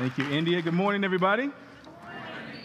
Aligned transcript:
Thank 0.00 0.16
you, 0.16 0.30
India. 0.30 0.62
Good 0.62 0.72
morning, 0.72 1.04
everybody. 1.04 1.50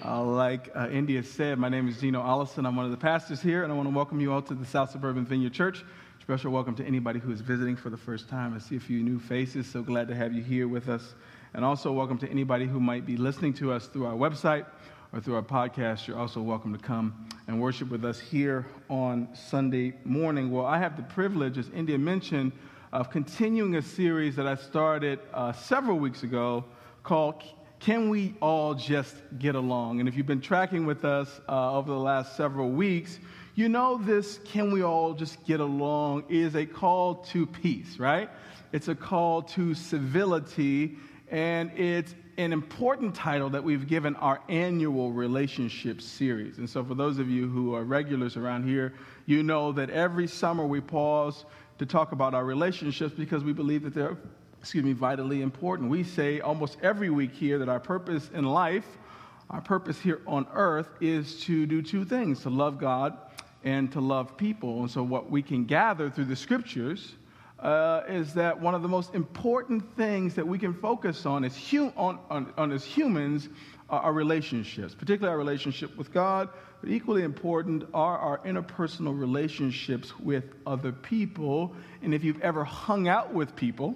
Uh, 0.05 0.23
like 0.23 0.69
uh, 0.73 0.87
India 0.87 1.21
said, 1.21 1.59
my 1.59 1.67
name 1.67 1.89
is 1.89 1.99
Gino 1.99 2.21
Allison. 2.21 2.65
I'm 2.65 2.77
one 2.77 2.85
of 2.85 2.91
the 2.91 2.97
pastors 2.97 3.41
here, 3.41 3.65
and 3.65 3.73
I 3.73 3.75
want 3.75 3.89
to 3.89 3.93
welcome 3.93 4.21
you 4.21 4.31
all 4.31 4.41
to 4.43 4.53
the 4.53 4.65
South 4.65 4.91
Suburban 4.91 5.25
Vineyard 5.25 5.51
Church. 5.51 5.83
Special 6.21 6.49
welcome 6.49 6.75
to 6.75 6.85
anybody 6.85 7.19
who 7.19 7.33
is 7.33 7.41
visiting 7.41 7.75
for 7.75 7.89
the 7.89 7.97
first 7.97 8.29
time. 8.29 8.53
I 8.53 8.59
see 8.59 8.77
a 8.77 8.79
few 8.79 9.03
new 9.03 9.19
faces, 9.19 9.67
so 9.67 9.83
glad 9.83 10.07
to 10.07 10.15
have 10.15 10.31
you 10.31 10.41
here 10.41 10.69
with 10.69 10.87
us. 10.87 11.13
And 11.53 11.65
also, 11.65 11.91
welcome 11.91 12.17
to 12.19 12.29
anybody 12.29 12.67
who 12.67 12.79
might 12.79 13.05
be 13.05 13.17
listening 13.17 13.53
to 13.55 13.73
us 13.73 13.87
through 13.87 14.05
our 14.05 14.15
website 14.15 14.65
or 15.11 15.19
through 15.19 15.35
our 15.35 15.43
podcast. 15.43 16.07
You're 16.07 16.17
also 16.17 16.41
welcome 16.41 16.71
to 16.71 16.79
come 16.79 17.27
and 17.49 17.59
worship 17.59 17.89
with 17.89 18.05
us 18.05 18.17
here 18.17 18.65
on 18.89 19.27
Sunday 19.35 19.93
morning. 20.05 20.51
Well, 20.51 20.65
I 20.65 20.77
have 20.77 20.95
the 20.95 21.03
privilege, 21.03 21.57
as 21.57 21.69
India 21.71 21.97
mentioned, 21.97 22.53
of 22.93 23.11
continuing 23.11 23.75
a 23.75 23.81
series 23.81 24.37
that 24.37 24.47
I 24.47 24.55
started 24.55 25.19
uh, 25.33 25.51
several 25.51 25.99
weeks 25.99 26.23
ago 26.23 26.63
called 27.05 27.43
Can 27.79 28.09
We 28.09 28.33
All 28.41 28.73
Just 28.73 29.15
Get 29.37 29.53
Along? 29.53 29.99
And 29.99 30.09
if 30.09 30.17
you've 30.17 30.25
been 30.25 30.41
tracking 30.41 30.87
with 30.87 31.05
us 31.05 31.39
uh, 31.47 31.77
over 31.77 31.91
the 31.91 31.99
last 31.99 32.35
several 32.35 32.71
weeks, 32.71 33.19
you 33.53 33.69
know 33.69 33.97
this 33.97 34.39
Can 34.43 34.71
We 34.71 34.81
All 34.81 35.13
Just 35.13 35.45
Get 35.45 35.59
Along 35.59 36.23
is 36.29 36.55
a 36.55 36.65
call 36.65 37.15
to 37.25 37.45
peace, 37.45 37.99
right? 37.99 38.27
It's 38.71 38.87
a 38.87 38.95
call 38.95 39.43
to 39.43 39.75
civility, 39.75 40.97
and 41.29 41.71
it's 41.77 42.15
an 42.37 42.51
important 42.51 43.13
title 43.13 43.51
that 43.51 43.63
we've 43.63 43.87
given 43.87 44.15
our 44.15 44.41
annual 44.49 45.11
relationship 45.11 46.01
series. 46.01 46.57
And 46.57 46.67
so, 46.67 46.83
for 46.83 46.95
those 46.95 47.19
of 47.19 47.29
you 47.29 47.47
who 47.47 47.75
are 47.75 47.83
regulars 47.83 48.35
around 48.35 48.67
here, 48.67 48.93
you 49.27 49.43
know 49.43 49.71
that 49.73 49.91
every 49.91 50.27
summer 50.27 50.65
we 50.65 50.81
pause 50.81 51.45
to 51.77 51.85
talk 51.85 52.13
about 52.13 52.33
our 52.33 52.45
relationships 52.45 53.13
because 53.15 53.43
we 53.43 53.53
believe 53.53 53.83
that 53.83 53.93
they're 53.93 54.17
excuse 54.65 54.83
me, 54.83 54.93
vitally 54.93 55.43
important. 55.43 55.91
We 55.91 56.03
say 56.03 56.39
almost 56.39 56.79
every 56.81 57.11
week 57.11 57.33
here 57.33 57.59
that 57.59 57.69
our 57.69 57.79
purpose 57.79 58.31
in 58.33 58.45
life, 58.45 58.97
our 59.51 59.61
purpose 59.61 59.99
here 59.99 60.21
on 60.25 60.47
earth, 60.55 60.89
is 60.99 61.39
to 61.41 61.67
do 61.67 61.83
two 61.83 62.03
things 62.03 62.41
to 62.41 62.49
love 62.49 62.79
God 62.79 63.15
and 63.63 63.91
to 63.91 64.01
love 64.01 64.37
people. 64.37 64.79
And 64.79 64.89
so, 64.89 65.03
what 65.03 65.29
we 65.29 65.43
can 65.43 65.65
gather 65.65 66.09
through 66.09 66.25
the 66.25 66.35
scriptures 66.35 67.13
uh, 67.59 68.05
is 68.07 68.33
that 68.33 68.59
one 68.59 68.73
of 68.73 68.81
the 68.81 68.87
most 68.87 69.13
important 69.13 69.95
things 69.95 70.33
that 70.33 70.47
we 70.47 70.57
can 70.57 70.73
focus 70.73 71.27
on 71.27 71.45
as, 71.45 71.55
on, 71.95 72.17
on, 72.31 72.51
on 72.57 72.71
as 72.71 72.83
humans 72.83 73.49
are 73.91 74.01
our 74.01 74.13
relationships, 74.13 74.95
particularly 74.95 75.31
our 75.31 75.37
relationship 75.37 75.95
with 75.95 76.11
God, 76.11 76.49
but 76.81 76.89
equally 76.89 77.21
important 77.21 77.83
are 77.93 78.17
our 78.17 78.39
interpersonal 78.39 79.15
relationships 79.15 80.19
with 80.19 80.55
other 80.65 80.91
people. 80.91 81.75
And 82.01 82.15
if 82.15 82.23
you've 82.23 82.41
ever 82.41 82.63
hung 82.63 83.07
out 83.07 83.31
with 83.31 83.55
people, 83.55 83.95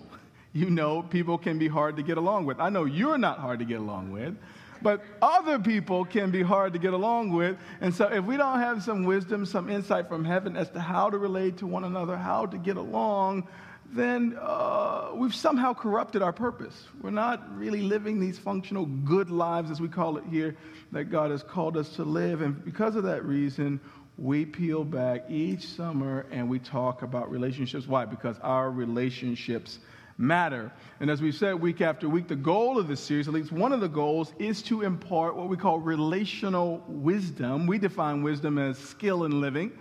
you 0.53 0.69
know 0.69 1.03
people 1.03 1.37
can 1.37 1.59
be 1.59 1.67
hard 1.67 1.97
to 1.97 2.03
get 2.03 2.17
along 2.17 2.45
with. 2.45 2.59
I 2.59 2.69
know 2.69 2.85
you're 2.85 3.17
not 3.17 3.39
hard 3.39 3.59
to 3.59 3.65
get 3.65 3.79
along 3.79 4.11
with, 4.11 4.35
but 4.81 5.03
other 5.21 5.59
people 5.59 6.05
can 6.05 6.31
be 6.31 6.41
hard 6.41 6.73
to 6.73 6.79
get 6.79 6.93
along 6.93 7.31
with. 7.31 7.57
And 7.81 7.93
so, 7.93 8.07
if 8.07 8.23
we 8.23 8.37
don't 8.37 8.59
have 8.59 8.83
some 8.83 9.03
wisdom, 9.03 9.45
some 9.45 9.69
insight 9.69 10.07
from 10.07 10.25
heaven 10.25 10.55
as 10.55 10.69
to 10.71 10.79
how 10.79 11.09
to 11.09 11.17
relate 11.17 11.57
to 11.57 11.67
one 11.67 11.83
another, 11.83 12.17
how 12.17 12.45
to 12.47 12.57
get 12.57 12.77
along, 12.77 13.47
then 13.91 14.37
uh, 14.39 15.11
we've 15.15 15.33
somehow 15.33 15.73
corrupted 15.73 16.21
our 16.21 16.33
purpose. 16.33 16.87
We're 17.01 17.09
not 17.09 17.57
really 17.57 17.81
living 17.81 18.19
these 18.19 18.37
functional 18.37 18.85
good 18.85 19.29
lives, 19.29 19.71
as 19.71 19.81
we 19.81 19.87
call 19.87 20.17
it 20.17 20.23
here, 20.29 20.55
that 20.91 21.05
God 21.05 21.31
has 21.31 21.43
called 21.43 21.75
us 21.75 21.95
to 21.95 22.03
live. 22.03 22.41
And 22.41 22.63
because 22.63 22.95
of 22.95 23.03
that 23.03 23.25
reason, 23.25 23.79
we 24.17 24.45
peel 24.45 24.83
back 24.83 25.25
each 25.29 25.65
summer 25.65 26.25
and 26.29 26.49
we 26.49 26.59
talk 26.59 27.01
about 27.01 27.31
relationships. 27.31 27.87
Why? 27.87 28.05
Because 28.05 28.37
our 28.39 28.69
relationships 28.69 29.79
matter. 30.19 30.71
And 30.99 31.09
as 31.09 31.21
we've 31.21 31.33
said 31.33 31.55
week 31.55 31.81
after 31.81 32.09
week, 32.09 32.27
the 32.27 32.35
goal 32.35 32.77
of 32.77 32.87
this 32.87 32.99
series, 32.99 33.27
at 33.27 33.33
least 33.33 33.51
one 33.53 33.71
of 33.71 33.79
the 33.79 33.87
goals, 33.87 34.33
is 34.37 34.61
to 34.63 34.81
impart 34.81 35.35
what 35.35 35.47
we 35.47 35.55
call 35.57 35.79
relational 35.79 36.83
wisdom. 36.87 37.65
We 37.65 37.79
define 37.79 38.21
wisdom 38.21 38.57
as 38.57 38.77
skill 38.77 39.23
in 39.23 39.39
living. 39.39 39.71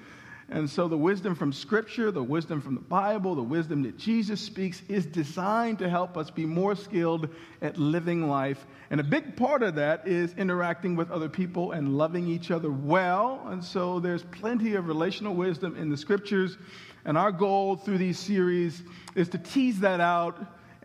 And 0.50 0.70
so 0.70 0.88
the 0.88 0.96
wisdom 0.96 1.34
from 1.34 1.52
Scripture, 1.52 2.10
the 2.10 2.22
wisdom 2.22 2.62
from 2.62 2.74
the 2.74 2.80
Bible, 2.80 3.34
the 3.34 3.42
wisdom 3.42 3.82
that 3.82 3.98
Jesus 3.98 4.40
speaks 4.40 4.80
is 4.88 5.04
designed 5.04 5.78
to 5.80 5.90
help 5.90 6.16
us 6.16 6.30
be 6.30 6.46
more 6.46 6.74
skilled 6.74 7.28
at 7.60 7.76
living 7.76 8.28
life. 8.28 8.64
And 8.90 8.98
a 8.98 9.04
big 9.04 9.36
part 9.36 9.62
of 9.62 9.74
that 9.74 10.08
is 10.08 10.32
interacting 10.38 10.96
with 10.96 11.10
other 11.10 11.28
people 11.28 11.72
and 11.72 11.98
loving 11.98 12.26
each 12.28 12.50
other 12.50 12.70
well. 12.70 13.46
And 13.48 13.62
so 13.62 14.00
there's 14.00 14.22
plenty 14.22 14.76
of 14.76 14.86
relational 14.86 15.34
wisdom 15.34 15.76
in 15.76 15.90
the 15.90 15.98
Scriptures. 15.98 16.56
And 17.04 17.16
our 17.16 17.32
goal 17.32 17.76
through 17.76 17.98
these 17.98 18.18
series 18.18 18.82
is 19.14 19.28
to 19.30 19.38
tease 19.38 19.80
that 19.80 20.00
out 20.00 20.38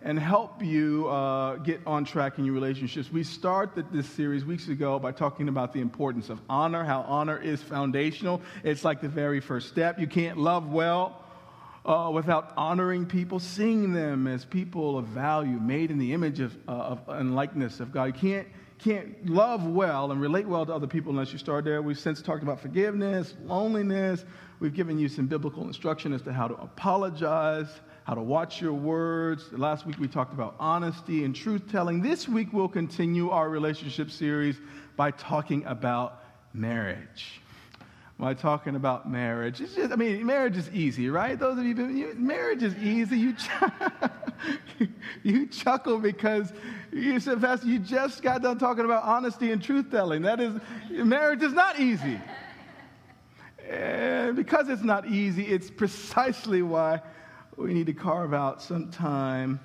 and 0.03 0.19
help 0.19 0.61
you 0.61 1.07
uh, 1.07 1.55
get 1.57 1.79
on 1.87 2.03
track 2.03 2.37
in 2.37 2.45
your 2.45 2.53
relationships. 2.53 3.11
We 3.11 3.23
started 3.23 3.85
this 3.91 4.07
series 4.07 4.43
weeks 4.43 4.67
ago 4.67 4.99
by 4.99 5.13
talking 5.13 5.47
about 5.47 5.73
the 5.73 5.79
importance 5.79 6.29
of 6.29 6.41
honor, 6.49 6.83
how 6.83 7.01
honor 7.01 7.37
is 7.37 7.61
foundational. 7.61 8.41
It's 8.63 8.83
like 8.83 8.99
the 8.99 9.07
very 9.07 9.39
first 9.39 9.69
step. 9.69 9.99
You 9.99 10.07
can't 10.07 10.37
love 10.37 10.67
well 10.71 11.23
uh, 11.85 12.11
without 12.13 12.53
honoring 12.57 13.05
people, 13.05 13.39
seeing 13.39 13.93
them 13.93 14.27
as 14.27 14.43
people 14.43 14.97
of 14.97 15.05
value, 15.07 15.59
made 15.59 15.89
in 15.89 15.97
the 15.97 16.13
image 16.13 16.41
of, 16.41 16.55
uh, 16.67 16.71
of 16.71 17.09
and 17.09 17.35
likeness 17.35 17.79
of 17.79 17.91
God. 17.91 18.05
You 18.05 18.13
can't 18.13 18.47
can't 18.79 19.29
love 19.29 19.65
well 19.65 20.11
and 20.11 20.19
relate 20.19 20.45
well 20.45 20.65
to 20.65 20.73
other 20.73 20.87
people 20.87 21.11
unless 21.11 21.31
you 21.31 21.39
start 21.39 21.63
there. 21.63 21.81
We've 21.81 21.97
since 21.97 22.21
talked 22.21 22.43
about 22.43 22.59
forgiveness, 22.59 23.33
loneliness. 23.45 24.25
We've 24.63 24.73
given 24.73 24.97
you 24.97 25.09
some 25.09 25.27
biblical 25.27 25.67
instruction 25.67 26.13
as 26.13 26.21
to 26.21 26.31
how 26.31 26.47
to 26.47 26.53
apologize 26.53 27.67
how 28.05 28.13
to 28.13 28.21
watch 28.21 28.61
your 28.61 28.71
words. 28.71 29.51
Last 29.51 29.85
week 29.85 29.99
we 29.99 30.07
talked 30.07 30.33
about 30.33 30.55
honesty 30.57 31.25
and 31.25 31.35
truth 31.35 31.69
telling. 31.69 32.01
This 32.01 32.29
week 32.29 32.53
we'll 32.53 32.69
continue 32.69 33.29
our 33.29 33.49
relationship 33.49 34.09
series 34.09 34.61
by 34.95 35.11
talking 35.11 35.65
about 35.65 36.23
marriage. 36.53 37.41
By 38.17 38.35
talking 38.35 38.77
about 38.77 39.09
marriage, 39.11 39.59
it's 39.59 39.75
just, 39.75 39.91
I 39.91 39.97
mean, 39.97 40.25
marriage 40.25 40.55
is 40.55 40.69
easy, 40.69 41.09
right? 41.09 41.37
Those 41.37 41.57
of 41.57 41.65
you, 41.65 41.75
been, 41.75 41.97
you 41.97 42.13
marriage 42.15 42.63
is 42.63 42.73
easy. 42.77 43.17
You, 43.17 43.33
ch- 43.33 44.87
you 45.23 45.45
chuckle 45.47 45.99
because 45.99 46.53
you 46.89 47.19
said, 47.19 47.41
Pastor, 47.41 47.67
you 47.67 47.79
just 47.79 48.21
got 48.21 48.41
done 48.41 48.59
talking 48.59 48.85
about 48.85 49.03
honesty 49.03 49.51
and 49.51 49.61
truth 49.61 49.91
telling. 49.91 50.21
That 50.21 50.39
is, 50.39 50.53
marriage 50.89 51.43
is 51.43 51.51
not 51.51 51.81
easy. 51.81 52.17
And 53.69 54.35
because 54.35 54.69
it's 54.69 54.83
not 54.83 55.07
easy, 55.07 55.43
it's 55.45 55.69
precisely 55.69 56.61
why 56.61 57.01
we 57.55 57.73
need 57.73 57.85
to 57.87 57.93
carve 57.93 58.33
out 58.33 58.61
some 58.61 58.91
time 58.91 59.59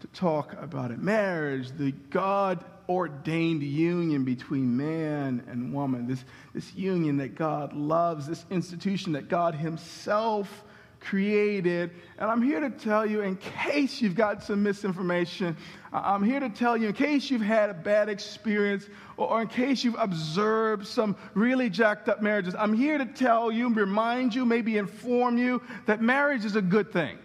to 0.00 0.06
talk 0.08 0.54
about 0.60 0.90
it. 0.90 0.98
Marriage, 0.98 1.70
the 1.76 1.92
God 2.10 2.64
ordained 2.88 3.62
union 3.62 4.24
between 4.24 4.76
man 4.76 5.44
and 5.48 5.72
woman, 5.72 6.06
this, 6.06 6.24
this 6.54 6.74
union 6.74 7.16
that 7.18 7.34
God 7.34 7.72
loves, 7.72 8.26
this 8.26 8.44
institution 8.50 9.12
that 9.12 9.28
God 9.28 9.54
Himself 9.54 10.64
created. 11.02 11.90
And 12.18 12.30
I'm 12.30 12.42
here 12.42 12.60
to 12.60 12.70
tell 12.70 13.04
you, 13.04 13.22
in 13.22 13.36
case 13.36 14.00
you've 14.00 14.14
got 14.14 14.42
some 14.42 14.62
misinformation, 14.62 15.56
I'm 15.92 16.22
here 16.22 16.40
to 16.40 16.48
tell 16.48 16.76
you, 16.76 16.88
in 16.88 16.94
case 16.94 17.30
you've 17.30 17.42
had 17.42 17.70
a 17.70 17.74
bad 17.74 18.08
experience 18.08 18.88
or 19.16 19.42
in 19.42 19.48
case 19.48 19.84
you've 19.84 19.96
observed 19.98 20.86
some 20.86 21.16
really 21.34 21.68
jacked 21.68 22.08
up 22.08 22.22
marriages, 22.22 22.54
I'm 22.54 22.72
here 22.72 22.98
to 22.98 23.06
tell 23.06 23.50
you, 23.50 23.72
remind 23.72 24.34
you, 24.34 24.44
maybe 24.44 24.78
inform 24.78 25.38
you 25.38 25.62
that 25.86 26.00
marriage 26.00 26.44
is 26.44 26.56
a 26.56 26.62
good 26.62 26.92
thing. 26.92 27.18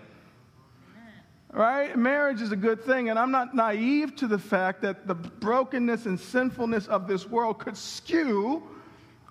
Right? 1.53 1.95
Marriage 1.97 2.41
is 2.41 2.51
a 2.51 2.57
good 2.57 2.83
thing, 2.83 3.09
and 3.09 3.17
I'm 3.17 3.31
not 3.31 3.55
naive 3.55 4.15
to 4.17 4.27
the 4.27 4.37
fact 4.37 4.81
that 4.81 5.07
the 5.07 5.15
brokenness 5.15 6.05
and 6.05 6.19
sinfulness 6.19 6.87
of 6.87 7.07
this 7.07 7.25
world 7.25 7.59
could 7.59 7.77
skew 7.77 8.63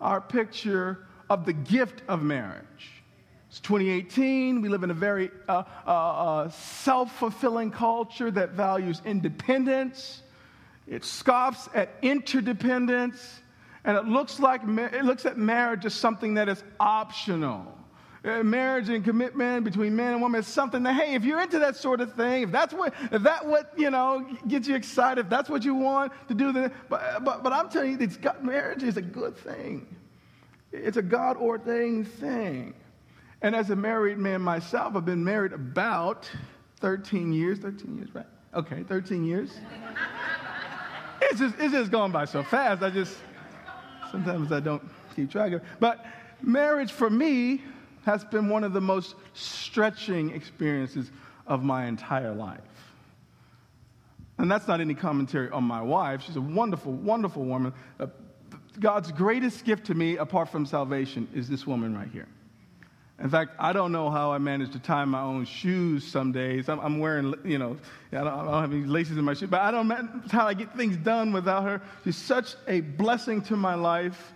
our 0.01 0.21
picture 0.21 1.07
of 1.29 1.45
the 1.45 1.53
gift 1.53 2.03
of 2.09 2.23
marriage. 2.23 2.97
It's 3.57 3.63
2018. 3.63 4.61
We 4.61 4.69
live 4.69 4.83
in 4.83 4.91
a 4.91 4.95
very 4.95 5.31
uh, 5.49 5.63
uh, 5.87 5.91
uh, 5.91 6.51
self 6.51 7.11
fulfilling 7.17 7.71
culture 7.71 8.31
that 8.31 8.51
values 8.51 9.01
independence. 9.07 10.21
It 10.87 11.07
scoffs 11.07 11.67
at 11.75 11.89
interdependence. 12.03 13.41
And 13.87 13.97
it 13.97 14.05
looks 14.05 14.41
like 14.41 14.61
it 14.63 15.07
looks 15.07 15.25
at 15.25 15.39
marriage 15.39 15.87
as 15.87 15.95
something 15.95 16.35
that 16.35 16.51
is 16.51 16.63
optional. 16.79 17.67
Uh, 18.23 18.43
marriage 18.43 18.91
and 18.91 19.03
commitment 19.03 19.65
between 19.65 19.97
man 19.97 20.13
and 20.13 20.21
woman 20.21 20.41
is 20.41 20.47
something 20.47 20.83
that, 20.83 20.93
hey, 20.93 21.15
if 21.15 21.25
you're 21.25 21.41
into 21.41 21.59
that 21.61 21.77
sort 21.77 22.03
of 22.03 22.13
thing, 22.13 22.43
if 22.43 22.53
that's 22.53 22.75
what, 22.75 22.93
if 23.11 23.23
that 23.23 23.47
what, 23.47 23.73
you 23.79 23.91
know, 23.91 24.27
gets 24.47 24.69
you 24.69 24.75
excited, 24.75 25.25
if 25.25 25.31
that's 25.31 25.49
what 25.49 25.65
you 25.65 25.75
want 25.75 26.13
to 26.29 26.35
do, 26.35 26.53
then, 26.53 26.71
but, 26.91 27.25
but, 27.25 27.43
but 27.43 27.55
I'm 27.55 27.71
telling 27.71 27.93
you, 27.93 27.99
it's 28.01 28.19
got, 28.19 28.45
marriage 28.45 28.83
is 28.83 28.99
a 28.99 29.03
good 29.03 29.35
thing. 29.35 29.87
It's 30.73 30.99
a 30.99 31.03
God 31.03 31.39
ordained 31.39 32.07
thing. 32.07 32.75
And 33.47 33.55
as 33.55 33.71
a 33.71 33.77
married 33.77 34.19
man 34.19 34.43
myself, 34.43 34.97
I've 34.97 35.05
been 35.05 35.23
married 35.23 35.53
about 35.53 36.29
13 36.81 37.33
years. 37.33 37.61
13 37.61 37.97
years, 37.97 38.13
right? 38.13 38.27
Okay, 38.53 38.83
13 38.83 39.25
years. 39.25 39.53
it's, 41.23 41.39
just, 41.39 41.55
it's 41.61 41.73
just 41.73 41.93
going 41.93 42.11
by 42.11 42.25
so 42.25 42.43
fast. 42.43 42.83
I 42.83 42.91
just, 42.91 43.17
sometimes 44.11 44.51
I 44.51 44.59
don't 44.59 44.83
keep 45.15 45.31
track 45.31 45.53
of 45.53 45.63
it. 45.63 45.69
But 45.79 46.05
marriage 46.43 46.91
for 46.91 47.09
me 47.09 47.63
has 48.05 48.25
been 48.25 48.49
one 48.49 48.65
of 48.65 48.73
the 48.73 48.81
most 48.81 49.15
stretching 49.33 50.33
experiences 50.33 51.13
of 51.47 51.63
my 51.63 51.87
entire 51.87 52.35
life. 52.35 52.59
And 54.39 54.51
that's 54.51 54.67
not 54.67 54.81
any 54.81 54.95
commentary 54.97 55.51
on 55.51 55.63
my 55.63 55.83
wife. 55.83 56.21
She's 56.21 56.35
a 56.35 56.41
wonderful, 56.41 56.95
wonderful 56.95 57.45
woman. 57.45 57.73
Uh, 58.01 58.09
God's 58.81 59.13
greatest 59.13 59.65
gift 59.65 59.87
to 59.87 59.95
me, 59.95 60.17
apart 60.17 60.49
from 60.49 60.67
salvation, 60.67 61.29
is 61.33 61.49
this 61.49 61.65
woman 61.65 61.97
right 61.97 62.11
here. 62.13 62.27
In 63.19 63.31
fact, 63.31 63.53
I 63.59 63.73
don't 63.73 63.93
know 63.93 64.11
how 64.11 64.31
I 64.31 64.39
manage 64.39 64.73
to 64.73 64.79
tie 64.79 65.05
my 65.07 65.23
own 65.23 65.47
shoes 65.47 66.07
some 66.07 66.33
days. 66.33 66.69
I'm, 66.69 66.79
I'm 66.81 66.99
wearing, 66.99 67.35
you 67.45 67.57
know, 67.57 67.79
I 68.13 68.17
don't, 68.17 68.27
I 68.27 68.45
don't, 68.45 68.61
have 68.61 68.73
any 68.73 68.85
laces 68.85 69.17
in 69.17 69.25
my 69.25 69.33
shoes, 69.33 69.49
but 69.49 69.63
I 69.63 69.71
don't 69.71 69.89
know 69.89 70.07
how 70.31 70.47
I 70.47 70.53
get 70.53 70.77
things 70.77 70.99
done 70.99 71.33
without 71.33 71.65
her. 71.65 71.81
She's 72.05 72.17
such 72.17 72.57
a 72.69 72.81
blessing 72.83 73.41
to 73.43 73.57
my 73.57 73.75
life, 73.75 74.35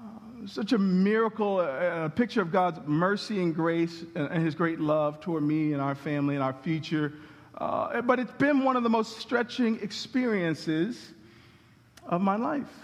uh, 0.00 0.46
such 0.46 0.72
a 0.72 0.78
miracle, 0.78 1.60
a, 1.60 2.06
a, 2.06 2.10
picture 2.10 2.42
of 2.42 2.50
God's 2.50 2.80
mercy 2.84 3.40
and 3.40 3.54
grace 3.54 4.02
and, 4.16 4.28
and, 4.28 4.44
His 4.44 4.56
great 4.56 4.80
love 4.80 5.20
toward 5.20 5.44
me 5.44 5.72
and 5.72 5.80
our 5.80 5.94
family 5.94 6.34
and 6.34 6.42
our 6.42 6.52
future. 6.52 7.12
Uh, 7.56 8.02
but 8.02 8.18
it's 8.18 8.32
been 8.32 8.64
one 8.64 8.76
of 8.76 8.82
the 8.82 8.90
most 8.90 9.18
stretching 9.18 9.78
experiences 9.82 11.12
of 12.08 12.20
my 12.20 12.34
life. 12.34 12.83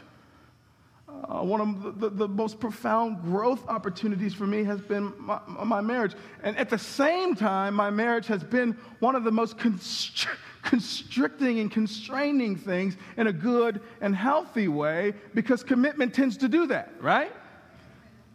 Uh, 1.28 1.42
one 1.42 1.60
of 1.60 1.82
the, 1.82 1.90
the, 1.92 2.10
the, 2.10 2.28
most 2.28 2.58
profound 2.58 3.22
growth 3.22 3.66
opportunities 3.68 4.34
for 4.34 4.46
me 4.46 4.64
has 4.64 4.80
been 4.80 5.12
my, 5.18 5.40
my, 5.46 5.80
marriage. 5.80 6.14
And 6.42 6.56
at 6.56 6.70
the 6.70 6.78
same 6.78 7.34
time, 7.34 7.74
my 7.74 7.90
marriage 7.90 8.26
has 8.26 8.42
been 8.42 8.76
one 8.98 9.14
of 9.14 9.24
the 9.24 9.30
most 9.30 9.56
constri- 9.58 10.28
constricting 10.62 11.60
and 11.60 11.70
constraining 11.70 12.56
things 12.56 12.96
in 13.16 13.26
a 13.26 13.32
good 13.32 13.80
and 14.00 14.14
healthy 14.14 14.68
way 14.68 15.14
because 15.34 15.62
commitment 15.62 16.14
tends 16.14 16.36
to 16.38 16.48
do 16.48 16.66
that, 16.66 16.92
right? 17.00 17.32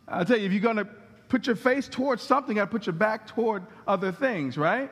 I'll 0.07 0.25
tell 0.25 0.37
you, 0.37 0.45
if 0.45 0.51
you're 0.51 0.61
going 0.61 0.77
to 0.77 0.87
put 1.27 1.47
your 1.47 1.55
face 1.55 1.87
towards 1.87 2.23
something, 2.23 2.55
you 2.55 2.61
got 2.61 2.65
to 2.65 2.71
put 2.71 2.85
your 2.85 2.93
back 2.93 3.27
toward 3.27 3.63
other 3.87 4.11
things, 4.11 4.57
right? 4.57 4.91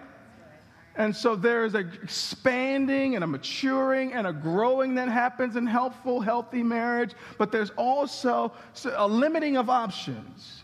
And 0.96 1.16
so 1.16 1.36
there's 1.36 1.74
an 1.74 1.92
expanding 2.04 3.16
and 3.16 3.24
a 3.24 3.28
maturing 3.28 4.14
and 4.14 4.28
a 4.28 4.34
growing 4.34 4.96
that 4.96 5.10
happens 5.10 5.56
in 5.56 5.66
helpful, 5.66 6.22
healthy 6.22 6.62
marriage, 6.62 7.14
but 7.40 7.52
there's 7.52 7.72
also 7.72 8.54
a 8.96 9.08
limiting 9.08 9.58
of 9.58 9.72
options, 9.72 10.62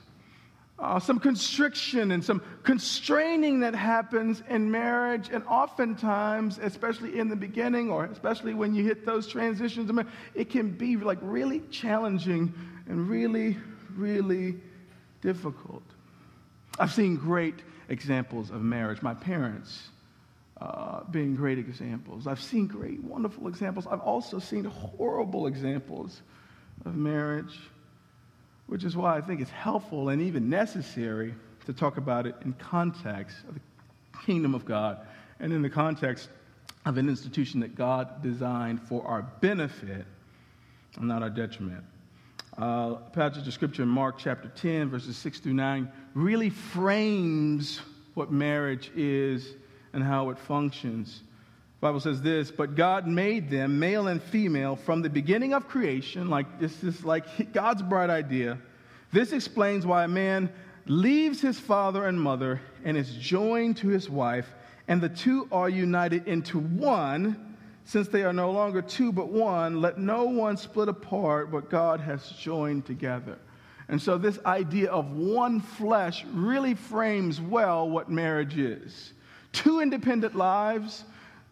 uh, 0.77 0.99
some 0.99 1.19
constriction 1.19 2.11
and 2.11 2.23
some 2.23 2.43
constraining 2.61 3.59
that 3.61 3.73
happens 3.73 4.43
in 4.49 4.69
marriage. 4.69 5.29
And 5.33 5.43
oftentimes, 5.47 6.59
especially 6.59 7.17
in 7.17 7.27
the 7.27 7.35
beginning 7.35 7.89
or 7.89 8.05
especially 8.05 8.53
when 8.53 8.75
you 8.75 8.83
hit 8.83 9.07
those 9.07 9.27
transitions, 9.27 9.91
it 10.35 10.51
can 10.51 10.69
be 10.69 10.95
like 10.95 11.17
really 11.23 11.61
challenging 11.71 12.53
and 12.87 13.09
really, 13.09 13.57
really 13.95 14.57
difficult. 15.21 15.83
I've 16.77 16.93
seen 16.93 17.15
great 17.15 17.55
examples 17.89 18.51
of 18.51 18.61
marriage. 18.61 19.01
My 19.01 19.15
parents 19.15 19.89
uh, 20.61 21.03
being 21.11 21.35
great 21.35 21.57
examples. 21.57 22.27
I've 22.27 22.41
seen 22.41 22.67
great, 22.67 23.01
wonderful 23.03 23.47
examples. 23.47 23.87
I've 23.87 24.01
also 24.01 24.39
seen 24.39 24.65
horrible 24.65 25.47
examples 25.47 26.21
of 26.85 26.95
marriage, 26.95 27.57
which 28.67 28.83
is 28.83 28.95
why 28.95 29.17
I 29.17 29.21
think 29.21 29.41
it's 29.41 29.51
helpful 29.51 30.09
and 30.09 30.21
even 30.21 30.49
necessary 30.49 31.33
to 31.65 31.73
talk 31.73 31.97
about 31.97 32.25
it 32.25 32.35
in 32.43 32.53
context 32.53 33.37
of 33.47 33.53
the 33.53 33.61
kingdom 34.25 34.53
of 34.53 34.65
God 34.65 34.99
and 35.39 35.53
in 35.53 35.61
the 35.61 35.69
context 35.69 36.29
of 36.85 36.97
an 36.97 37.07
institution 37.07 37.59
that 37.61 37.75
God 37.75 38.21
designed 38.21 38.81
for 38.81 39.05
our 39.05 39.21
benefit 39.41 40.05
and 40.97 41.07
not 41.07 41.23
our 41.23 41.29
detriment. 41.29 41.83
Uh, 42.57 42.95
passage 43.13 43.47
of 43.47 43.53
scripture 43.53 43.83
in 43.83 43.89
Mark 43.89 44.17
chapter 44.17 44.49
10, 44.49 44.89
verses 44.89 45.15
6 45.15 45.39
through 45.39 45.53
9, 45.53 45.89
really 46.13 46.49
frames 46.49 47.79
what 48.15 48.31
marriage 48.31 48.91
is 48.95 49.55
and 49.93 50.03
how 50.03 50.29
it 50.29 50.37
functions. 50.37 51.21
The 51.79 51.87
Bible 51.87 51.99
says 52.01 52.21
this, 52.21 52.51
but 52.51 52.75
God 52.75 53.07
made 53.07 53.49
them 53.49 53.79
male 53.79 54.07
and 54.07 54.21
female 54.21 54.75
from 54.75 55.01
the 55.01 55.09
beginning 55.09 55.53
of 55.53 55.67
creation, 55.67 56.29
like 56.29 56.59
this 56.59 56.83
is 56.83 57.05
like 57.05 57.53
God's 57.53 57.81
bright 57.81 58.09
idea. 58.09 58.57
This 59.13 59.31
explains 59.31 59.85
why 59.85 60.03
a 60.03 60.07
man 60.09 60.51
leaves 60.85 61.39
his 61.39 61.59
father 61.59 62.05
and 62.05 62.19
mother 62.19 62.59
and 62.83 62.97
is 62.97 63.15
joined 63.15 63.77
to 63.77 63.87
his 63.87 64.09
wife, 64.09 64.47
and 64.89 64.99
the 64.99 65.09
two 65.09 65.47
are 65.51 65.69
united 65.69 66.27
into 66.27 66.59
one. 66.59 67.55
Since 67.85 68.09
they 68.09 68.23
are 68.23 68.33
no 68.33 68.51
longer 68.51 68.81
two 68.81 69.11
but 69.11 69.29
one, 69.29 69.81
let 69.81 69.97
no 69.97 70.25
one 70.25 70.57
split 70.57 70.89
apart 70.89 71.49
what 71.49 71.69
God 71.69 71.99
has 72.01 72.29
joined 72.31 72.85
together. 72.85 73.39
And 73.87 73.99
so, 73.99 74.17
this 74.19 74.37
idea 74.45 74.91
of 74.91 75.11
one 75.11 75.61
flesh 75.61 76.23
really 76.33 76.75
frames 76.75 77.41
well 77.41 77.89
what 77.89 78.09
marriage 78.11 78.57
is 78.57 79.13
two 79.51 79.79
independent 79.81 80.35
lives, 80.35 81.03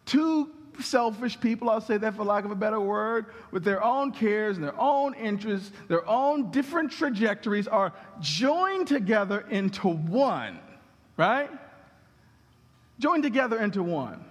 two 0.06 0.50
selfish 0.80 1.40
people, 1.40 1.68
I'll 1.68 1.80
say 1.80 1.96
that 1.96 2.14
for 2.14 2.24
lack 2.24 2.44
of 2.44 2.50
a 2.50 2.56
better 2.56 2.80
word, 2.80 3.26
with 3.50 3.64
their 3.64 3.82
own 3.82 4.12
cares 4.12 4.56
and 4.56 4.64
their 4.64 4.78
own 4.78 5.14
interests, 5.14 5.72
their 5.88 6.08
own 6.08 6.50
different 6.50 6.92
trajectories, 6.92 7.66
are 7.66 7.92
joined 8.20 8.86
together 8.86 9.44
into 9.50 9.88
one, 9.88 10.58
right? 11.16 11.50
Joined 12.98 13.22
together 13.22 13.60
into 13.60 13.82
one. 13.82 14.24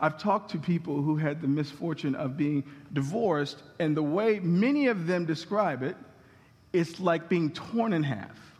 I've 0.00 0.18
talked 0.18 0.50
to 0.52 0.58
people 0.58 1.02
who 1.02 1.16
had 1.16 1.40
the 1.40 1.48
misfortune 1.48 2.14
of 2.14 2.36
being 2.36 2.64
divorced, 2.92 3.62
and 3.78 3.96
the 3.96 4.02
way 4.02 4.40
many 4.40 4.88
of 4.88 5.06
them 5.06 5.24
describe 5.24 5.82
it, 5.82 5.96
it's 6.72 7.00
like 7.00 7.28
being 7.28 7.50
torn 7.50 7.92
in 7.92 8.02
half. 8.02 8.53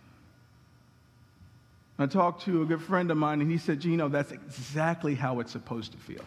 I 1.98 2.06
talked 2.06 2.42
to 2.42 2.62
a 2.62 2.66
good 2.66 2.82
friend 2.82 3.10
of 3.10 3.16
mine, 3.16 3.40
and 3.40 3.50
he 3.50 3.58
said, 3.58 3.80
Gino, 3.80 4.08
that's 4.08 4.32
exactly 4.32 5.14
how 5.14 5.40
it's 5.40 5.52
supposed 5.52 5.92
to 5.92 5.98
feel. 5.98 6.24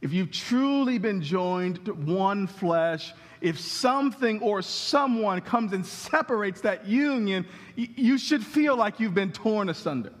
If 0.00 0.12
you've 0.12 0.30
truly 0.30 0.98
been 0.98 1.20
joined 1.20 1.84
to 1.86 1.94
one 1.94 2.46
flesh, 2.46 3.12
if 3.40 3.58
something 3.58 4.40
or 4.40 4.62
someone 4.62 5.40
comes 5.40 5.72
and 5.72 5.84
separates 5.84 6.60
that 6.60 6.86
union, 6.86 7.44
you 7.74 8.18
should 8.18 8.44
feel 8.44 8.76
like 8.76 9.00
you've 9.00 9.14
been 9.14 9.32
torn 9.32 9.68
asunder. 9.68 10.12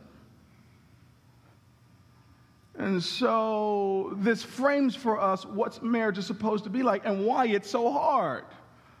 And 2.78 3.02
so, 3.02 4.14
this 4.18 4.42
frames 4.42 4.94
for 4.94 5.20
us 5.20 5.46
what 5.46 5.82
marriage 5.82 6.18
is 6.18 6.26
supposed 6.26 6.64
to 6.64 6.70
be 6.70 6.82
like 6.82 7.06
and 7.06 7.24
why 7.24 7.46
it's 7.46 7.70
so 7.70 7.90
hard. 7.90 8.44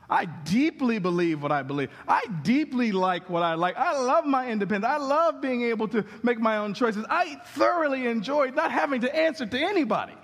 I 0.08 0.24
deeply 0.26 0.98
believe 0.98 1.42
what 1.42 1.50
I 1.50 1.62
believe. 1.62 1.90
I 2.06 2.24
deeply 2.42 2.92
like 2.92 3.28
what 3.28 3.42
I 3.42 3.54
like. 3.54 3.76
I 3.76 3.98
love 3.98 4.24
my 4.24 4.48
independence. 4.48 4.92
I 4.92 4.98
love 4.98 5.40
being 5.40 5.62
able 5.62 5.88
to 5.88 6.04
make 6.22 6.38
my 6.38 6.58
own 6.58 6.74
choices. 6.74 7.04
I 7.10 7.34
thoroughly 7.54 8.06
enjoy 8.06 8.50
not 8.50 8.70
having 8.70 9.00
to 9.00 9.14
answer 9.14 9.46
to 9.46 9.58
anybody. 9.58 10.14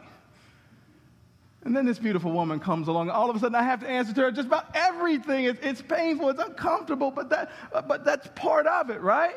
And 1.65 1.77
then 1.77 1.85
this 1.85 1.99
beautiful 1.99 2.33
woman 2.33 2.59
comes 2.61 2.89
along. 2.89 3.11
All 3.11 3.31
of 3.31 3.37
a 3.37 3.39
sudden, 3.39 3.55
I 3.55 3.63
have 3.63 3.81
to 3.81 3.89
answer 3.89 4.13
to 4.13 4.21
her 4.23 4.31
just 4.33 4.49
about 4.49 4.75
everything. 4.75 5.45
It's, 5.45 5.61
it's 5.63 5.83
painful. 5.83 6.31
It's 6.31 6.41
uncomfortable, 6.41 7.11
but, 7.11 7.29
that, 7.31 7.51
but 7.89 8.05
that's 8.05 8.29
part 8.35 8.67
of 8.67 8.91
it, 8.91 9.01
right? 9.01 9.37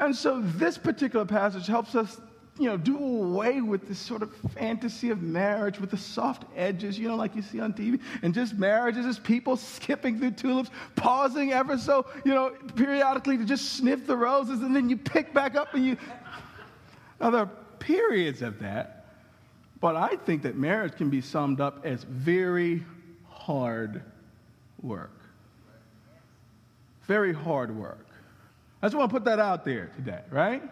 And 0.00 0.14
so, 0.14 0.40
this 0.40 0.76
particular 0.76 1.24
passage 1.24 1.66
helps 1.66 1.94
us 1.94 2.20
you 2.58 2.66
know, 2.68 2.76
do 2.76 2.96
away 2.96 3.60
with 3.60 3.86
this 3.86 3.98
sort 3.98 4.22
of 4.22 4.34
fantasy 4.54 5.10
of 5.10 5.20
marriage 5.22 5.78
with 5.78 5.90
the 5.90 5.96
soft 5.96 6.44
edges, 6.56 6.98
you 6.98 7.06
know, 7.08 7.16
like 7.16 7.36
you 7.36 7.42
see 7.42 7.60
on 7.60 7.72
TV, 7.72 8.00
and 8.22 8.32
just 8.32 8.54
marriages 8.54 9.04
as 9.04 9.18
people 9.18 9.56
skipping 9.56 10.18
through 10.18 10.30
tulips, 10.30 10.70
pausing 10.94 11.52
ever 11.52 11.76
so, 11.76 12.06
you 12.24 12.32
know, 12.32 12.50
periodically 12.74 13.36
to 13.36 13.44
just 13.44 13.74
sniff 13.74 14.06
the 14.06 14.16
roses, 14.16 14.62
and 14.62 14.74
then 14.74 14.88
you 14.88 14.96
pick 14.96 15.34
back 15.34 15.54
up 15.54 15.74
and 15.74 15.84
you. 15.84 15.96
Now, 17.20 17.30
there 17.30 17.42
are 17.42 17.50
periods 17.78 18.40
of 18.40 18.58
that, 18.60 19.06
but 19.80 19.96
I 19.96 20.16
think 20.16 20.42
that 20.42 20.56
marriage 20.56 20.96
can 20.96 21.10
be 21.10 21.20
summed 21.20 21.60
up 21.60 21.84
as 21.84 22.04
very 22.04 22.82
hard 23.28 24.02
work. 24.82 25.12
Very 27.02 27.34
hard 27.34 27.76
work. 27.76 28.06
I 28.82 28.86
just 28.86 28.96
want 28.96 29.10
to 29.10 29.14
put 29.14 29.24
that 29.24 29.38
out 29.38 29.64
there 29.64 29.90
today, 29.96 30.20
right? 30.30 30.62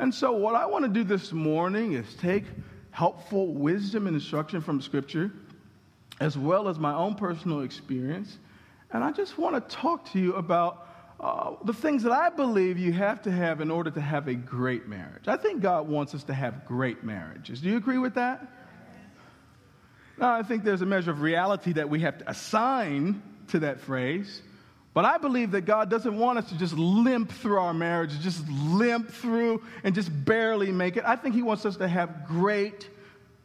And 0.00 0.14
so, 0.14 0.32
what 0.32 0.54
I 0.54 0.64
want 0.64 0.86
to 0.86 0.88
do 0.88 1.04
this 1.04 1.30
morning 1.30 1.92
is 1.92 2.14
take 2.14 2.44
helpful 2.90 3.48
wisdom 3.52 4.06
and 4.06 4.16
instruction 4.16 4.62
from 4.62 4.80
Scripture, 4.80 5.30
as 6.20 6.38
well 6.38 6.68
as 6.68 6.78
my 6.78 6.94
own 6.94 7.16
personal 7.16 7.60
experience. 7.60 8.38
And 8.92 9.04
I 9.04 9.12
just 9.12 9.36
want 9.36 9.56
to 9.56 9.76
talk 9.76 10.10
to 10.12 10.18
you 10.18 10.36
about 10.36 10.88
uh, 11.20 11.52
the 11.66 11.74
things 11.74 12.02
that 12.04 12.12
I 12.12 12.30
believe 12.30 12.78
you 12.78 12.94
have 12.94 13.20
to 13.22 13.30
have 13.30 13.60
in 13.60 13.70
order 13.70 13.90
to 13.90 14.00
have 14.00 14.26
a 14.26 14.32
great 14.32 14.88
marriage. 14.88 15.28
I 15.28 15.36
think 15.36 15.60
God 15.60 15.86
wants 15.86 16.14
us 16.14 16.24
to 16.24 16.32
have 16.32 16.64
great 16.64 17.04
marriages. 17.04 17.60
Do 17.60 17.68
you 17.68 17.76
agree 17.76 17.98
with 17.98 18.14
that? 18.14 18.50
I 20.18 20.42
think 20.42 20.64
there's 20.64 20.80
a 20.80 20.86
measure 20.86 21.10
of 21.10 21.20
reality 21.20 21.74
that 21.74 21.90
we 21.90 22.00
have 22.00 22.16
to 22.18 22.30
assign 22.30 23.22
to 23.48 23.58
that 23.58 23.80
phrase. 23.80 24.40
But 24.92 25.04
I 25.04 25.18
believe 25.18 25.52
that 25.52 25.62
God 25.62 25.88
doesn't 25.88 26.18
want 26.18 26.38
us 26.38 26.48
to 26.48 26.58
just 26.58 26.74
limp 26.76 27.30
through 27.30 27.58
our 27.58 27.72
marriage, 27.72 28.18
just 28.20 28.48
limp 28.48 29.08
through 29.10 29.62
and 29.84 29.94
just 29.94 30.10
barely 30.24 30.72
make 30.72 30.96
it. 30.96 31.04
I 31.06 31.14
think 31.14 31.34
He 31.34 31.42
wants 31.42 31.64
us 31.64 31.76
to 31.76 31.86
have 31.86 32.26
great, 32.26 32.90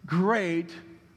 great, 0.06 0.72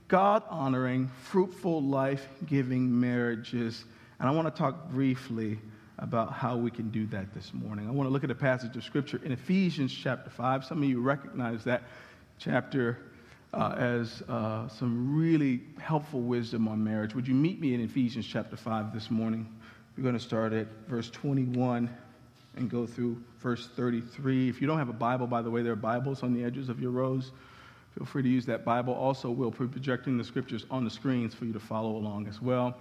God 0.09 0.43
honoring, 0.51 1.11
fruitful, 1.25 1.83
life 1.83 2.29
giving 2.47 3.01
marriages. 3.01 3.85
And 4.21 4.29
I 4.29 4.33
want 4.33 4.55
to 4.55 4.59
talk 4.59 4.91
briefly 4.91 5.59
about 5.99 6.33
how 6.33 6.57
we 6.57 6.71
can 6.71 6.91
do 6.91 7.07
that 7.07 7.33
this 7.35 7.53
morning. 7.55 7.89
I 7.89 7.91
want 7.91 8.07
to 8.09 8.13
look 8.13 8.25
at 8.25 8.31
a 8.31 8.35
passage 8.35 8.77
of 8.77 8.85
Scripture 8.85 9.21
in 9.25 9.33
Ephesians 9.33 9.93
chapter 9.93 10.31
5. 10.31 10.65
Some 10.65 10.83
of 10.83 10.89
you 10.89 11.01
recognize 11.01 11.65
that 11.65 11.83
chapter 12.39 12.99
uh, 13.53 13.75
as 13.79 14.23
uh, 14.29 14.69
some 14.69 15.17
really 15.17 15.63
helpful 15.79 16.21
wisdom 16.21 16.69
on 16.69 16.85
marriage. 16.85 17.15
Would 17.15 17.27
you 17.27 17.35
meet 17.35 17.61
me 17.61 17.75
in 17.75 17.81
Ephesians 17.81 18.27
chapter 18.27 18.57
5 18.57 18.93
this 18.93 19.11
morning? 19.11 19.58
We're 19.99 20.05
going 20.05 20.15
to 20.15 20.21
start 20.21 20.53
at 20.53 20.69
verse 20.87 21.11
21 21.11 21.91
and 22.55 22.71
go 22.71 22.87
through 22.87 23.21
verse 23.41 23.69
33. 23.75 24.49
If 24.49 24.61
you 24.61 24.69
don't 24.69 24.79
have 24.79 24.89
a 24.89 24.93
Bible, 24.93 25.27
by 25.27 25.43
the 25.43 25.51
way, 25.51 25.63
there 25.63 25.73
are 25.73 25.77
Bibles 25.77 26.23
on 26.23 26.33
the 26.33 26.45
edges 26.45 26.69
of 26.69 26.81
your 26.81 26.93
rows. 26.93 27.33
Feel 27.97 28.07
free 28.07 28.23
to 28.23 28.29
use 28.29 28.47
that 28.47 28.65
Bible. 28.65 28.95
Also, 28.95 29.29
we'll 29.29 29.51
be 29.51 29.67
projecting 29.67 30.17
the 30.17 30.23
scriptures 30.23 30.67
on 30.71 30.85
the 30.85 30.91
screens 30.91 31.35
for 31.35 31.47
you 31.47 31.53
to 31.53 31.59
follow 31.59 31.97
along 31.97 32.29
as 32.29 32.41
well. 32.41 32.77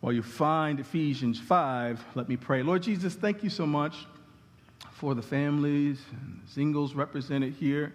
While 0.00 0.12
you 0.12 0.24
find 0.24 0.80
Ephesians 0.80 1.38
5, 1.38 2.04
let 2.16 2.28
me 2.28 2.36
pray. 2.36 2.64
Lord 2.64 2.82
Jesus, 2.82 3.14
thank 3.14 3.44
you 3.44 3.50
so 3.50 3.64
much 3.64 3.94
for 4.90 5.14
the 5.14 5.22
families 5.22 6.00
and 6.10 6.42
singles 6.48 6.96
represented 6.96 7.52
here. 7.52 7.94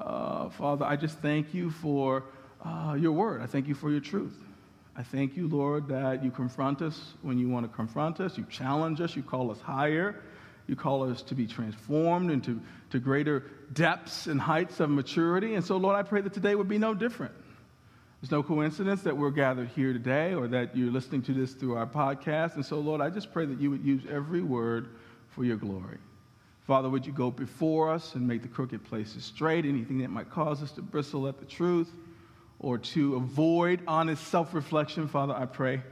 Uh, 0.00 0.48
Father, 0.48 0.86
I 0.86 0.96
just 0.96 1.18
thank 1.18 1.52
you 1.52 1.70
for 1.70 2.24
uh, 2.64 2.96
your 2.98 3.12
word. 3.12 3.42
I 3.42 3.46
thank 3.46 3.68
you 3.68 3.74
for 3.74 3.90
your 3.90 4.00
truth. 4.00 4.42
I 4.96 5.02
thank 5.02 5.36
you, 5.36 5.46
Lord, 5.48 5.88
that 5.88 6.22
you 6.24 6.30
confront 6.30 6.82
us 6.82 7.14
when 7.22 7.38
you 7.38 7.48
want 7.48 7.70
to 7.70 7.74
confront 7.74 8.20
us. 8.20 8.36
You 8.36 8.44
challenge 8.50 9.00
us. 9.00 9.16
You 9.16 9.22
call 9.22 9.50
us 9.50 9.60
higher. 9.60 10.16
You 10.66 10.76
call 10.76 11.08
us 11.08 11.22
to 11.22 11.34
be 11.34 11.46
transformed 11.46 12.30
into 12.30 12.60
to 12.90 12.98
greater 12.98 13.44
depths 13.72 14.26
and 14.26 14.40
heights 14.40 14.80
of 14.80 14.90
maturity. 14.90 15.54
And 15.54 15.64
so, 15.64 15.76
Lord, 15.76 15.96
I 15.96 16.02
pray 16.02 16.20
that 16.20 16.32
today 16.32 16.54
would 16.54 16.68
be 16.68 16.78
no 16.78 16.94
different. 16.94 17.34
There's 18.20 18.30
no 18.30 18.42
coincidence 18.42 19.02
that 19.02 19.16
we're 19.16 19.30
gathered 19.30 19.68
here 19.68 19.92
today 19.92 20.34
or 20.34 20.46
that 20.48 20.76
you're 20.76 20.92
listening 20.92 21.22
to 21.22 21.32
this 21.32 21.54
through 21.54 21.76
our 21.76 21.86
podcast. 21.86 22.56
And 22.56 22.66
so, 22.66 22.78
Lord, 22.78 23.00
I 23.00 23.08
just 23.08 23.32
pray 23.32 23.46
that 23.46 23.60
you 23.60 23.70
would 23.70 23.84
use 23.84 24.02
every 24.10 24.42
word 24.42 24.88
for 25.28 25.44
your 25.44 25.56
glory. 25.56 25.98
Father, 26.66 26.90
would 26.90 27.06
you 27.06 27.12
go 27.12 27.30
before 27.30 27.90
us 27.90 28.14
and 28.14 28.28
make 28.28 28.42
the 28.42 28.48
crooked 28.48 28.84
places 28.84 29.24
straight? 29.24 29.64
Anything 29.64 29.98
that 29.98 30.10
might 30.10 30.30
cause 30.30 30.62
us 30.62 30.72
to 30.72 30.82
bristle 30.82 31.26
at 31.26 31.38
the 31.38 31.46
truth 31.46 31.90
or 32.60 32.78
to 32.78 33.16
avoid 33.16 33.80
honest 33.88 34.26
self 34.28 34.54
reflection, 34.54 35.08
Father, 35.08 35.34
I 35.34 35.46
pray 35.46 35.82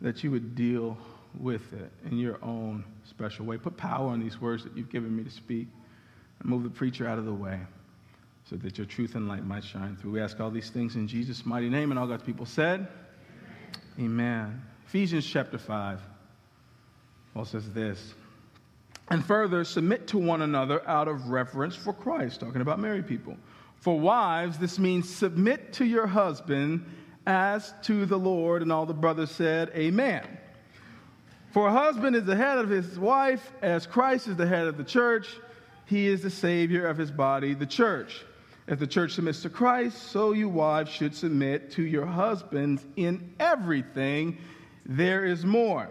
that 0.00 0.22
you 0.24 0.30
would 0.30 0.54
deal 0.54 0.96
with 1.38 1.72
it 1.72 1.90
in 2.10 2.18
your 2.18 2.38
own 2.42 2.84
special 3.04 3.44
way. 3.44 3.58
Put 3.58 3.76
power 3.76 4.08
on 4.08 4.20
these 4.20 4.40
words 4.40 4.64
that 4.64 4.76
you've 4.76 4.90
given 4.90 5.14
me 5.14 5.24
to 5.24 5.30
speak 5.30 5.68
and 6.40 6.48
move 6.48 6.62
the 6.62 6.70
preacher 6.70 7.06
out 7.06 7.18
of 7.18 7.24
the 7.24 7.34
way 7.34 7.60
so 8.48 8.56
that 8.56 8.78
your 8.78 8.86
truth 8.86 9.16
and 9.16 9.26
light 9.28 9.44
might 9.44 9.64
shine 9.64 9.96
through. 9.96 10.12
We 10.12 10.20
ask 10.20 10.38
all 10.38 10.50
these 10.50 10.70
things 10.70 10.94
in 10.94 11.08
Jesus' 11.08 11.44
mighty 11.44 11.68
name, 11.68 11.90
and 11.90 11.98
all 11.98 12.06
God's 12.06 12.22
people 12.22 12.46
said, 12.46 12.86
Amen. 13.98 14.10
Amen. 14.44 14.62
Ephesians 14.86 15.26
chapter 15.26 15.58
5. 15.58 16.00
Paul 17.34 17.44
says 17.44 17.70
this. 17.72 18.14
And 19.08 19.24
further, 19.24 19.64
submit 19.64 20.06
to 20.08 20.18
one 20.18 20.42
another 20.42 20.86
out 20.88 21.08
of 21.08 21.28
reverence 21.28 21.74
for 21.74 21.92
Christ, 21.92 22.40
talking 22.40 22.60
about 22.60 22.78
married 22.78 23.06
people. 23.06 23.36
For 23.80 23.98
wives, 23.98 24.58
this 24.58 24.78
means 24.78 25.08
submit 25.08 25.72
to 25.74 25.84
your 25.84 26.06
husband 26.06 26.84
as 27.26 27.72
to 27.82 28.06
the 28.06 28.18
Lord. 28.18 28.62
And 28.62 28.72
all 28.72 28.86
the 28.86 28.94
brothers 28.94 29.30
said, 29.30 29.70
Amen. 29.74 30.26
For 31.52 31.68
a 31.68 31.72
husband 31.72 32.16
is 32.16 32.24
the 32.24 32.36
head 32.36 32.58
of 32.58 32.68
his 32.68 32.98
wife, 32.98 33.52
as 33.62 33.86
Christ 33.86 34.28
is 34.28 34.36
the 34.36 34.46
head 34.46 34.66
of 34.66 34.76
the 34.76 34.84
church. 34.84 35.28
He 35.86 36.06
is 36.06 36.20
the 36.22 36.30
Savior 36.30 36.86
of 36.86 36.98
his 36.98 37.10
body, 37.10 37.54
the 37.54 37.66
church. 37.66 38.24
If 38.66 38.78
the 38.80 38.86
church 38.86 39.12
submits 39.12 39.42
to 39.42 39.48
Christ, 39.48 40.10
so 40.10 40.32
you 40.32 40.48
wives 40.48 40.90
should 40.90 41.14
submit 41.14 41.70
to 41.72 41.82
your 41.82 42.04
husbands 42.04 42.84
in 42.96 43.32
everything. 43.38 44.38
There 44.84 45.24
is 45.24 45.44
more. 45.44 45.88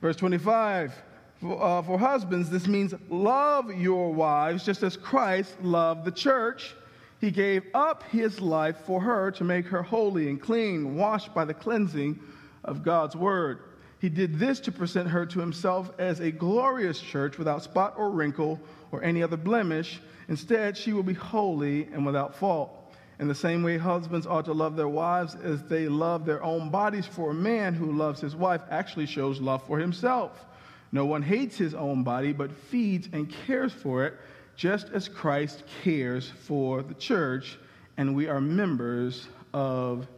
Verse 0.00 0.16
25 0.16 0.94
for, 1.40 1.62
uh, 1.62 1.82
for 1.82 1.98
husbands, 1.98 2.50
this 2.50 2.66
means 2.66 2.94
love 3.08 3.72
your 3.72 4.12
wives 4.12 4.64
just 4.64 4.82
as 4.82 4.96
Christ 4.96 5.60
loved 5.62 6.04
the 6.04 6.10
church. 6.10 6.74
He 7.20 7.30
gave 7.30 7.64
up 7.74 8.04
his 8.04 8.40
life 8.40 8.76
for 8.86 9.00
her 9.00 9.30
to 9.32 9.44
make 9.44 9.66
her 9.66 9.82
holy 9.82 10.28
and 10.28 10.40
clean, 10.40 10.96
washed 10.96 11.34
by 11.34 11.44
the 11.44 11.54
cleansing 11.54 12.20
of 12.64 12.82
God's 12.82 13.16
word. 13.16 13.60
He 14.00 14.08
did 14.08 14.38
this 14.38 14.60
to 14.60 14.72
present 14.72 15.08
her 15.08 15.26
to 15.26 15.40
himself 15.40 15.90
as 15.98 16.20
a 16.20 16.30
glorious 16.30 17.00
church 17.00 17.36
without 17.38 17.64
spot 17.64 17.94
or 17.96 18.10
wrinkle 18.10 18.60
or 18.92 19.02
any 19.02 19.22
other 19.22 19.36
blemish 19.36 20.00
Instead, 20.28 20.76
she 20.76 20.92
will 20.92 21.02
be 21.02 21.14
holy 21.14 21.84
and 21.92 22.04
without 22.04 22.36
fault. 22.36 22.74
In 23.18 23.28
the 23.28 23.34
same 23.34 23.62
way, 23.62 23.78
husbands 23.78 24.26
ought 24.26 24.44
to 24.44 24.52
love 24.52 24.76
their 24.76 24.88
wives 24.88 25.34
as 25.34 25.62
they 25.64 25.88
love 25.88 26.24
their 26.24 26.42
own 26.44 26.70
bodies, 26.70 27.06
for 27.06 27.30
a 27.30 27.34
man 27.34 27.74
who 27.74 27.92
loves 27.92 28.20
his 28.20 28.36
wife 28.36 28.60
actually 28.70 29.06
shows 29.06 29.40
love 29.40 29.66
for 29.66 29.78
himself. 29.78 30.44
No 30.92 31.06
one 31.06 31.22
hates 31.22 31.56
his 31.56 31.74
own 31.74 32.04
body, 32.04 32.32
but 32.32 32.52
feeds 32.52 33.08
and 33.12 33.28
cares 33.28 33.72
for 33.72 34.04
it, 34.04 34.14
just 34.58 34.90
as 34.90 35.08
Christ 35.08 35.62
cares 35.84 36.28
for 36.28 36.82
the 36.82 36.94
church, 36.94 37.56
and 37.96 38.14
we 38.14 38.26
are 38.28 38.40
members 38.40 39.28
of 39.54 40.08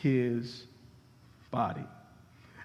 his 0.00 0.66
body. 1.50 1.84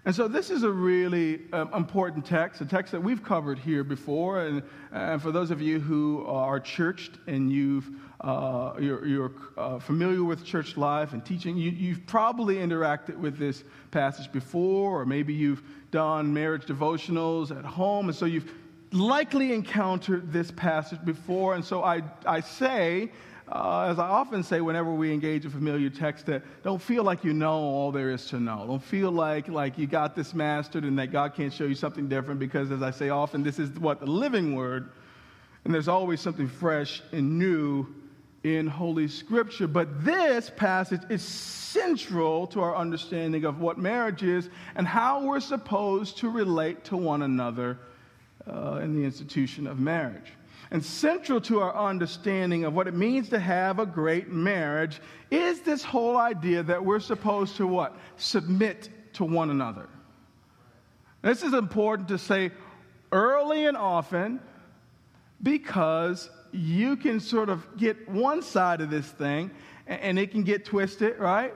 And 0.05 0.13
so 0.13 0.27
this 0.27 0.51
is 0.51 0.61
a 0.63 0.69
really 0.69 1.41
um, 1.51 1.73
important 1.73 2.25
text, 2.25 2.61
a 2.61 2.65
text 2.65 2.91
that 2.91 3.01
we've 3.01 3.23
covered 3.23 3.57
here 3.57 3.83
before. 3.83 4.41
And, 4.41 4.61
and 4.91 5.21
for 5.21 5.31
those 5.31 5.49
of 5.49 5.59
you 5.59 5.79
who 5.79 6.23
are 6.27 6.59
churched 6.59 7.17
and 7.25 7.51
you've, 7.51 7.89
uh, 8.21 8.73
you're, 8.79 9.07
you're 9.07 9.31
uh, 9.57 9.79
familiar 9.79 10.23
with 10.23 10.43
church 10.45 10.77
life 10.77 11.13
and 11.13 11.25
teaching, 11.25 11.57
you, 11.57 11.71
you've 11.71 12.05
probably 12.05 12.57
interacted 12.57 13.17
with 13.17 13.37
this 13.37 13.63
passage 13.91 14.31
before, 14.31 15.01
or 15.01 15.05
maybe 15.05 15.33
you've 15.33 15.63
done 15.89 16.31
marriage 16.31 16.65
devotionals 16.65 17.57
at 17.57 17.65
home. 17.65 18.09
And 18.09 18.15
so 18.15 18.25
you've 18.25 18.51
likely 18.93 19.53
encountered 19.53 20.31
this 20.31 20.51
passage 20.51 21.03
before. 21.03 21.55
And 21.55 21.65
so 21.65 21.83
I, 21.83 22.03
I 22.25 22.41
say, 22.41 23.12
uh, 23.51 23.88
as 23.89 24.00
I 24.00 24.07
often 24.07 24.43
say 24.43 24.62
whenever 24.62 24.93
we 24.93 25.12
engage 25.12 25.45
a 25.45 25.50
familiar 25.50 25.89
text, 25.89 26.27
that 26.27 26.43
don't 26.63 26.81
feel 26.81 27.03
like 27.03 27.23
you 27.23 27.33
know 27.33 27.53
all 27.53 27.91
there 27.91 28.12
is 28.12 28.25
to 28.27 28.39
know. 28.39 28.65
Don't 28.67 28.83
feel 28.83 29.12
like, 29.12 29.47
like 29.47 29.77
you 29.77 29.88
got 29.88 30.15
this 30.15 30.33
mastered 30.33 30.83
and 30.83 30.97
that 31.00 31.12
God 31.12 31.33
can't 31.33 31.51
show 31.51 31.65
you 31.65 31.75
something 31.75 32.07
different 32.07 32.39
because, 32.39 32.71
as 32.71 32.81
I 32.81 32.91
say 32.91 33.09
often, 33.09 33.43
this 33.43 33.59
is 33.59 33.71
what 33.79 34.00
the 34.00 34.05
living 34.05 34.55
word, 34.55 34.91
and 35.65 35.73
there's 35.73 35.88
always 35.88 36.21
something 36.21 36.47
fresh 36.47 37.01
and 37.12 37.38
new 37.39 37.88
in 38.43 38.67
Holy 38.67 39.07
Scripture. 39.07 39.67
But 39.67 40.05
this 40.05 40.51
passage 40.55 41.01
is 41.09 41.21
central 41.21 42.45
to 42.47 42.62
our 42.62 42.75
understanding 42.75 43.45
of 43.45 43.59
what 43.59 43.77
marriage 43.77 44.21
is 44.21 44.50
and 44.75 44.85
how 44.85 45.23
we're 45.23 45.39
supposed 45.39 46.17
to 46.19 46.29
relate 46.29 46.83
to 46.85 46.97
one 46.97 47.23
another 47.23 47.79
uh, 48.47 48.79
in 48.83 48.93
the 48.95 49.03
institution 49.03 49.67
of 49.67 49.79
marriage. 49.79 50.33
And 50.71 50.83
central 50.83 51.39
to 51.41 51.59
our 51.59 51.75
understanding 51.75 52.65
of 52.65 52.73
what 52.73 52.88
it 52.88 52.95
means 52.95 53.29
to 53.29 53.39
have 53.39 53.79
a 53.79 53.85
great 53.85 54.29
marriage 54.29 55.01
is 55.29 55.62
this 55.62 55.83
whole 55.83 56.17
idea 56.17 56.63
that 56.63 56.83
we're 56.83 57.00
supposed 57.00 57.57
to 57.57 57.67
what? 57.67 57.95
Submit 58.17 58.89
to 59.13 59.23
one 59.23 59.51
another. 59.51 59.88
This 61.21 61.43
is 61.43 61.53
important 61.53 62.07
to 62.09 62.17
say 62.17 62.51
early 63.12 63.67
and 63.67 63.77
often 63.77 64.41
because 65.41 66.29
you 66.51 66.95
can 66.95 67.19
sort 67.19 67.50
of 67.50 67.77
get 67.77 68.09
one 68.09 68.41
side 68.41 68.81
of 68.81 68.89
this 68.89 69.07
thing 69.07 69.51
and 69.88 70.17
it 70.17 70.31
can 70.31 70.43
get 70.43 70.65
twisted, 70.65 71.19
right? 71.19 71.53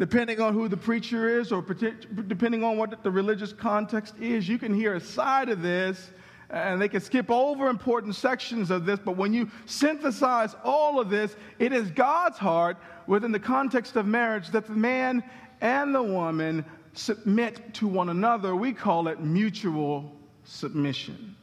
Depending 0.00 0.40
on 0.40 0.54
who 0.54 0.66
the 0.66 0.78
preacher 0.78 1.38
is 1.38 1.52
or 1.52 1.60
depending 1.60 2.64
on 2.64 2.78
what 2.78 3.02
the 3.02 3.10
religious 3.10 3.52
context 3.52 4.14
is, 4.18 4.48
you 4.48 4.56
can 4.56 4.72
hear 4.72 4.94
a 4.94 5.00
side 5.00 5.50
of 5.50 5.60
this 5.60 6.10
and 6.48 6.80
they 6.80 6.88
can 6.88 7.02
skip 7.02 7.30
over 7.30 7.68
important 7.68 8.14
sections 8.14 8.70
of 8.70 8.86
this, 8.86 8.98
but 8.98 9.18
when 9.18 9.34
you 9.34 9.50
synthesize 9.66 10.56
all 10.64 10.98
of 10.98 11.10
this, 11.10 11.36
it 11.58 11.74
is 11.74 11.90
God's 11.90 12.38
heart 12.38 12.78
within 13.06 13.30
the 13.30 13.38
context 13.38 13.94
of 13.96 14.06
marriage 14.06 14.48
that 14.52 14.66
the 14.66 14.72
man 14.72 15.22
and 15.60 15.94
the 15.94 16.02
woman 16.02 16.64
submit 16.94 17.74
to 17.74 17.86
one 17.86 18.08
another. 18.08 18.56
We 18.56 18.72
call 18.72 19.06
it 19.06 19.20
mutual 19.20 20.16
submission. 20.44 21.36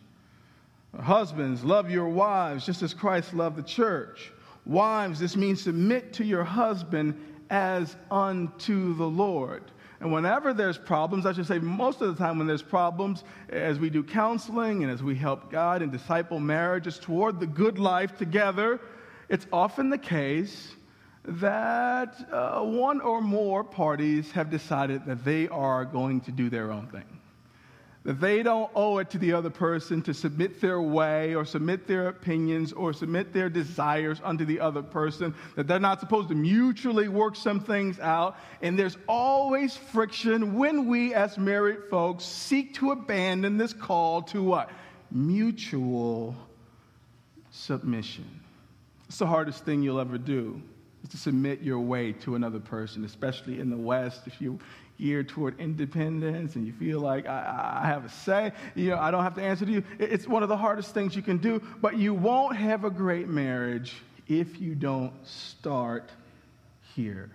Husbands, 1.00 1.64
love 1.64 1.92
your 1.92 2.10
wives 2.10 2.66
just 2.66 2.82
as 2.82 2.96
Christ 2.96 3.36
loved 3.36 3.56
the 3.56 3.62
church. 3.62 4.32
Wives, 4.66 5.20
this 5.20 5.36
means 5.36 5.62
submit 5.62 6.12
to 6.14 6.26
your 6.26 6.44
husband 6.44 7.22
as 7.50 7.96
unto 8.12 8.96
the 8.96 9.08
Lord. 9.08 9.64
And 10.00 10.12
whenever 10.12 10.54
there's 10.54 10.78
problems, 10.78 11.26
I 11.26 11.34
should 11.34 11.48
say 11.48 11.58
most 11.58 12.02
of 12.02 12.16
the 12.16 12.24
time 12.24 12.38
when 12.38 12.46
there's 12.46 12.62
problems, 12.62 13.24
as 13.50 13.80
we 13.80 13.90
do 13.90 14.04
counseling 14.04 14.84
and 14.84 14.92
as 14.92 15.02
we 15.02 15.16
help 15.16 15.52
God 15.52 15.82
and 15.82 15.92
disciple 15.92 16.40
marriages 16.40 17.00
toward 17.00 17.40
the 17.40 17.48
good 17.48 17.80
life 17.80 18.16
together, 18.18 18.80
it's 19.30 19.48
often 19.52 19.90
the 19.90 19.98
case 19.98 20.76
that 21.26 22.16
uh, 22.32 22.62
one 22.62 23.02
or 23.02 23.22
more 23.22 23.64
parties 23.64 24.32
have 24.32 24.50
decided 24.50 25.06
that 25.06 25.26
they 25.26 25.48
are 25.48 25.84
going 25.84 26.22
to 26.22 26.32
do 26.32 26.50
their 26.50 26.72
own 26.72 26.88
thing. 26.88 27.17
That 28.08 28.22
they 28.22 28.42
don't 28.42 28.72
owe 28.74 29.00
it 29.00 29.10
to 29.10 29.18
the 29.18 29.34
other 29.34 29.50
person 29.50 30.02
to 30.02 30.14
submit 30.14 30.62
their 30.62 30.82
way 30.82 31.36
or 31.36 31.44
submit 31.44 31.88
their 31.88 32.08
opinions 32.08 32.72
or 32.72 32.94
submit 32.94 33.34
their 33.34 33.50
desires 33.50 34.22
unto 34.24 34.46
the 34.46 34.62
other 34.62 34.82
person, 34.82 35.36
that 35.58 35.68
they're 35.68 35.78
not 35.78 36.00
supposed 36.00 36.30
to 36.30 36.34
mutually 36.34 37.10
work 37.10 37.36
some 37.36 37.60
things 37.60 38.00
out. 38.00 38.38
And 38.62 38.80
there's 38.80 38.98
always 39.10 39.76
friction 39.76 40.56
when 40.56 40.88
we, 40.88 41.14
as 41.14 41.38
married 41.38 41.80
folks, 41.90 42.24
seek 42.24 42.76
to 42.76 42.92
abandon 42.92 43.58
this 43.58 43.74
call 43.74 44.22
to 44.22 44.42
what? 44.42 44.70
Mutual 45.12 46.34
submission. 47.52 48.40
It's 49.10 49.18
the 49.18 49.28
hardest 49.28 49.66
thing 49.66 49.84
you'll 49.84 50.00
ever 50.00 50.18
do 50.18 50.62
is 51.04 51.10
to 51.10 51.18
submit 51.18 51.62
your 51.62 51.82
way 51.82 52.14
to 52.14 52.36
another 52.36 52.62
person, 52.62 53.04
especially 53.04 53.60
in 53.60 53.70
the 53.70 53.76
West. 53.76 54.28
If 54.28 54.40
you 54.40 54.60
geared 54.98 55.30
toward 55.30 55.60
independence 55.60 56.56
and 56.56 56.66
you 56.66 56.74
feel 56.74 57.00
like 57.00 57.28
I, 57.28 57.82
I, 57.84 57.88
have 57.88 58.06
a 58.06 58.10
say, 58.10 58.52
you 58.76 58.90
know, 58.90 58.98
I 58.98 59.12
don't 59.12 59.24
have 59.24 59.36
to 59.36 59.44
answer 59.44 59.66
to 59.66 59.72
you. 59.72 59.84
It's 60.00 60.28
one 60.28 60.44
of 60.44 60.50
the 60.50 60.58
hardest 60.58 60.94
things 60.94 61.16
you 61.16 61.22
can 61.22 61.38
do, 61.38 61.62
but 61.82 61.98
you 61.98 62.14
won't 62.14 62.56
have 62.58 62.84
a 62.84 62.90
great 62.90 63.28
marriage 63.28 63.96
if 64.28 64.60
you 64.60 64.76
don't 64.76 65.14
start 65.26 66.10
here. 66.96 67.30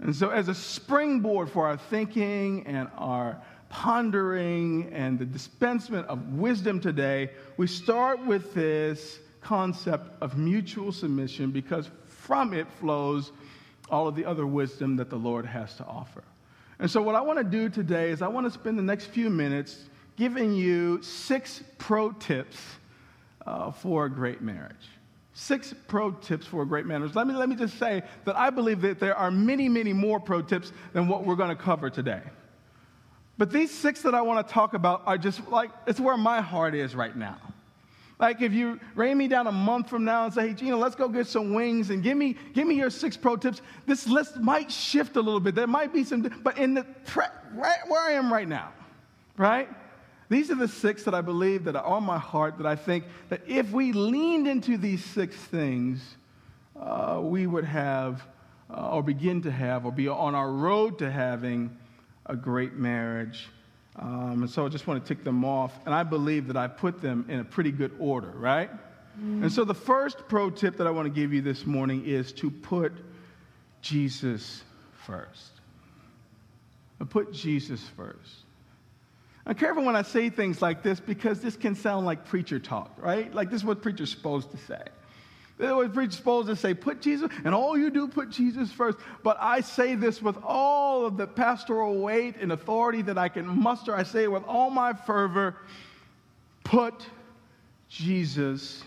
And 0.00 0.16
so, 0.16 0.30
as 0.30 0.48
a 0.48 0.54
springboard 0.54 1.50
for 1.50 1.66
our 1.66 1.76
thinking 1.76 2.66
and 2.66 2.88
our 2.96 3.40
pondering 3.68 4.90
and 4.92 5.18
the 5.18 5.26
dispensement 5.26 6.08
of 6.08 6.32
wisdom 6.32 6.80
today, 6.80 7.30
we 7.56 7.66
start 7.66 8.24
with 8.24 8.54
this 8.54 9.18
concept 9.40 10.10
of 10.22 10.36
mutual 10.36 10.90
submission 10.90 11.50
because 11.50 11.88
from 12.06 12.54
it 12.54 12.66
flows 12.80 13.30
all 13.90 14.08
of 14.08 14.14
the 14.14 14.24
other 14.24 14.46
wisdom 14.46 14.96
that 14.96 15.10
the 15.10 15.16
Lord 15.16 15.44
has 15.44 15.74
to 15.76 15.84
offer. 15.84 16.22
And 16.80 16.90
so, 16.90 17.02
what 17.02 17.14
I 17.14 17.20
want 17.20 17.38
to 17.38 17.44
do 17.44 17.68
today 17.68 18.10
is 18.10 18.22
I 18.22 18.28
want 18.28 18.46
to 18.46 18.50
spend 18.50 18.78
the 18.78 18.82
next 18.82 19.06
few 19.06 19.28
minutes 19.28 19.84
giving 20.16 20.54
you 20.54 21.02
six 21.02 21.62
pro 21.76 22.10
tips 22.12 22.56
uh, 23.46 23.70
for 23.70 24.06
a 24.06 24.10
great 24.10 24.40
marriage. 24.40 24.88
Six 25.34 25.74
pro 25.88 26.10
tips 26.10 26.46
for 26.46 26.62
a 26.62 26.66
great 26.66 26.86
marriage. 26.86 27.14
Let 27.14 27.26
me, 27.26 27.34
let 27.34 27.50
me 27.50 27.54
just 27.54 27.78
say 27.78 28.02
that 28.24 28.36
I 28.36 28.48
believe 28.48 28.80
that 28.80 28.98
there 28.98 29.14
are 29.14 29.30
many, 29.30 29.68
many 29.68 29.92
more 29.92 30.18
pro 30.18 30.40
tips 30.40 30.72
than 30.94 31.06
what 31.06 31.24
we're 31.24 31.36
going 31.36 31.54
to 31.54 31.62
cover 31.62 31.90
today. 31.90 32.22
But 33.36 33.50
these 33.50 33.70
six 33.70 34.02
that 34.02 34.14
I 34.14 34.22
want 34.22 34.46
to 34.46 34.52
talk 34.52 34.74
about 34.74 35.02
are 35.06 35.16
just 35.16 35.48
like, 35.48 35.70
it's 35.86 36.00
where 36.00 36.16
my 36.16 36.40
heart 36.40 36.74
is 36.74 36.94
right 36.94 37.16
now. 37.16 37.38
Like 38.20 38.42
if 38.42 38.52
you 38.52 38.78
rain 38.94 39.16
me 39.16 39.28
down 39.28 39.46
a 39.46 39.52
month 39.52 39.88
from 39.88 40.04
now 40.04 40.26
and 40.26 40.34
say, 40.34 40.48
hey, 40.48 40.54
Gino, 40.54 40.76
let's 40.76 40.94
go 40.94 41.08
get 41.08 41.26
some 41.26 41.54
wings 41.54 41.88
and 41.88 42.02
give 42.02 42.18
me, 42.18 42.36
give 42.52 42.66
me 42.66 42.74
your 42.74 42.90
six 42.90 43.16
pro 43.16 43.34
tips, 43.36 43.62
this 43.86 44.06
list 44.06 44.36
might 44.36 44.70
shift 44.70 45.16
a 45.16 45.20
little 45.20 45.40
bit. 45.40 45.54
There 45.54 45.66
might 45.66 45.90
be 45.90 46.04
some, 46.04 46.20
but 46.42 46.58
in 46.58 46.74
the, 46.74 46.86
right 47.16 47.78
where 47.88 48.02
I 48.02 48.12
am 48.12 48.30
right 48.30 48.46
now, 48.46 48.72
right? 49.38 49.70
These 50.28 50.50
are 50.50 50.54
the 50.54 50.68
six 50.68 51.02
that 51.04 51.14
I 51.14 51.22
believe 51.22 51.64
that 51.64 51.74
are 51.74 51.84
on 51.84 52.04
my 52.04 52.18
heart 52.18 52.58
that 52.58 52.66
I 52.66 52.76
think 52.76 53.04
that 53.30 53.40
if 53.46 53.72
we 53.72 53.92
leaned 53.92 54.46
into 54.46 54.76
these 54.76 55.02
six 55.02 55.34
things, 55.34 56.16
uh, 56.78 57.20
we 57.22 57.46
would 57.46 57.64
have, 57.64 58.22
uh, 58.70 58.90
or 58.90 59.02
begin 59.02 59.40
to 59.42 59.50
have, 59.50 59.86
or 59.86 59.92
be 59.92 60.08
on 60.08 60.34
our 60.34 60.52
road 60.52 60.98
to 60.98 61.10
having 61.10 61.74
a 62.26 62.36
great 62.36 62.74
marriage 62.74 63.48
um, 64.00 64.42
and 64.42 64.50
so 64.50 64.64
I 64.64 64.70
just 64.70 64.86
want 64.86 65.04
to 65.04 65.14
tick 65.14 65.24
them 65.24 65.44
off. 65.44 65.78
And 65.84 65.94
I 65.94 66.02
believe 66.02 66.46
that 66.46 66.56
I 66.56 66.68
put 66.68 67.02
them 67.02 67.26
in 67.28 67.38
a 67.40 67.44
pretty 67.44 67.70
good 67.70 67.92
order, 67.98 68.30
right? 68.30 68.70
Mm. 69.20 69.42
And 69.42 69.52
so 69.52 69.64
the 69.64 69.74
first 69.74 70.26
pro 70.26 70.48
tip 70.50 70.78
that 70.78 70.86
I 70.86 70.90
want 70.90 71.06
to 71.06 71.12
give 71.12 71.34
you 71.34 71.42
this 71.42 71.66
morning 71.66 72.06
is 72.06 72.32
to 72.34 72.50
put 72.50 72.92
Jesus 73.82 74.62
first. 75.06 75.52
put 77.10 77.32
Jesus 77.32 77.82
first. 77.96 78.36
I'm 79.44 79.54
careful 79.54 79.84
when 79.84 79.96
I 79.96 80.02
say 80.02 80.30
things 80.30 80.62
like 80.62 80.82
this 80.82 81.00
because 81.00 81.40
this 81.40 81.56
can 81.56 81.74
sound 81.74 82.06
like 82.06 82.24
preacher 82.24 82.58
talk, 82.58 82.92
right? 82.98 83.34
Like 83.34 83.50
this 83.50 83.60
is 83.60 83.64
what 83.64 83.82
preacher's 83.82 84.10
supposed 84.10 84.50
to 84.52 84.58
say. 84.58 84.82
They 85.60 85.70
was 85.70 86.14
supposed 86.14 86.48
to 86.48 86.56
say, 86.56 86.72
put 86.72 87.02
Jesus, 87.02 87.30
and 87.44 87.54
all 87.54 87.76
you 87.76 87.90
do, 87.90 88.08
put 88.08 88.30
Jesus 88.30 88.72
first. 88.72 88.96
But 89.22 89.36
I 89.38 89.60
say 89.60 89.94
this 89.94 90.22
with 90.22 90.38
all 90.42 91.04
of 91.04 91.18
the 91.18 91.26
pastoral 91.26 91.98
weight 91.98 92.36
and 92.40 92.52
authority 92.52 93.02
that 93.02 93.18
I 93.18 93.28
can 93.28 93.46
muster. 93.46 93.94
I 93.94 94.04
say 94.04 94.22
it 94.22 94.32
with 94.32 94.44
all 94.44 94.70
my 94.70 94.94
fervor 94.94 95.56
put 96.64 97.04
Jesus 97.90 98.82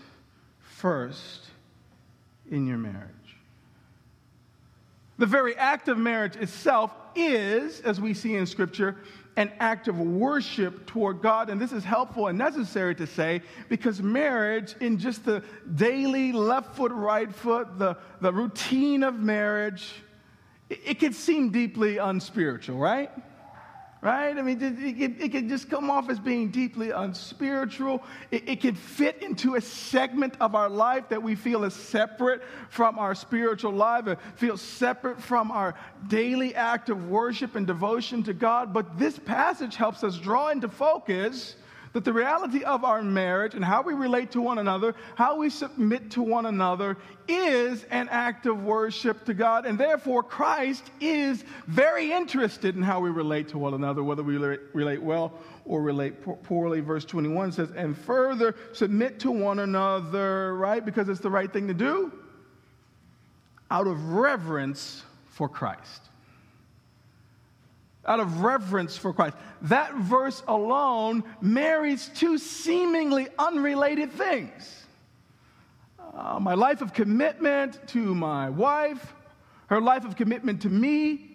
first 0.58 1.46
in 2.50 2.66
your 2.66 2.78
marriage. 2.78 3.10
The 5.18 5.26
very 5.26 5.54
act 5.56 5.86
of 5.86 5.96
marriage 5.96 6.34
itself 6.34 6.90
is, 7.14 7.82
as 7.82 8.00
we 8.00 8.14
see 8.14 8.34
in 8.34 8.46
Scripture, 8.46 8.96
an 9.36 9.52
act 9.58 9.88
of 9.88 9.98
worship 9.98 10.86
toward 10.86 11.20
God. 11.20 11.50
And 11.50 11.60
this 11.60 11.72
is 11.72 11.84
helpful 11.84 12.28
and 12.28 12.38
necessary 12.38 12.94
to 12.96 13.06
say 13.06 13.42
because 13.68 14.00
marriage, 14.00 14.74
in 14.80 14.98
just 14.98 15.24
the 15.24 15.42
daily 15.74 16.32
left 16.32 16.76
foot, 16.76 16.92
right 16.92 17.32
foot, 17.32 17.78
the, 17.78 17.96
the 18.20 18.32
routine 18.32 19.02
of 19.02 19.18
marriage, 19.18 19.92
it, 20.70 20.80
it 20.84 21.00
can 21.00 21.12
seem 21.12 21.50
deeply 21.50 21.98
unspiritual, 21.98 22.78
right? 22.78 23.10
Right? 24.04 24.36
I 24.36 24.42
mean, 24.42 24.62
it, 24.62 25.00
it, 25.00 25.22
it 25.24 25.32
can 25.32 25.48
just 25.48 25.70
come 25.70 25.90
off 25.90 26.10
as 26.10 26.20
being 26.20 26.50
deeply 26.50 26.90
unspiritual. 26.90 28.04
It, 28.30 28.46
it 28.46 28.60
can 28.60 28.74
fit 28.74 29.22
into 29.22 29.54
a 29.54 29.62
segment 29.62 30.34
of 30.42 30.54
our 30.54 30.68
life 30.68 31.08
that 31.08 31.22
we 31.22 31.34
feel 31.34 31.64
is 31.64 31.72
separate 31.72 32.42
from 32.68 32.98
our 32.98 33.14
spiritual 33.14 33.72
life, 33.72 34.06
it 34.06 34.18
feels 34.36 34.60
separate 34.60 35.22
from 35.22 35.50
our 35.50 35.74
daily 36.06 36.54
act 36.54 36.90
of 36.90 37.08
worship 37.08 37.56
and 37.56 37.66
devotion 37.66 38.22
to 38.24 38.34
God. 38.34 38.74
But 38.74 38.98
this 38.98 39.18
passage 39.18 39.74
helps 39.74 40.04
us 40.04 40.18
draw 40.18 40.50
into 40.50 40.68
focus 40.68 41.56
that 41.94 42.04
the 42.04 42.12
reality 42.12 42.64
of 42.64 42.84
our 42.84 43.02
marriage 43.02 43.54
and 43.54 43.64
how 43.64 43.80
we 43.80 43.94
relate 43.94 44.32
to 44.32 44.40
one 44.40 44.58
another, 44.58 44.96
how 45.14 45.36
we 45.36 45.48
submit 45.48 46.10
to 46.10 46.22
one 46.22 46.44
another, 46.46 46.96
is 47.28 47.84
an 47.84 48.08
act 48.10 48.46
of 48.46 48.64
worship 48.64 49.24
to 49.24 49.32
God. 49.32 49.64
And 49.64 49.78
therefore, 49.78 50.24
Christ 50.24 50.90
is 51.00 51.44
very 51.68 52.12
interested 52.12 52.74
in 52.74 52.82
how 52.82 52.98
we 52.98 53.10
relate 53.10 53.48
to 53.50 53.58
one 53.58 53.74
another, 53.74 54.02
whether 54.02 54.24
we 54.24 54.36
relate 54.36 55.00
well 55.00 55.32
or 55.64 55.82
relate 55.82 56.20
poorly. 56.42 56.80
Verse 56.80 57.04
21 57.04 57.52
says, 57.52 57.70
and 57.76 57.96
further 57.96 58.56
submit 58.72 59.20
to 59.20 59.30
one 59.30 59.60
another, 59.60 60.56
right? 60.56 60.84
Because 60.84 61.08
it's 61.08 61.20
the 61.20 61.30
right 61.30 61.52
thing 61.52 61.68
to 61.68 61.74
do 61.74 62.12
out 63.70 63.86
of 63.86 64.12
reverence 64.12 65.04
for 65.28 65.48
Christ 65.48 66.10
out 68.06 68.20
of 68.20 68.40
reverence 68.40 68.96
for 68.96 69.12
Christ. 69.12 69.36
That 69.62 69.94
verse 69.94 70.42
alone 70.46 71.24
marries 71.40 72.10
two 72.14 72.38
seemingly 72.38 73.28
unrelated 73.38 74.12
things 74.12 74.84
uh, 76.16 76.38
my 76.38 76.54
life 76.54 76.80
of 76.80 76.92
commitment 76.92 77.86
to 77.88 78.14
my 78.14 78.50
wife, 78.50 79.14
her 79.66 79.80
life 79.80 80.04
of 80.04 80.16
commitment 80.16 80.62
to 80.62 80.68
me, 80.68 81.30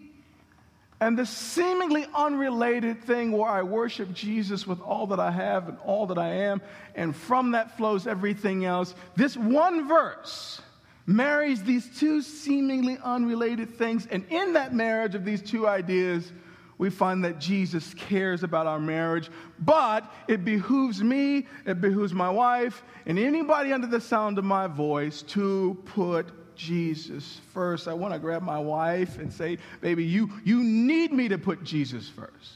and 1.02 1.18
the 1.18 1.26
seemingly 1.26 2.06
unrelated 2.14 3.04
thing 3.04 3.32
where 3.32 3.50
I 3.50 3.64
worship 3.64 4.14
Jesus 4.14 4.68
with 4.68 4.82
all 4.82 5.08
that 5.08 5.20
I 5.20 5.32
have 5.32 5.70
and 5.70 5.78
all 5.86 6.08
that 6.08 6.18
I 6.18 6.30
am, 6.30 6.62
and 6.96 7.16
from 7.16 7.52
that 7.52 7.78
flows 7.78 8.06
everything 8.08 8.66
else. 8.66 8.94
This 9.16 9.36
one 9.38 9.88
verse 9.88 10.62
marries 11.06 11.64
these 11.64 11.90
two 12.00 12.22
seemingly 12.22 12.98
unrelated 13.04 13.78
things, 13.78 14.08
and 14.08 14.26
in 14.30 14.54
that 14.54 14.74
marriage 14.74 15.16
of 15.16 15.26
these 15.26 15.42
two 15.42 15.68
ideas, 15.68 16.32
we 16.80 16.90
find 16.90 17.24
that 17.26 17.40
Jesus 17.40 17.94
cares 17.94 18.42
about 18.42 18.66
our 18.66 18.80
marriage, 18.80 19.30
but 19.60 20.12
it 20.28 20.46
behooves 20.46 21.04
me, 21.04 21.46
it 21.66 21.82
behooves 21.82 22.14
my 22.14 22.30
wife, 22.30 22.84
and 23.06 23.20
anybody 23.20 23.74
under 23.74 23.86
the 23.86 24.00
sound 24.00 24.38
of 24.38 24.46
my 24.46 24.66
voice 24.66 25.22
to 25.24 25.78
put 25.86 26.56
Jesus 26.56 27.42
first. 27.54 27.90
I 27.90 27.94
want 27.94 28.14
to 28.14 28.20
grab 28.20 28.42
my 28.42 28.58
wife 28.58 29.20
and 29.20 29.32
say, 29.32 29.58
baby, 29.82 30.06
you, 30.06 30.32
you 30.46 30.64
need 30.64 31.12
me 31.12 31.28
to 31.28 31.38
put 31.38 31.64
Jesus 31.64 32.08
first. 32.08 32.56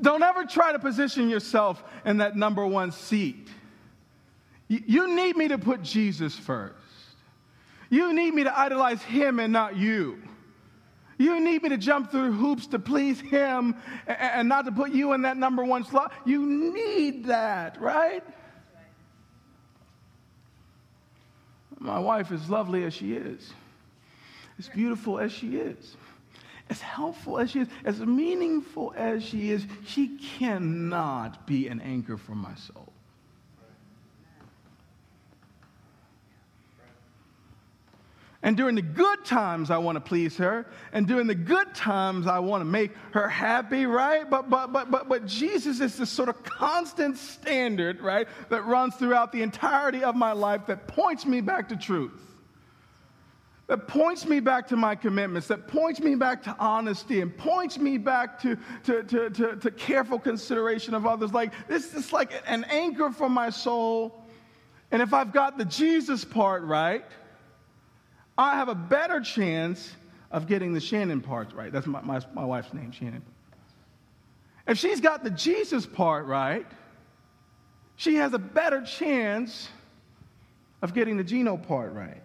Don't 0.00 0.22
ever 0.22 0.44
try 0.44 0.70
to 0.70 0.78
position 0.78 1.28
yourself 1.28 1.82
in 2.04 2.18
that 2.18 2.36
number 2.36 2.64
one 2.64 2.92
seat. 2.92 3.48
You 4.68 5.16
need 5.16 5.36
me 5.36 5.48
to 5.48 5.58
put 5.58 5.82
Jesus 5.82 6.36
first. 6.36 6.74
You 7.90 8.12
need 8.12 8.34
me 8.34 8.44
to 8.44 8.56
idolize 8.56 9.02
him 9.02 9.40
and 9.40 9.52
not 9.52 9.76
you. 9.76 10.22
You 11.18 11.40
need 11.40 11.64
me 11.64 11.68
to 11.70 11.76
jump 11.76 12.12
through 12.12 12.32
hoops 12.32 12.68
to 12.68 12.78
please 12.78 13.20
Him 13.20 13.74
and 14.06 14.48
not 14.48 14.64
to 14.66 14.72
put 14.72 14.92
you 14.92 15.12
in 15.12 15.22
that 15.22 15.36
number 15.36 15.64
one 15.64 15.84
slot. 15.84 16.12
You 16.24 16.46
need 16.46 17.26
that, 17.26 17.80
right? 17.80 18.22
My 21.80 21.98
wife, 21.98 22.32
as 22.32 22.48
lovely 22.48 22.84
as 22.84 22.94
she 22.94 23.14
is, 23.14 23.52
as 24.58 24.68
beautiful 24.68 25.18
as 25.18 25.32
she 25.32 25.56
is, 25.56 25.96
as 26.70 26.80
helpful 26.80 27.38
as 27.38 27.50
she 27.50 27.60
is, 27.60 27.68
as 27.84 28.00
meaningful 28.00 28.92
as 28.96 29.24
she 29.24 29.50
is, 29.50 29.66
she 29.86 30.18
cannot 30.18 31.46
be 31.46 31.68
an 31.68 31.80
anchor 31.80 32.16
for 32.16 32.34
my 32.34 32.54
soul. 32.54 32.92
And 38.48 38.56
during 38.56 38.76
the 38.76 38.80
good 38.80 39.26
times, 39.26 39.70
I 39.70 39.76
want 39.76 39.96
to 39.96 40.00
please 40.00 40.38
her. 40.38 40.64
And 40.94 41.06
during 41.06 41.26
the 41.26 41.34
good 41.34 41.74
times, 41.74 42.26
I 42.26 42.38
want 42.38 42.62
to 42.62 42.64
make 42.64 42.92
her 43.12 43.28
happy, 43.28 43.84
right? 43.84 44.24
But, 44.30 44.48
but, 44.48 44.72
but, 44.72 44.90
but, 44.90 45.06
but 45.06 45.26
Jesus 45.26 45.80
is 45.80 45.98
this 45.98 46.08
sort 46.08 46.30
of 46.30 46.42
constant 46.44 47.18
standard, 47.18 48.00
right, 48.00 48.26
that 48.48 48.64
runs 48.64 48.94
throughout 48.94 49.32
the 49.32 49.42
entirety 49.42 50.02
of 50.02 50.16
my 50.16 50.32
life 50.32 50.64
that 50.68 50.88
points 50.88 51.26
me 51.26 51.42
back 51.42 51.68
to 51.68 51.76
truth. 51.76 52.18
That 53.66 53.86
points 53.86 54.24
me 54.24 54.40
back 54.40 54.68
to 54.68 54.76
my 54.76 54.94
commitments, 54.94 55.48
that 55.48 55.68
points 55.68 56.00
me 56.00 56.14
back 56.14 56.42
to 56.44 56.56
honesty, 56.58 57.20
and 57.20 57.36
points 57.36 57.76
me 57.76 57.98
back 57.98 58.40
to, 58.40 58.56
to, 58.84 59.02
to, 59.02 59.28
to, 59.28 59.56
to 59.56 59.70
careful 59.72 60.18
consideration 60.18 60.94
of 60.94 61.04
others. 61.04 61.34
Like, 61.34 61.52
this 61.68 61.92
is 61.92 62.14
like 62.14 62.32
an 62.46 62.64
anchor 62.70 63.10
for 63.10 63.28
my 63.28 63.50
soul. 63.50 64.24
And 64.90 65.02
if 65.02 65.12
I've 65.12 65.34
got 65.34 65.58
the 65.58 65.66
Jesus 65.66 66.24
part 66.24 66.62
right, 66.62 67.04
I 68.38 68.54
have 68.54 68.68
a 68.68 68.74
better 68.74 69.20
chance 69.20 69.92
of 70.30 70.46
getting 70.46 70.72
the 70.72 70.80
Shannon 70.80 71.20
part 71.20 71.52
right. 71.52 71.72
That's 71.72 71.86
my, 71.86 72.00
my, 72.02 72.20
my 72.32 72.44
wife's 72.44 72.72
name, 72.72 72.92
Shannon. 72.92 73.22
If 74.68 74.78
she's 74.78 75.00
got 75.00 75.24
the 75.24 75.30
Jesus 75.30 75.84
part 75.84 76.26
right, 76.26 76.66
she 77.96 78.14
has 78.16 78.32
a 78.34 78.38
better 78.38 78.82
chance 78.82 79.68
of 80.82 80.94
getting 80.94 81.16
the 81.16 81.24
Gino 81.24 81.56
part 81.56 81.92
right. 81.92 82.22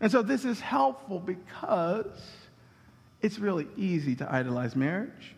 And 0.00 0.12
so 0.12 0.20
this 0.20 0.44
is 0.44 0.60
helpful 0.60 1.18
because 1.18 2.20
it's 3.22 3.38
really 3.38 3.68
easy 3.76 4.16
to 4.16 4.30
idolize 4.30 4.76
marriage. 4.76 5.34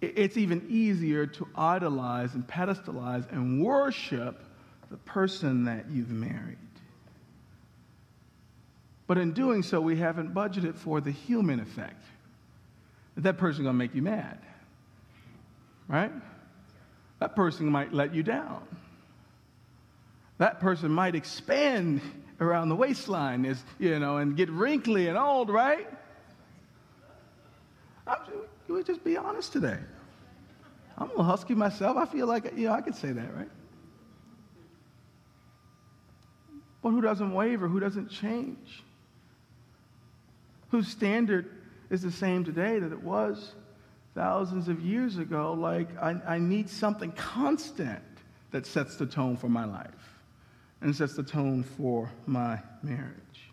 It's 0.00 0.36
even 0.36 0.66
easier 0.68 1.26
to 1.26 1.46
idolize 1.54 2.34
and 2.34 2.46
pedestalize 2.46 3.30
and 3.30 3.62
worship 3.62 4.42
the 4.90 4.96
person 4.96 5.64
that 5.66 5.90
you've 5.90 6.10
married. 6.10 6.58
But 9.06 9.18
in 9.18 9.32
doing 9.32 9.62
so, 9.62 9.80
we 9.80 9.96
haven't 9.96 10.32
budgeted 10.34 10.76
for 10.76 11.00
the 11.00 11.10
human 11.10 11.60
effect. 11.60 12.02
That 13.16 13.38
person's 13.38 13.66
to 13.66 13.72
make 13.72 13.94
you 13.94 14.02
mad, 14.02 14.38
right? 15.88 16.10
That 17.20 17.36
person 17.36 17.66
might 17.66 17.92
let 17.92 18.14
you 18.14 18.22
down. 18.22 18.66
That 20.38 20.58
person 20.58 20.90
might 20.90 21.14
expand 21.14 22.00
around 22.40 22.70
the 22.70 22.74
waistline, 22.74 23.44
is, 23.44 23.62
you 23.78 23.98
know, 24.00 24.16
and 24.16 24.36
get 24.36 24.50
wrinkly 24.50 25.06
and 25.06 25.16
old, 25.16 25.48
right? 25.48 25.88
I'm, 28.06 28.18
we 28.68 28.82
just 28.82 29.04
be 29.04 29.16
honest 29.16 29.52
today? 29.52 29.78
I'm 30.98 31.06
a 31.06 31.10
little 31.10 31.24
husky 31.24 31.54
myself. 31.54 31.96
I 31.96 32.06
feel 32.06 32.26
like, 32.26 32.52
you 32.56 32.66
know, 32.66 32.72
I 32.72 32.80
could 32.80 32.96
say 32.96 33.12
that, 33.12 33.36
right? 33.36 33.50
But 36.82 36.90
who 36.90 37.00
doesn't 37.00 37.32
waver? 37.32 37.68
Who 37.68 37.80
doesn't 37.80 38.10
change? 38.10 38.82
Whose 40.74 40.88
standard 40.88 41.48
is 41.88 42.02
the 42.02 42.10
same 42.10 42.42
today 42.42 42.80
that 42.80 42.90
it 42.90 43.00
was 43.00 43.52
thousands 44.12 44.66
of 44.66 44.80
years 44.80 45.18
ago. 45.18 45.52
Like, 45.52 45.86
I, 46.02 46.20
I 46.26 46.38
need 46.38 46.68
something 46.68 47.12
constant 47.12 48.02
that 48.50 48.66
sets 48.66 48.96
the 48.96 49.06
tone 49.06 49.36
for 49.36 49.48
my 49.48 49.64
life 49.64 50.18
and 50.80 50.92
sets 50.94 51.14
the 51.14 51.22
tone 51.22 51.62
for 51.62 52.10
my 52.26 52.58
marriage. 52.82 53.52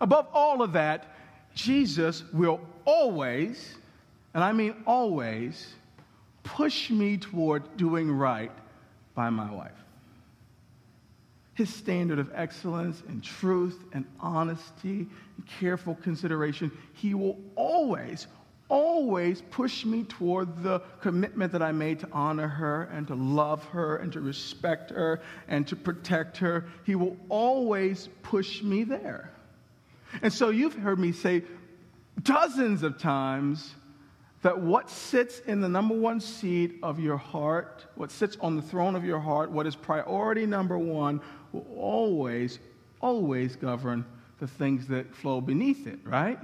Above 0.00 0.28
all 0.32 0.62
of 0.62 0.72
that, 0.74 1.16
Jesus 1.52 2.22
will 2.32 2.60
always, 2.84 3.74
and 4.34 4.44
I 4.44 4.52
mean 4.52 4.76
always, 4.86 5.74
push 6.44 6.90
me 6.90 7.16
toward 7.16 7.76
doing 7.76 8.08
right 8.08 8.52
by 9.16 9.30
my 9.30 9.50
wife 9.50 9.83
his 11.54 11.72
standard 11.72 12.18
of 12.18 12.30
excellence 12.34 13.02
and 13.08 13.22
truth 13.22 13.84
and 13.92 14.04
honesty 14.20 15.06
and 15.36 15.46
careful 15.58 15.94
consideration, 15.96 16.70
he 16.92 17.14
will 17.14 17.38
always, 17.54 18.26
always 18.68 19.40
push 19.50 19.84
me 19.84 20.02
toward 20.04 20.62
the 20.62 20.80
commitment 21.00 21.52
that 21.52 21.62
I 21.62 21.70
made 21.70 22.00
to 22.00 22.08
honor 22.12 22.48
her 22.48 22.84
and 22.92 23.06
to 23.06 23.14
love 23.14 23.64
her 23.66 23.96
and 23.96 24.12
to 24.12 24.20
respect 24.20 24.90
her 24.90 25.20
and 25.46 25.66
to 25.68 25.76
protect 25.76 26.38
her. 26.38 26.66
He 26.84 26.96
will 26.96 27.16
always 27.28 28.08
push 28.22 28.62
me 28.62 28.82
there. 28.82 29.30
And 30.22 30.32
so 30.32 30.50
you've 30.50 30.74
heard 30.74 30.98
me 30.98 31.12
say 31.12 31.44
dozens 32.22 32.82
of 32.82 32.98
times 32.98 33.74
that 34.42 34.60
what 34.60 34.90
sits 34.90 35.40
in 35.40 35.62
the 35.62 35.68
number 35.68 35.94
one 35.94 36.20
seat 36.20 36.78
of 36.82 37.00
your 37.00 37.16
heart, 37.16 37.86
what 37.94 38.10
sits 38.10 38.36
on 38.42 38.56
the 38.56 38.62
throne 38.62 38.94
of 38.94 39.02
your 39.02 39.18
heart, 39.18 39.50
what 39.50 39.66
is 39.66 39.74
priority 39.74 40.44
number 40.44 40.76
one, 40.76 41.20
will 41.54 41.66
always, 41.76 42.58
always 43.00 43.56
govern 43.56 44.04
the 44.40 44.46
things 44.46 44.86
that 44.88 45.14
flow 45.14 45.40
beneath 45.40 45.86
it, 45.86 45.98
right? 46.04 46.38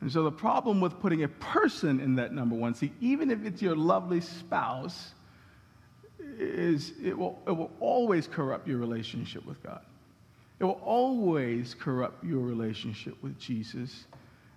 And 0.00 0.10
so 0.10 0.22
the 0.22 0.32
problem 0.32 0.80
with 0.80 0.98
putting 1.00 1.24
a 1.24 1.28
person 1.28 2.00
in 2.00 2.14
that 2.16 2.32
number 2.32 2.54
one 2.54 2.74
seat, 2.74 2.92
even 3.00 3.30
if 3.30 3.44
it's 3.44 3.60
your 3.60 3.76
lovely 3.76 4.20
spouse, 4.20 5.12
is 6.38 6.92
it 7.02 7.16
will, 7.16 7.38
it 7.46 7.52
will 7.52 7.70
always 7.80 8.26
corrupt 8.26 8.66
your 8.66 8.78
relationship 8.78 9.44
with 9.46 9.62
God. 9.62 9.82
It 10.58 10.64
will 10.64 10.80
always 10.84 11.74
corrupt 11.74 12.22
your 12.24 12.40
relationship 12.40 13.14
with 13.22 13.38
Jesus. 13.38 14.04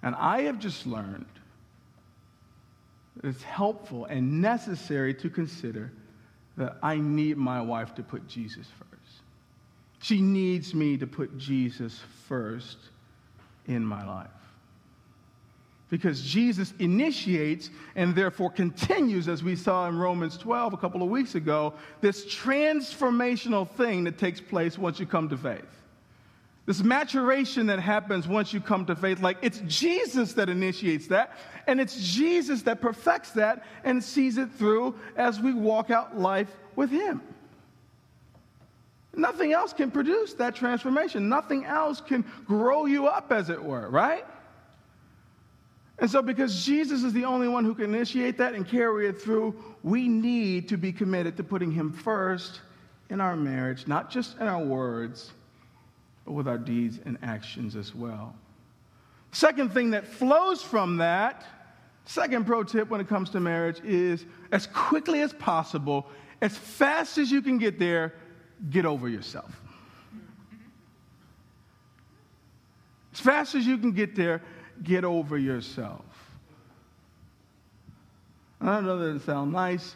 And 0.01 0.15
I 0.15 0.41
have 0.41 0.59
just 0.59 0.85
learned 0.85 1.25
that 3.15 3.27
it's 3.29 3.43
helpful 3.43 4.05
and 4.05 4.41
necessary 4.41 5.13
to 5.15 5.29
consider 5.29 5.91
that 6.57 6.77
I 6.83 6.97
need 6.97 7.37
my 7.37 7.61
wife 7.61 7.95
to 7.95 8.03
put 8.03 8.27
Jesus 8.27 8.67
first. 8.77 8.92
She 10.03 10.19
needs 10.19 10.75
me 10.75 10.97
to 10.97 11.07
put 11.07 11.37
Jesus 11.37 11.97
first 12.27 12.77
in 13.67 13.85
my 13.85 14.05
life. 14.05 14.27
Because 15.89 16.21
Jesus 16.21 16.73
initiates 16.77 17.69
and 17.95 18.13
therefore 18.13 18.49
continues, 18.49 19.29
as 19.29 19.43
we 19.43 19.55
saw 19.55 19.87
in 19.87 19.97
Romans 19.97 20.37
12 20.37 20.73
a 20.73 20.77
couple 20.77 21.01
of 21.03 21.07
weeks 21.07 21.35
ago, 21.35 21.73
this 22.01 22.25
transformational 22.25 23.65
thing 23.65 24.03
that 24.03 24.17
takes 24.17 24.41
place 24.41 24.77
once 24.77 24.99
you 24.99 25.05
come 25.05 25.29
to 25.29 25.37
faith. 25.37 25.63
This 26.65 26.83
maturation 26.83 27.67
that 27.67 27.79
happens 27.79 28.27
once 28.27 28.51
you 28.51 28.59
come 28.59 28.85
to 28.87 28.97
faith, 28.97 29.21
like 29.21 29.37
it's 29.41 29.61
Jesus 29.67 30.33
that 30.33 30.49
initiates 30.49 31.07
that, 31.07 31.37
and 31.65 31.79
it's 31.79 32.13
Jesus 32.13 32.61
that 32.63 32.81
perfects 32.81 33.31
that 33.31 33.63
and 33.85 34.03
sees 34.03 34.37
it 34.37 34.51
through 34.51 34.95
as 35.15 35.39
we 35.39 35.53
walk 35.53 35.91
out 35.91 36.19
life 36.19 36.53
with 36.75 36.89
Him. 36.89 37.21
Nothing 39.15 39.53
else 39.53 39.73
can 39.73 39.91
produce 39.91 40.33
that 40.35 40.55
transformation. 40.55 41.29
Nothing 41.29 41.65
else 41.65 42.01
can 42.01 42.25
grow 42.45 42.85
you 42.85 43.07
up, 43.07 43.31
as 43.31 43.49
it 43.49 43.63
were, 43.63 43.89
right? 43.89 44.25
And 45.99 46.09
so, 46.09 46.21
because 46.21 46.65
Jesus 46.65 47.03
is 47.03 47.13
the 47.13 47.25
only 47.25 47.47
one 47.47 47.63
who 47.63 47.75
can 47.75 47.93
initiate 47.93 48.37
that 48.39 48.55
and 48.55 48.67
carry 48.67 49.07
it 49.07 49.21
through, 49.21 49.55
we 49.83 50.07
need 50.07 50.67
to 50.69 50.77
be 50.77 50.91
committed 50.91 51.37
to 51.37 51.43
putting 51.43 51.71
Him 51.71 51.91
first 51.91 52.61
in 53.09 53.21
our 53.21 53.35
marriage, 53.35 53.87
not 53.87 54.09
just 54.09 54.37
in 54.39 54.47
our 54.47 54.63
words, 54.63 55.31
but 56.25 56.31
with 56.31 56.47
our 56.47 56.57
deeds 56.57 56.99
and 57.05 57.17
actions 57.21 57.75
as 57.75 57.93
well. 57.93 58.35
Second 59.31 59.71
thing 59.73 59.91
that 59.91 60.07
flows 60.07 60.61
from 60.63 60.97
that, 60.97 61.43
second 62.05 62.45
pro 62.45 62.63
tip 62.63 62.89
when 62.89 62.99
it 62.99 63.07
comes 63.07 63.29
to 63.31 63.39
marriage, 63.39 63.79
is 63.83 64.25
as 64.51 64.67
quickly 64.67 65.21
as 65.21 65.33
possible, 65.33 66.07
as 66.41 66.57
fast 66.57 67.17
as 67.17 67.31
you 67.31 67.41
can 67.41 67.59
get 67.59 67.77
there, 67.77 68.13
get 68.69 68.85
over 68.85 69.09
yourself. 69.09 69.51
As 73.13 73.19
fast 73.19 73.55
as 73.55 73.65
you 73.65 73.77
can 73.77 73.91
get 73.91 74.15
there, 74.15 74.41
get 74.81 75.03
over 75.03 75.37
yourself. 75.37 76.03
I 78.59 78.79
know 78.81 78.97
that 78.97 79.05
doesn't 79.05 79.25
sound 79.25 79.51
nice. 79.51 79.95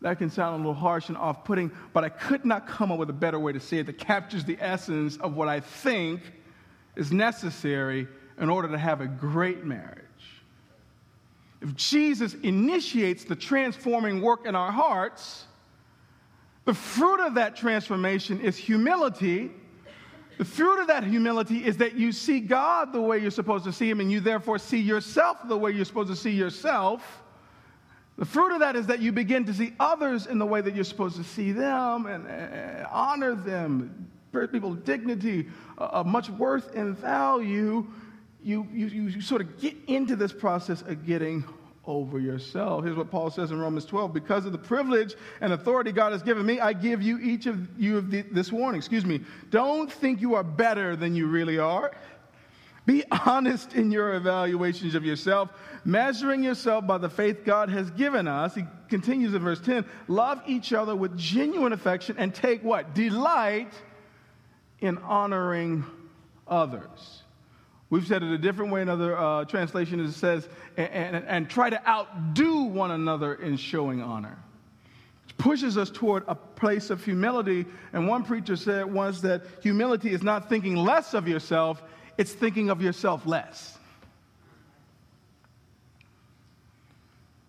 That 0.00 0.18
can 0.18 0.30
sound 0.30 0.54
a 0.54 0.58
little 0.58 0.74
harsh 0.74 1.08
and 1.08 1.18
off 1.18 1.44
putting, 1.44 1.70
but 1.92 2.04
I 2.04 2.08
could 2.08 2.44
not 2.44 2.66
come 2.66 2.92
up 2.92 2.98
with 2.98 3.10
a 3.10 3.14
better 3.14 3.38
way 3.38 3.52
to 3.52 3.60
say 3.60 3.78
it 3.78 3.86
that 3.86 3.98
captures 3.98 4.44
the 4.44 4.56
essence 4.60 5.16
of 5.16 5.34
what 5.34 5.48
I 5.48 5.60
think 5.60 6.20
is 6.96 7.12
necessary 7.12 8.06
in 8.38 8.48
order 8.48 8.68
to 8.68 8.78
have 8.78 9.00
a 9.00 9.06
great 9.06 9.64
marriage. 9.64 10.02
If 11.60 11.74
Jesus 11.74 12.34
initiates 12.34 13.24
the 13.24 13.34
transforming 13.34 14.20
work 14.20 14.46
in 14.46 14.54
our 14.54 14.70
hearts, 14.70 15.44
the 16.66 16.74
fruit 16.74 17.20
of 17.20 17.34
that 17.36 17.56
transformation 17.56 18.40
is 18.40 18.56
humility. 18.56 19.52
The 20.36 20.44
fruit 20.44 20.80
of 20.80 20.88
that 20.88 21.04
humility 21.04 21.64
is 21.64 21.78
that 21.78 21.94
you 21.94 22.12
see 22.12 22.40
God 22.40 22.92
the 22.92 23.00
way 23.00 23.18
you're 23.18 23.30
supposed 23.30 23.64
to 23.64 23.72
see 23.72 23.88
Him, 23.88 24.00
and 24.00 24.10
you 24.12 24.20
therefore 24.20 24.58
see 24.58 24.80
yourself 24.80 25.38
the 25.48 25.56
way 25.56 25.70
you're 25.70 25.84
supposed 25.84 26.10
to 26.10 26.16
see 26.16 26.32
yourself. 26.32 27.22
The 28.18 28.24
fruit 28.24 28.52
of 28.52 28.60
that 28.60 28.76
is 28.76 28.86
that 28.88 29.00
you 29.00 29.12
begin 29.12 29.44
to 29.44 29.54
see 29.54 29.74
others 29.78 30.26
in 30.26 30.38
the 30.38 30.46
way 30.46 30.60
that 30.60 30.74
you're 30.74 30.84
supposed 30.84 31.16
to 31.16 31.24
see 31.24 31.52
them 31.52 32.06
and, 32.06 32.26
and 32.26 32.86
honor 32.90 33.34
them, 33.34 34.10
people 34.50 34.74
dignity, 34.74 35.46
of 35.78 36.06
much 36.06 36.28
worth 36.30 36.74
and 36.74 36.98
value. 36.98 37.86
You, 38.42 38.66
you, 38.72 38.86
you 38.86 39.20
sort 39.20 39.40
of 39.40 39.60
get 39.60 39.76
into 39.86 40.16
this 40.16 40.32
process 40.32 40.82
of 40.82 41.06
getting 41.06 41.44
over 41.86 42.18
yourself. 42.18 42.84
Here's 42.84 42.96
what 42.96 43.10
Paul 43.10 43.30
says 43.30 43.50
in 43.50 43.58
Romans 43.58 43.84
12 43.84 44.12
Because 44.12 44.44
of 44.44 44.52
the 44.52 44.58
privilege 44.58 45.14
and 45.40 45.52
authority 45.52 45.92
God 45.92 46.12
has 46.12 46.22
given 46.22 46.44
me, 46.44 46.60
I 46.60 46.72
give 46.72 47.02
you 47.02 47.18
each 47.18 47.46
of 47.46 47.66
you 47.78 47.98
of 47.98 48.10
the, 48.10 48.22
this 48.22 48.52
warning. 48.52 48.78
Excuse 48.78 49.04
me. 49.04 49.20
Don't 49.50 49.90
think 49.90 50.20
you 50.20 50.34
are 50.34 50.42
better 50.42 50.96
than 50.96 51.14
you 51.14 51.26
really 51.26 51.58
are. 51.58 51.92
Be 52.86 53.02
honest 53.10 53.74
in 53.74 53.90
your 53.90 54.14
evaluations 54.14 54.94
of 54.94 55.04
yourself, 55.04 55.50
measuring 55.84 56.44
yourself 56.44 56.86
by 56.86 56.98
the 56.98 57.10
faith 57.10 57.44
God 57.44 57.68
has 57.68 57.90
given 57.90 58.28
us. 58.28 58.54
He 58.54 58.62
continues 58.88 59.34
in 59.34 59.42
verse 59.42 59.60
10 59.60 59.84
love 60.06 60.40
each 60.46 60.72
other 60.72 60.94
with 60.94 61.16
genuine 61.18 61.72
affection 61.72 62.16
and 62.18 62.34
take 62.34 62.62
what? 62.62 62.94
Delight 62.94 63.72
in 64.80 64.98
honoring 64.98 65.84
others. 66.46 67.22
We've 67.88 68.06
said 68.06 68.22
it 68.22 68.32
a 68.32 68.38
different 68.38 68.72
way 68.72 68.82
in 68.82 68.88
other 68.88 69.16
uh, 69.16 69.44
translations. 69.44 70.10
It 70.10 70.18
says, 70.18 70.48
and, 70.76 70.88
and, 70.88 71.24
and 71.26 71.50
try 71.50 71.70
to 71.70 71.88
outdo 71.88 72.62
one 72.64 72.90
another 72.90 73.34
in 73.34 73.56
showing 73.56 74.02
honor. 74.02 74.36
It 75.28 75.36
pushes 75.38 75.78
us 75.78 75.90
toward 75.90 76.24
a 76.26 76.34
place 76.34 76.90
of 76.90 77.04
humility. 77.04 77.64
And 77.92 78.08
one 78.08 78.24
preacher 78.24 78.56
said 78.56 78.92
once 78.92 79.20
that 79.20 79.42
humility 79.62 80.12
is 80.12 80.22
not 80.22 80.48
thinking 80.48 80.74
less 80.74 81.14
of 81.14 81.28
yourself, 81.28 81.80
it's 82.18 82.32
thinking 82.32 82.70
of 82.70 82.82
yourself 82.82 83.24
less. 83.24 83.78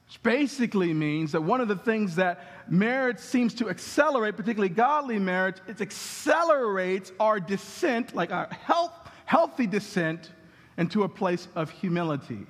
Which 0.05 0.21
basically 0.21 0.93
means 0.93 1.31
that 1.31 1.41
one 1.41 1.61
of 1.61 1.67
the 1.67 1.75
things 1.75 2.15
that 2.17 2.69
marriage 2.69 3.17
seems 3.17 3.55
to 3.55 3.69
accelerate, 3.69 4.37
particularly 4.37 4.69
godly 4.69 5.17
marriage, 5.17 5.57
it 5.67 5.81
accelerates 5.81 7.11
our 7.19 7.39
descent, 7.39 8.13
like 8.13 8.31
our 8.31 8.47
health 8.47 8.91
healthy 9.27 9.67
descent 9.67 10.31
into 10.77 11.03
a 11.03 11.09
place 11.09 11.49
of 11.53 11.69
humility. 11.69 12.47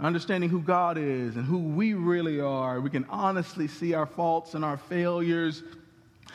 Understanding 0.00 0.50
who 0.50 0.60
God 0.60 0.98
is 0.98 1.36
and 1.36 1.44
who 1.44 1.58
we 1.58 1.94
really 1.94 2.40
are. 2.40 2.80
We 2.80 2.90
can 2.90 3.06
honestly 3.08 3.68
see 3.68 3.94
our 3.94 4.04
faults 4.04 4.54
and 4.54 4.64
our 4.64 4.76
failures, 4.76 5.62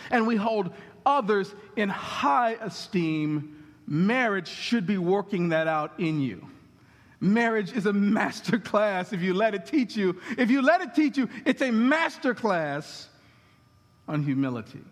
and 0.09 0.25
we 0.25 0.37
hold 0.37 0.73
others 1.05 1.53
in 1.75 1.89
high 1.89 2.53
esteem. 2.61 3.65
Marriage 3.85 4.47
should 4.47 4.87
be 4.87 4.97
working 4.97 5.49
that 5.49 5.67
out 5.67 5.99
in 5.99 6.21
you. 6.21 6.47
Marriage 7.19 7.73
is 7.73 7.87
a 7.87 7.93
master 7.93 8.57
class 8.59 9.11
if 9.11 9.21
you 9.21 9.33
let 9.33 9.53
it 9.53 9.65
teach 9.65 9.97
you. 9.97 10.17
If 10.37 10.49
you 10.49 10.61
let 10.61 10.79
it 10.79 10.95
teach 10.95 11.17
you, 11.17 11.27
it's 11.45 11.61
a 11.61 11.71
master 11.71 12.33
class 12.33 13.09
on 14.07 14.23
humility. 14.23 14.83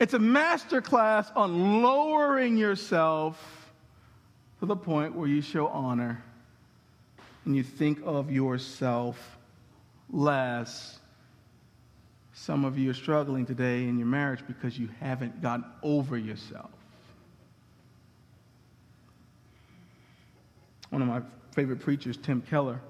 It's 0.00 0.14
a 0.14 0.18
master 0.18 0.80
class 0.80 1.30
on 1.36 1.82
lowering 1.82 2.56
yourself 2.56 3.55
to 4.60 4.66
the 4.66 4.76
point 4.76 5.14
where 5.14 5.28
you 5.28 5.42
show 5.42 5.68
honor 5.68 6.22
and 7.44 7.54
you 7.54 7.62
think 7.62 8.00
of 8.04 8.30
yourself 8.30 9.38
less. 10.10 10.98
Some 12.32 12.64
of 12.64 12.78
you 12.78 12.90
are 12.90 12.94
struggling 12.94 13.46
today 13.46 13.84
in 13.84 13.98
your 13.98 14.06
marriage 14.06 14.40
because 14.46 14.78
you 14.78 14.88
haven't 15.00 15.40
gotten 15.40 15.64
over 15.82 16.16
yourself. 16.16 16.70
One 20.90 21.02
of 21.02 21.08
my 21.08 21.22
favorite 21.52 21.80
preachers, 21.80 22.16
Tim 22.16 22.42
Keller, 22.42 22.80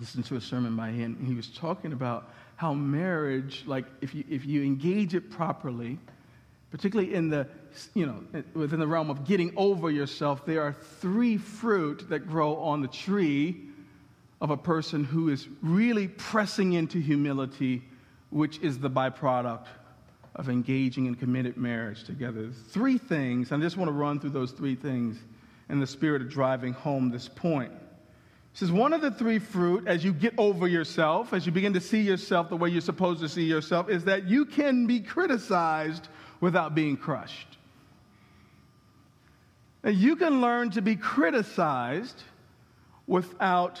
listened 0.00 0.24
to 0.26 0.36
a 0.36 0.40
sermon 0.40 0.76
by 0.76 0.90
him, 0.90 1.16
and 1.18 1.28
he 1.28 1.34
was 1.34 1.48
talking 1.48 1.92
about 1.92 2.30
how 2.56 2.72
marriage, 2.74 3.64
like 3.66 3.84
if 4.00 4.14
you, 4.14 4.24
if 4.28 4.44
you 4.44 4.62
engage 4.62 5.14
it 5.14 5.30
properly, 5.30 5.98
particularly 6.74 7.14
in 7.14 7.28
the, 7.28 7.46
you 7.94 8.04
know, 8.04 8.42
within 8.52 8.80
the 8.80 8.86
realm 8.86 9.08
of 9.08 9.24
getting 9.24 9.52
over 9.56 9.92
yourself, 9.92 10.44
there 10.44 10.60
are 10.60 10.72
three 10.72 11.36
fruit 11.36 12.08
that 12.08 12.26
grow 12.26 12.56
on 12.56 12.82
the 12.82 12.88
tree 12.88 13.68
of 14.40 14.50
a 14.50 14.56
person 14.56 15.04
who 15.04 15.28
is 15.28 15.46
really 15.62 16.08
pressing 16.08 16.72
into 16.72 16.98
humility, 16.98 17.80
which 18.30 18.58
is 18.58 18.80
the 18.80 18.90
byproduct 18.90 19.66
of 20.34 20.48
engaging 20.48 21.06
in 21.06 21.14
committed 21.14 21.56
marriage 21.56 22.02
together. 22.02 22.50
Three 22.70 22.98
things, 22.98 23.52
I 23.52 23.56
just 23.58 23.76
want 23.76 23.88
to 23.88 23.92
run 23.92 24.18
through 24.18 24.30
those 24.30 24.50
three 24.50 24.74
things 24.74 25.16
in 25.68 25.78
the 25.78 25.86
spirit 25.86 26.22
of 26.22 26.28
driving 26.28 26.72
home 26.72 27.08
this 27.08 27.28
point. 27.28 27.70
It 27.70 28.58
says 28.58 28.72
one 28.72 28.92
of 28.92 29.00
the 29.00 29.12
three 29.12 29.38
fruit, 29.38 29.86
as 29.86 30.02
you 30.02 30.12
get 30.12 30.34
over 30.36 30.66
yourself, 30.66 31.34
as 31.34 31.46
you 31.46 31.52
begin 31.52 31.72
to 31.74 31.80
see 31.80 32.00
yourself 32.00 32.48
the 32.48 32.56
way 32.56 32.68
you're 32.68 32.80
supposed 32.80 33.20
to 33.20 33.28
see 33.28 33.44
yourself, 33.44 33.88
is 33.88 34.02
that 34.06 34.24
you 34.24 34.44
can 34.44 34.88
be 34.88 34.98
criticized 34.98 36.08
without 36.44 36.74
being 36.74 36.94
crushed. 36.94 37.56
Now, 39.82 39.92
you 39.92 40.14
can 40.14 40.42
learn 40.42 40.70
to 40.72 40.82
be 40.82 40.94
criticized 40.94 42.22
without 43.06 43.80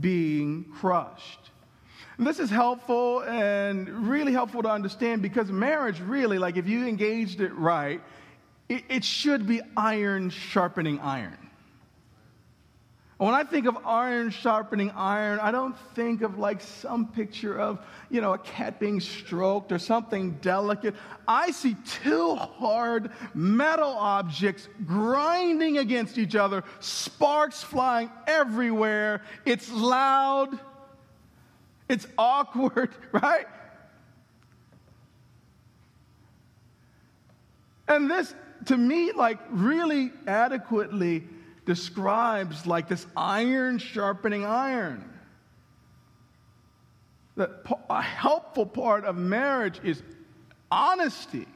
being 0.00 0.64
crushed. 0.72 1.50
And 2.16 2.24
this 2.24 2.38
is 2.38 2.50
helpful 2.50 3.24
and 3.24 3.88
really 4.08 4.32
helpful 4.32 4.62
to 4.62 4.68
understand 4.70 5.22
because 5.22 5.50
marriage, 5.50 5.98
really, 5.98 6.38
like 6.38 6.56
if 6.56 6.68
you 6.68 6.86
engaged 6.86 7.40
it 7.40 7.52
right, 7.52 8.00
it, 8.68 8.84
it 8.88 9.04
should 9.04 9.48
be 9.48 9.60
iron 9.76 10.30
sharpening 10.30 11.00
iron. 11.00 11.43
When 13.24 13.32
I 13.32 13.42
think 13.42 13.64
of 13.64 13.78
iron 13.86 14.28
sharpening 14.28 14.90
iron, 14.90 15.40
I 15.40 15.50
don't 15.50 15.74
think 15.94 16.20
of 16.20 16.36
like 16.36 16.60
some 16.60 17.06
picture 17.06 17.58
of, 17.58 17.82
you 18.10 18.20
know, 18.20 18.34
a 18.34 18.38
cat 18.38 18.78
being 18.78 19.00
stroked 19.00 19.72
or 19.72 19.78
something 19.78 20.32
delicate. 20.42 20.94
I 21.26 21.50
see 21.50 21.74
two 22.02 22.34
hard 22.34 23.10
metal 23.32 23.88
objects 23.88 24.68
grinding 24.84 25.78
against 25.78 26.18
each 26.18 26.36
other, 26.36 26.64
sparks 26.80 27.62
flying 27.62 28.10
everywhere. 28.26 29.22
It's 29.46 29.72
loud, 29.72 30.60
it's 31.88 32.06
awkward, 32.18 32.90
right? 33.12 33.46
And 37.88 38.10
this, 38.10 38.34
to 38.66 38.76
me, 38.76 39.12
like 39.12 39.38
really 39.48 40.12
adequately 40.26 41.24
describes 41.64 42.66
like 42.66 42.88
this 42.88 43.06
iron 43.16 43.78
sharpening 43.78 44.44
iron. 44.44 45.10
That 47.36 47.50
a 47.90 48.02
helpful 48.02 48.66
part 48.66 49.04
of 49.04 49.16
marriage 49.16 49.80
is 49.82 50.02
honesty, 50.70 51.46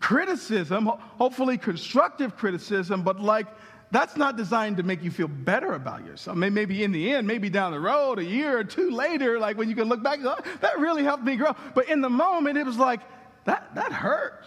criticism, 0.00 0.86
hopefully 0.86 1.58
constructive 1.58 2.36
criticism, 2.36 3.02
but 3.02 3.20
like 3.20 3.46
that's 3.90 4.16
not 4.16 4.36
designed 4.36 4.78
to 4.78 4.82
make 4.82 5.02
you 5.02 5.10
feel 5.10 5.28
better 5.28 5.74
about 5.74 6.06
yourself. 6.06 6.36
Maybe 6.36 6.82
in 6.82 6.92
the 6.92 7.12
end, 7.12 7.26
maybe 7.26 7.50
down 7.50 7.72
the 7.72 7.80
road, 7.80 8.18
a 8.18 8.24
year 8.24 8.58
or 8.58 8.64
two 8.64 8.90
later, 8.90 9.38
like 9.38 9.58
when 9.58 9.68
you 9.68 9.74
can 9.74 9.88
look 9.88 10.02
back, 10.02 10.18
oh, 10.22 10.38
that 10.60 10.78
really 10.78 11.04
helped 11.04 11.24
me 11.24 11.36
grow. 11.36 11.54
But 11.74 11.90
in 11.90 12.00
the 12.00 12.08
moment, 12.08 12.56
it 12.56 12.64
was 12.64 12.78
like, 12.78 13.00
that, 13.44 13.74
that 13.74 13.92
hurt. 13.92 14.46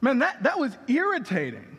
Man, 0.00 0.20
that, 0.20 0.44
that 0.44 0.58
was 0.58 0.74
irritating. 0.88 1.73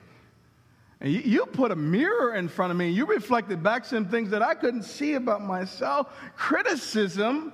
And 1.05 1.13
you, 1.13 1.19
you, 1.19 1.45
put 1.45 1.71
a 1.71 1.75
mirror 1.75 2.33
in 2.33 2.47
front 2.47 2.71
of 2.71 2.77
me, 2.77 2.89
you 2.89 3.05
reflected 3.05 3.61
back 3.61 3.85
some 3.85 4.07
things 4.07 4.31
that 4.31 4.41
I 4.41 4.55
couldn't 4.55 4.81
see 4.81 5.13
about 5.13 5.39
myself. 5.39 6.11
Criticism, 6.35 7.53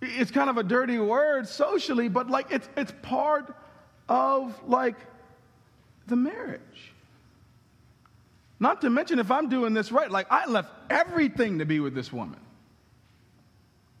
it's 0.00 0.30
kind 0.30 0.48
of 0.48 0.56
a 0.56 0.62
dirty 0.62 0.98
word 0.98 1.46
socially, 1.46 2.08
but 2.08 2.30
like 2.30 2.50
it's, 2.50 2.66
it's 2.78 2.94
part 3.02 3.54
of 4.08 4.58
like 4.66 4.96
the 6.06 6.16
marriage. 6.16 6.94
Not 8.58 8.80
to 8.80 8.88
mention, 8.88 9.18
if 9.18 9.30
I'm 9.30 9.50
doing 9.50 9.74
this 9.74 9.92
right, 9.92 10.10
like 10.10 10.26
I 10.30 10.46
left 10.46 10.72
everything 10.88 11.58
to 11.58 11.66
be 11.66 11.78
with 11.78 11.94
this 11.94 12.10
woman. 12.10 12.40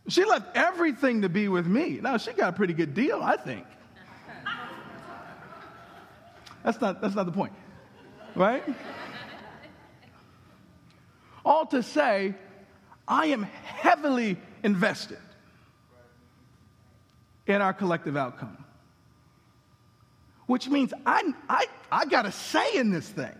She 0.08 0.24
left 0.24 0.56
everything 0.56 1.20
to 1.22 1.28
be 1.28 1.48
with 1.48 1.66
me. 1.66 2.00
Now, 2.00 2.16
she 2.16 2.32
got 2.32 2.54
a 2.54 2.56
pretty 2.56 2.72
good 2.72 2.94
deal, 2.94 3.20
I 3.22 3.36
think. 3.36 3.66
That's 6.64 6.80
not, 6.80 7.02
that's 7.02 7.14
not 7.14 7.26
the 7.26 7.32
point 7.32 7.52
right? 8.34 8.62
All 11.44 11.66
to 11.66 11.82
say, 11.82 12.34
I 13.08 13.26
am 13.26 13.42
heavily 13.42 14.36
invested 14.62 15.18
in 17.46 17.60
our 17.60 17.72
collective 17.72 18.16
outcome. 18.16 18.64
Which 20.46 20.68
means 20.68 20.92
I, 21.06 21.32
I, 21.48 21.66
I 21.90 22.04
got 22.06 22.26
a 22.26 22.32
say 22.32 22.76
in 22.76 22.90
this 22.90 23.08
thing. 23.08 23.34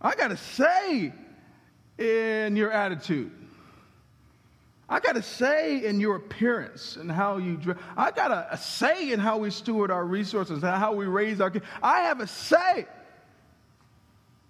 I 0.00 0.14
got 0.14 0.30
a 0.30 0.36
say 0.36 1.12
in 1.98 2.56
your 2.56 2.72
attitude. 2.72 3.32
I 4.90 4.98
got 4.98 5.16
a 5.16 5.22
say 5.22 5.84
in 5.84 6.00
your 6.00 6.16
appearance 6.16 6.96
and 6.96 7.10
how 7.10 7.36
you 7.36 7.56
dress. 7.56 7.78
I 7.96 8.10
got 8.10 8.32
a, 8.32 8.54
a, 8.54 8.58
say 8.58 9.12
in 9.12 9.20
how 9.20 9.38
we 9.38 9.50
steward 9.50 9.92
our 9.92 10.04
resources, 10.04 10.64
and 10.64 10.76
how 10.76 10.92
we 10.94 11.06
raise 11.06 11.40
our 11.40 11.48
kids. 11.48 11.64
I 11.80 12.00
have 12.00 12.18
a 12.18 12.26
say 12.26 12.88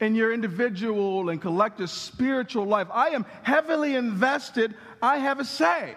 in 0.01 0.15
your 0.15 0.33
individual 0.33 1.29
and 1.29 1.43
collective 1.43 1.91
spiritual 1.91 2.65
life. 2.65 2.89
I 2.91 3.11
am 3.11 3.27
heavily 3.43 3.95
invested. 3.97 4.75
I 5.03 5.19
have 5.19 5.41
a 5.41 5.45
say. 5.45 5.95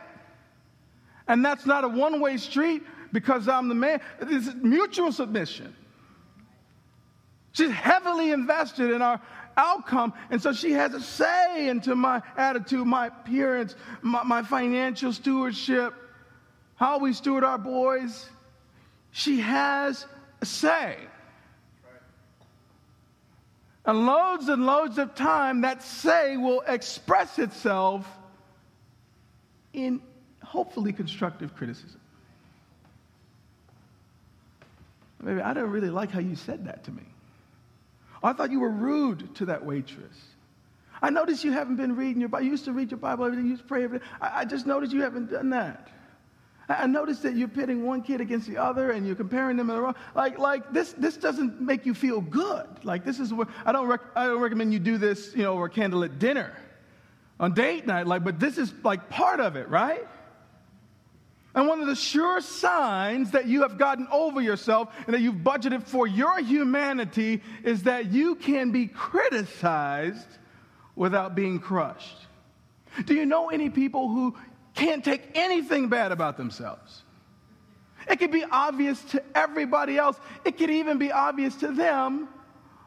And 1.26 1.44
that's 1.44 1.66
not 1.66 1.86
a 1.86 1.88
one 1.88 2.20
way 2.20 2.36
street 2.36 2.84
because 3.14 3.48
I'm 3.48 3.70
the 3.70 3.76
man. 3.76 4.02
It's 4.20 4.54
mutual 4.56 5.14
submission. 5.14 5.74
She's 7.54 7.72
heavily 7.72 8.32
invested 8.32 8.92
in 8.92 9.02
our 9.02 9.22
outcome. 9.58 10.14
And 10.30 10.42
so 10.42 10.54
she 10.54 10.72
has 10.72 10.94
a 10.94 11.02
say 11.02 11.70
into 11.70 11.96
my 11.96 12.22
attitude, 12.38 12.86
my 12.86 13.08
appearance, 13.08 13.76
my, 14.02 14.24
my 14.24 14.44
financial 14.44 15.14
stewardship, 15.14 15.94
how 16.76 17.00
we 17.00 17.14
steward 17.14 17.44
our 17.44 17.58
boys. 17.58 18.30
She 19.12 19.40
has 19.40 20.06
a 20.42 20.46
say. 20.46 20.98
And 23.86 24.06
loads 24.06 24.48
and 24.48 24.66
loads 24.66 24.98
of 24.98 25.14
time, 25.14 25.62
that 25.62 25.84
say 25.84 26.38
will 26.38 26.62
express 26.68 27.38
itself 27.38 28.08
in 29.74 30.02
hopefully 30.42 30.94
constructive 30.94 31.56
criticism. 31.56 32.00
Maybe 35.22 35.42
I 35.42 35.54
don't 35.54 35.70
really 35.70 35.90
like 35.90 36.12
how 36.12 36.20
you 36.20 36.36
said 36.36 36.66
that 36.66 36.84
to 36.86 36.92
me. 36.92 37.04
I 38.24 38.34
thought 38.34 38.52
you 38.52 38.60
were 38.60 38.70
rude 38.70 39.36
to 39.36 39.46
that 39.46 39.66
waitress. 39.66 40.18
I 41.02 41.10
noticed 41.10 41.44
you 41.44 41.52
haven't 41.52 41.76
been 41.76 41.96
reading 41.96 42.22
your 42.22 42.30
Bible. 42.30 42.46
You 42.46 42.52
used 42.52 42.66
to 42.66 42.72
read 42.72 42.90
your 42.90 42.98
Bible 42.98 43.26
every 43.26 43.38
day, 43.38 43.44
you 43.44 43.50
used 43.50 43.64
to 43.64 43.68
pray 43.68 43.84
every 43.84 44.00
day. 44.00 44.06
I, 44.22 44.42
I 44.42 44.46
just 44.46 44.66
noticed 44.66 44.94
you 44.94 45.02
haven't 45.02 45.30
done 45.30 45.50
that. 45.50 45.90
I, 46.70 46.84
I 46.84 46.86
noticed 46.88 47.24
that 47.24 47.36
you're 47.36 47.50
pitting 47.50 47.86
one 47.86 48.02
kid 48.02 48.22
against 48.22 48.48
the 48.48 48.58
other 48.58 48.92
and 48.92 49.06
you're 49.06 49.16
comparing 49.16 49.58
them 49.58 49.70
in 49.70 49.76
the 49.76 49.82
wrong. 49.82 49.96
Like, 50.16 50.40
like 50.40 50.72
this, 50.72 50.94
this 50.94 51.18
doesn't 51.18 51.60
make 51.60 51.86
you 51.86 51.94
feel 51.94 52.22
good. 52.22 52.68
Like 52.84 53.04
this 53.04 53.20
is 53.20 53.34
what 53.34 53.50
I 53.66 53.74
don't, 53.74 53.88
rec- 53.88 54.16
I 54.16 54.28
don't 54.28 54.42
recommend 54.42 54.72
you 54.72 54.80
do 54.80 54.98
this, 54.98 55.36
you 55.36 55.44
know, 55.44 55.54
over 55.54 55.68
candlelit 55.68 56.20
dinner 56.20 56.56
on 57.40 57.54
date 57.54 57.86
night. 57.86 58.08
Like, 58.08 58.24
but 58.24 58.40
this 58.40 58.58
is 58.58 58.74
like 58.84 59.10
part 59.10 59.42
of 59.42 59.58
it, 59.58 59.68
right? 59.68 60.08
And 61.56 61.68
one 61.68 61.82
of 61.82 61.88
the 61.88 61.96
sure 61.96 62.42
signs 62.42 63.32
that 63.32 63.46
you 63.46 63.62
have 63.62 63.78
gotten 63.78 64.08
over 64.12 64.42
yourself 64.42 64.90
and 65.06 65.14
that 65.14 65.22
you've 65.22 65.36
budgeted 65.36 65.84
for 65.84 66.08
your 66.08 66.40
humanity 66.40 67.42
is 67.64 67.84
that 67.84 68.12
you 68.12 68.36
can 68.36 68.72
be 68.72 68.88
criticized 68.88 70.28
without 70.96 71.36
being 71.36 71.60
crushed. 71.60 72.18
Do 73.06 73.14
you 73.14 73.26
know 73.26 73.50
any 73.50 73.70
people 73.70 74.10
who 74.10 74.36
can't 74.74 75.04
take 75.04 75.22
anything 75.36 75.90
bad 75.90 76.12
about 76.12 76.38
themselves? 76.38 77.04
It 78.10 78.18
could 78.18 78.32
be 78.32 78.44
obvious 78.44 79.02
to 79.06 79.24
everybody 79.36 79.98
else, 79.98 80.18
it 80.44 80.58
could 80.58 80.70
even 80.70 80.98
be 80.98 81.12
obvious 81.12 81.56
to 81.58 81.72
them, 81.72 82.28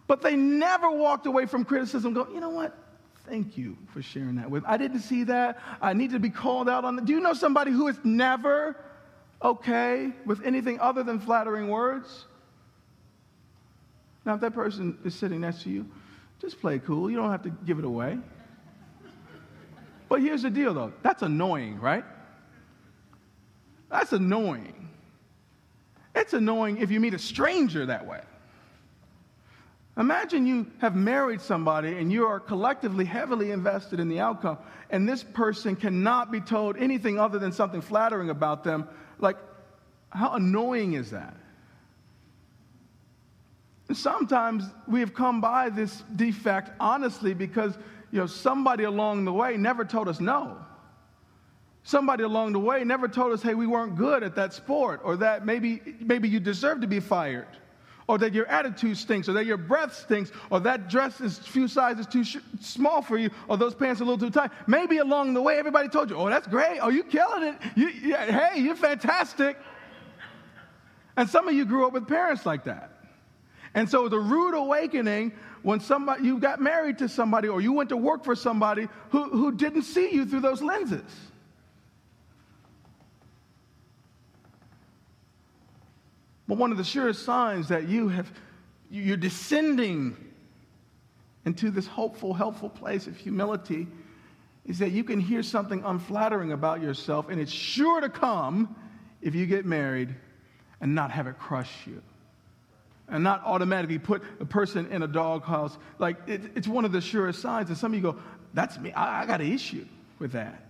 but 0.06 0.22
they 0.22 0.36
never 0.36 0.90
walked 0.90 1.26
away 1.26 1.46
from 1.46 1.64
criticism 1.64 2.12
go, 2.12 2.28
you 2.32 2.40
know 2.40 2.50
what? 2.50 2.76
Thank 3.28 3.58
you 3.58 3.76
for 3.92 4.02
sharing 4.02 4.36
that 4.36 4.50
with. 4.50 4.64
I 4.66 4.76
didn't 4.76 5.00
see 5.00 5.24
that. 5.24 5.58
I 5.80 5.92
need 5.92 6.10
to 6.12 6.20
be 6.20 6.30
called 6.30 6.68
out 6.68 6.84
on 6.84 6.96
that. 6.96 7.06
Do 7.06 7.12
you 7.12 7.20
know 7.20 7.34
somebody 7.34 7.72
who 7.72 7.88
is 7.88 7.98
never 8.04 8.76
okay 9.42 10.12
with 10.24 10.44
anything 10.44 10.78
other 10.78 11.02
than 11.02 11.18
flattering 11.18 11.68
words? 11.68 12.26
Now, 14.24 14.34
if 14.34 14.40
that 14.40 14.54
person 14.54 14.98
is 15.04 15.14
sitting 15.14 15.40
next 15.40 15.62
to 15.62 15.70
you, 15.70 15.86
just 16.40 16.60
play 16.60 16.78
cool. 16.78 17.10
You 17.10 17.16
don't 17.16 17.30
have 17.30 17.42
to 17.44 17.50
give 17.50 17.78
it 17.78 17.84
away. 17.84 18.18
But 20.08 20.20
here's 20.20 20.42
the 20.42 20.50
deal, 20.50 20.72
though 20.72 20.92
that's 21.02 21.22
annoying, 21.22 21.80
right? 21.80 22.04
That's 23.90 24.12
annoying. 24.12 24.88
It's 26.14 26.32
annoying 26.32 26.78
if 26.78 26.90
you 26.90 27.00
meet 27.00 27.14
a 27.14 27.18
stranger 27.18 27.86
that 27.86 28.06
way. 28.06 28.20
Imagine 29.98 30.46
you 30.46 30.66
have 30.78 30.94
married 30.94 31.40
somebody 31.40 31.96
and 31.96 32.12
you 32.12 32.26
are 32.26 32.38
collectively 32.38 33.06
heavily 33.06 33.50
invested 33.50 33.98
in 33.98 34.08
the 34.08 34.20
outcome, 34.20 34.58
and 34.90 35.08
this 35.08 35.24
person 35.24 35.74
cannot 35.74 36.30
be 36.30 36.40
told 36.40 36.76
anything 36.76 37.18
other 37.18 37.38
than 37.38 37.50
something 37.50 37.80
flattering 37.80 38.28
about 38.28 38.62
them. 38.62 38.86
Like, 39.18 39.36
how 40.10 40.34
annoying 40.34 40.92
is 40.92 41.10
that? 41.12 41.34
Sometimes 43.92 44.64
we 44.86 45.00
have 45.00 45.14
come 45.14 45.40
by 45.40 45.70
this 45.70 46.02
defect 46.16 46.72
honestly 46.78 47.32
because 47.32 47.78
you 48.10 48.18
know 48.18 48.26
somebody 48.26 48.84
along 48.84 49.24
the 49.24 49.32
way 49.32 49.56
never 49.56 49.84
told 49.84 50.08
us 50.08 50.20
no. 50.20 50.58
Somebody 51.84 52.24
along 52.24 52.52
the 52.52 52.58
way 52.58 52.82
never 52.82 53.06
told 53.06 53.32
us, 53.32 53.42
hey, 53.42 53.54
we 53.54 53.66
weren't 53.66 53.94
good 53.94 54.24
at 54.24 54.34
that 54.34 54.52
sport, 54.52 55.00
or 55.04 55.16
that 55.18 55.46
maybe, 55.46 55.80
maybe 56.00 56.28
you 56.28 56.40
deserve 56.40 56.80
to 56.80 56.88
be 56.88 56.98
fired 56.98 57.46
or 58.08 58.18
that 58.18 58.32
your 58.32 58.46
attitude 58.46 58.96
stinks, 58.96 59.28
or 59.28 59.32
that 59.32 59.46
your 59.46 59.56
breath 59.56 59.94
stinks, 59.94 60.30
or 60.50 60.60
that 60.60 60.88
dress 60.88 61.20
is 61.20 61.38
a 61.38 61.42
few 61.42 61.66
sizes 61.66 62.06
too 62.06 62.22
sh- 62.22 62.36
small 62.60 63.02
for 63.02 63.18
you, 63.18 63.30
or 63.48 63.56
those 63.56 63.74
pants 63.74 64.00
are 64.00 64.04
a 64.04 64.06
little 64.06 64.28
too 64.28 64.32
tight. 64.32 64.50
Maybe 64.66 64.98
along 64.98 65.34
the 65.34 65.42
way, 65.42 65.58
everybody 65.58 65.88
told 65.88 66.10
you, 66.10 66.16
oh, 66.16 66.28
that's 66.28 66.46
great. 66.46 66.78
Oh, 66.80 66.88
you're 66.88 67.04
killing 67.04 67.42
it. 67.42 67.56
You, 67.74 67.88
yeah, 67.88 68.50
hey, 68.50 68.60
you're 68.60 68.76
fantastic. 68.76 69.58
And 71.16 71.28
some 71.28 71.48
of 71.48 71.54
you 71.54 71.64
grew 71.64 71.86
up 71.86 71.92
with 71.92 72.06
parents 72.06 72.46
like 72.46 72.64
that. 72.64 72.92
And 73.74 73.88
so 73.90 74.08
the 74.08 74.18
rude 74.18 74.54
awakening 74.54 75.32
when 75.62 75.80
somebody 75.80 76.24
you 76.24 76.38
got 76.38 76.60
married 76.60 76.98
to 76.98 77.08
somebody 77.08 77.48
or 77.48 77.60
you 77.60 77.72
went 77.72 77.88
to 77.90 77.96
work 77.96 78.24
for 78.24 78.34
somebody 78.34 78.88
who, 79.10 79.24
who 79.24 79.52
didn't 79.52 79.82
see 79.82 80.14
you 80.14 80.24
through 80.24 80.40
those 80.40 80.62
lenses. 80.62 81.02
But 86.48 86.58
one 86.58 86.70
of 86.70 86.78
the 86.78 86.84
surest 86.84 87.24
signs 87.24 87.68
that 87.68 87.88
you 87.88 88.08
have, 88.08 88.30
you're 88.90 89.16
descending 89.16 90.16
into 91.44 91.70
this 91.70 91.86
hopeful, 91.86 92.34
helpful 92.34 92.68
place 92.68 93.06
of 93.06 93.16
humility 93.16 93.86
is 94.66 94.80
that 94.80 94.90
you 94.90 95.04
can 95.04 95.20
hear 95.20 95.42
something 95.42 95.82
unflattering 95.84 96.52
about 96.52 96.82
yourself, 96.82 97.28
and 97.28 97.40
it's 97.40 97.52
sure 97.52 98.00
to 98.00 98.08
come 98.08 98.74
if 99.22 99.34
you 99.34 99.46
get 99.46 99.64
married 99.64 100.14
and 100.80 100.94
not 100.94 101.10
have 101.10 101.26
it 101.26 101.38
crush 101.38 101.86
you. 101.86 102.02
And 103.08 103.22
not 103.22 103.44
automatically 103.44 104.00
put 104.00 104.22
a 104.40 104.44
person 104.44 104.90
in 104.90 105.02
a 105.02 105.06
doghouse. 105.06 105.78
Like, 106.00 106.16
it, 106.26 106.40
it's 106.56 106.66
one 106.66 106.84
of 106.84 106.90
the 106.90 107.00
surest 107.00 107.40
signs. 107.40 107.68
And 107.68 107.78
some 107.78 107.92
of 107.92 107.96
you 107.96 108.02
go, 108.02 108.18
That's 108.52 108.76
me. 108.78 108.92
I, 108.92 109.22
I 109.22 109.26
got 109.26 109.40
an 109.40 109.52
issue 109.52 109.86
with 110.18 110.32
that. 110.32 110.66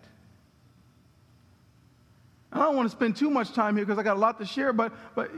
I 2.53 2.59
don't 2.59 2.77
want 2.77 2.91
to 2.91 2.95
spend 2.95 3.17
too 3.17 3.31
much 3.31 3.53
time 3.53 3.77
here 3.77 3.87
because 3.87 3.99
I 3.99 4.03
got 4.03 4.17
a 4.17 4.21
lot 4.21 4.39
to 4.41 4.47
share, 4.47 4.75
but, 4.75 4.93
but 5.15 5.31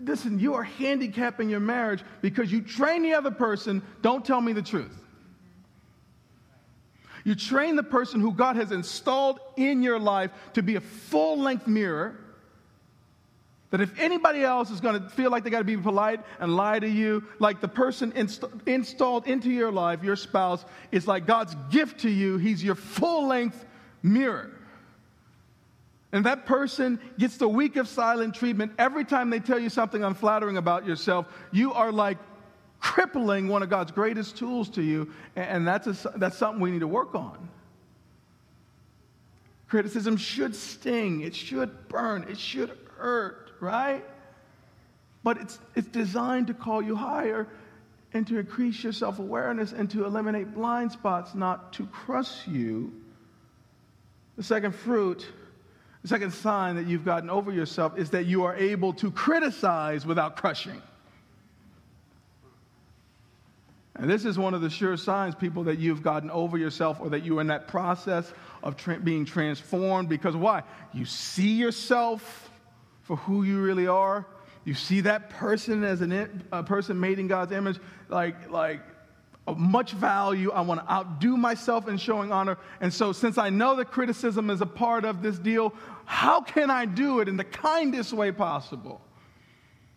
listen, 0.00 0.38
you 0.38 0.54
are 0.54 0.62
handicapping 0.62 1.48
your 1.48 1.60
marriage 1.60 2.02
because 2.20 2.50
you 2.50 2.60
train 2.60 3.02
the 3.02 3.14
other 3.14 3.30
person, 3.30 3.82
don't 4.02 4.24
tell 4.24 4.40
me 4.40 4.52
the 4.52 4.62
truth. 4.62 4.96
You 7.24 7.34
train 7.34 7.76
the 7.76 7.82
person 7.82 8.20
who 8.20 8.32
God 8.32 8.56
has 8.56 8.72
installed 8.72 9.40
in 9.56 9.82
your 9.82 9.98
life 9.98 10.30
to 10.54 10.62
be 10.62 10.76
a 10.76 10.80
full 10.80 11.38
length 11.38 11.66
mirror. 11.66 12.18
That 13.70 13.82
if 13.82 13.98
anybody 13.98 14.42
else 14.42 14.70
is 14.70 14.80
going 14.80 15.02
to 15.02 15.10
feel 15.10 15.30
like 15.30 15.44
they 15.44 15.50
got 15.50 15.58
to 15.58 15.64
be 15.64 15.76
polite 15.76 16.20
and 16.40 16.56
lie 16.56 16.78
to 16.78 16.88
you, 16.88 17.24
like 17.38 17.60
the 17.60 17.68
person 17.68 18.12
inst- 18.16 18.44
installed 18.64 19.26
into 19.26 19.50
your 19.50 19.70
life, 19.70 20.02
your 20.02 20.16
spouse, 20.16 20.64
is 20.90 21.06
like 21.06 21.26
God's 21.26 21.54
gift 21.70 22.00
to 22.00 22.08
you. 22.08 22.38
He's 22.38 22.64
your 22.64 22.76
full 22.76 23.26
length 23.26 23.66
mirror. 24.02 24.57
And 26.12 26.24
that 26.24 26.46
person 26.46 26.98
gets 27.18 27.36
the 27.36 27.48
week 27.48 27.76
of 27.76 27.86
silent 27.86 28.34
treatment 28.34 28.72
every 28.78 29.04
time 29.04 29.28
they 29.30 29.40
tell 29.40 29.58
you 29.58 29.68
something 29.68 30.02
unflattering 30.02 30.56
about 30.56 30.86
yourself. 30.86 31.26
You 31.52 31.74
are 31.74 31.92
like 31.92 32.18
crippling 32.80 33.48
one 33.48 33.62
of 33.62 33.68
God's 33.68 33.92
greatest 33.92 34.36
tools 34.36 34.70
to 34.70 34.82
you, 34.82 35.12
and 35.36 35.66
that's, 35.66 35.86
a, 35.86 36.12
that's 36.16 36.38
something 36.38 36.60
we 36.60 36.70
need 36.70 36.80
to 36.80 36.88
work 36.88 37.14
on. 37.14 37.48
Criticism 39.68 40.16
should 40.16 40.56
sting, 40.56 41.20
it 41.20 41.34
should 41.34 41.88
burn, 41.88 42.24
it 42.30 42.38
should 42.38 42.70
hurt, 42.96 43.52
right? 43.60 44.02
But 45.22 45.38
it's, 45.38 45.58
it's 45.74 45.88
designed 45.88 46.46
to 46.46 46.54
call 46.54 46.80
you 46.80 46.96
higher 46.96 47.46
and 48.14 48.26
to 48.28 48.38
increase 48.38 48.82
your 48.82 48.94
self 48.94 49.18
awareness 49.18 49.72
and 49.72 49.90
to 49.90 50.06
eliminate 50.06 50.54
blind 50.54 50.92
spots, 50.92 51.34
not 51.34 51.74
to 51.74 51.84
crush 51.86 52.46
you. 52.46 52.94
The 54.36 54.42
second 54.42 54.74
fruit 54.74 55.26
the 56.02 56.08
second 56.08 56.32
sign 56.32 56.76
that 56.76 56.86
you've 56.86 57.04
gotten 57.04 57.28
over 57.28 57.52
yourself 57.52 57.98
is 57.98 58.10
that 58.10 58.26
you 58.26 58.44
are 58.44 58.54
able 58.54 58.92
to 58.94 59.10
criticize 59.10 60.06
without 60.06 60.36
crushing. 60.36 60.80
And 63.96 64.08
this 64.08 64.24
is 64.24 64.38
one 64.38 64.54
of 64.54 64.60
the 64.60 64.70
sure 64.70 64.96
signs, 64.96 65.34
people, 65.34 65.64
that 65.64 65.80
you've 65.80 66.04
gotten 66.04 66.30
over 66.30 66.56
yourself 66.56 66.98
or 67.00 67.10
that 67.10 67.24
you're 67.24 67.40
in 67.40 67.48
that 67.48 67.66
process 67.66 68.32
of 68.62 68.76
tra- 68.76 69.00
being 69.00 69.24
transformed. 69.24 70.08
Because 70.08 70.36
why? 70.36 70.62
You 70.94 71.04
see 71.04 71.54
yourself 71.54 72.48
for 73.02 73.16
who 73.16 73.42
you 73.42 73.60
really 73.60 73.88
are. 73.88 74.24
You 74.64 74.74
see 74.74 75.00
that 75.00 75.30
person 75.30 75.82
as 75.82 76.00
an, 76.00 76.44
a 76.52 76.62
person 76.62 77.00
made 77.00 77.18
in 77.18 77.26
God's 77.26 77.50
image, 77.50 77.80
like, 78.08 78.50
like 78.50 78.82
much 79.54 79.92
value. 79.92 80.50
I 80.50 80.60
want 80.60 80.80
to 80.80 80.92
outdo 80.92 81.36
myself 81.36 81.88
in 81.88 81.96
showing 81.96 82.32
honor. 82.32 82.58
And 82.80 82.92
so, 82.92 83.12
since 83.12 83.38
I 83.38 83.50
know 83.50 83.76
that 83.76 83.90
criticism 83.90 84.50
is 84.50 84.60
a 84.60 84.66
part 84.66 85.04
of 85.04 85.22
this 85.22 85.38
deal, 85.38 85.74
how 86.04 86.40
can 86.40 86.70
I 86.70 86.86
do 86.86 87.20
it 87.20 87.28
in 87.28 87.36
the 87.36 87.44
kindest 87.44 88.12
way 88.12 88.32
possible? 88.32 89.00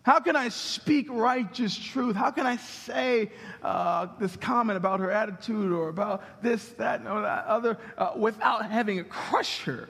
How 0.04 0.20
can 0.20 0.36
I 0.36 0.50
speak 0.50 1.08
righteous 1.10 1.78
truth? 1.78 2.16
How 2.16 2.32
can 2.32 2.48
I 2.48 2.58
say 2.58 3.32
uh, 3.62 4.08
this 4.20 4.36
comment 4.36 4.78
about 4.78 5.00
her 5.00 5.12
attitude 5.12 5.72
or 5.72 5.90
about 5.90 6.42
this, 6.42 6.70
that, 6.80 7.06
or 7.06 7.22
that 7.22 7.46
other 7.46 7.78
uh, 7.98 8.14
without 8.16 8.70
having 8.70 8.98
it 8.98 9.10
crush 9.10 9.62
her? 9.62 9.88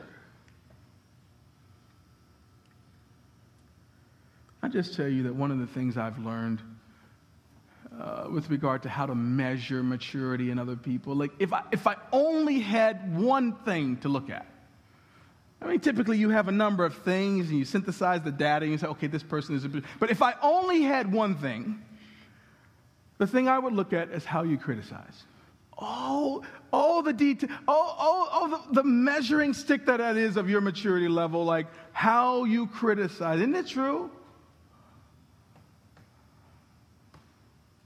I 4.61 4.67
just 4.67 4.95
tell 4.95 5.07
you 5.07 5.23
that 5.23 5.33
one 5.33 5.49
of 5.49 5.59
the 5.59 5.67
things 5.67 5.97
I've 5.97 6.19
learned 6.19 6.61
uh, 7.99 8.27
with 8.29 8.49
regard 8.49 8.83
to 8.83 8.89
how 8.89 9.05
to 9.05 9.15
measure 9.15 9.83
maturity 9.83 10.51
in 10.51 10.59
other 10.59 10.75
people. 10.75 11.15
Like, 11.15 11.31
if 11.39 11.53
I, 11.53 11.63
if 11.71 11.87
I 11.87 11.95
only 12.11 12.59
had 12.59 13.17
one 13.17 13.53
thing 13.65 13.97
to 13.97 14.09
look 14.09 14.29
at, 14.29 14.45
I 15.61 15.67
mean, 15.67 15.79
typically 15.79 16.17
you 16.17 16.29
have 16.29 16.47
a 16.47 16.51
number 16.51 16.85
of 16.85 16.95
things 16.95 17.49
and 17.49 17.59
you 17.59 17.65
synthesize 17.65 18.21
the 18.21 18.31
data 18.31 18.63
and 18.63 18.71
you 18.71 18.77
say, 18.77 18.87
okay, 18.87 19.07
this 19.07 19.23
person 19.23 19.55
is 19.55 19.65
a. 19.65 19.69
But 19.99 20.09
if 20.09 20.21
I 20.21 20.33
only 20.41 20.81
had 20.81 21.11
one 21.11 21.35
thing, 21.35 21.81
the 23.19 23.27
thing 23.27 23.47
I 23.47 23.59
would 23.59 23.73
look 23.73 23.93
at 23.93 24.09
is 24.09 24.25
how 24.25 24.41
you 24.41 24.57
criticize. 24.57 25.23
All, 25.77 26.43
all 26.73 27.03
the 27.03 27.13
detail, 27.13 27.49
all, 27.67 27.95
all, 27.99 28.27
all 28.31 28.47
the, 28.47 28.81
the 28.81 28.83
measuring 28.83 29.53
stick 29.53 29.85
that 29.85 29.97
that 29.97 30.17
is 30.17 30.37
of 30.37 30.49
your 30.49 30.61
maturity 30.61 31.07
level, 31.07 31.43
like 31.43 31.67
how 31.91 32.45
you 32.45 32.67
criticize. 32.67 33.39
Isn't 33.39 33.55
it 33.55 33.67
true? 33.67 34.09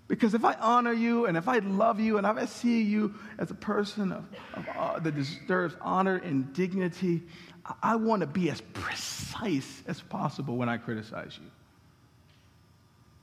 Because 0.07 0.35
if 0.35 0.45
I 0.45 0.53
honor 0.55 0.93
you 0.93 1.25
and 1.25 1.35
if 1.35 1.47
I 1.47 1.59
love 1.59 1.99
you 1.99 2.17
and 2.17 2.27
if 2.27 2.37
I 2.37 2.45
see 2.45 2.83
you 2.83 3.15
as 3.39 3.49
a 3.49 3.55
person 3.55 4.11
of, 4.11 4.25
of 4.53 4.67
uh, 4.75 4.99
that 4.99 5.15
deserves 5.15 5.75
honor 5.81 6.17
and 6.17 6.53
dignity, 6.53 7.23
I, 7.65 7.73
I 7.81 7.95
want 7.95 8.21
to 8.21 8.27
be 8.27 8.49
as 8.51 8.61
precise 8.61 9.81
as 9.87 10.01
possible 10.01 10.57
when 10.57 10.69
I 10.69 10.77
criticize 10.77 11.39
you. 11.41 11.49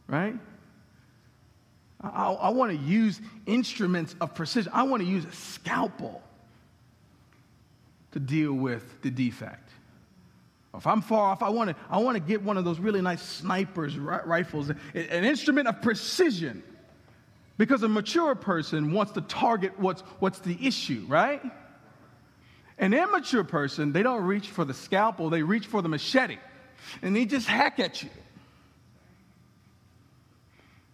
Right? 0.08 0.34
I, 2.00 2.32
I 2.32 2.48
want 2.48 2.72
to 2.72 2.78
use 2.78 3.20
instruments 3.46 4.16
of 4.20 4.34
precision. 4.34 4.72
I 4.74 4.82
want 4.82 5.02
to 5.02 5.08
use 5.08 5.24
a 5.24 5.32
scalpel 5.32 6.20
to 8.10 8.18
deal 8.18 8.52
with 8.52 9.02
the 9.02 9.10
defect. 9.10 9.70
If 10.74 10.86
I'm 10.86 11.02
far 11.02 11.30
off, 11.30 11.42
I 11.42 11.50
want 11.50 11.70
to, 11.70 11.76
I 11.88 11.98
want 11.98 12.16
to 12.16 12.20
get 12.20 12.42
one 12.42 12.56
of 12.56 12.64
those 12.64 12.80
really 12.80 13.02
nice 13.02 13.22
snipers 13.22 13.96
rifles, 13.96 14.70
an 14.70 14.78
instrument 14.94 15.68
of 15.68 15.80
precision 15.82 16.62
because 17.58 17.82
a 17.82 17.88
mature 17.88 18.34
person 18.34 18.92
wants 18.92 19.12
to 19.12 19.20
target 19.20 19.78
what's, 19.78 20.00
what's 20.18 20.38
the 20.40 20.56
issue, 20.66 21.04
right? 21.08 21.42
An 22.78 22.94
immature 22.94 23.44
person, 23.44 23.92
they 23.92 24.02
don't 24.02 24.24
reach 24.24 24.48
for 24.48 24.64
the 24.64 24.74
scalpel, 24.74 25.30
they 25.30 25.42
reach 25.42 25.66
for 25.66 25.82
the 25.82 25.88
machete. 25.88 26.38
And 27.02 27.14
they 27.14 27.24
just 27.24 27.46
hack 27.46 27.78
at 27.78 28.02
you. 28.02 28.10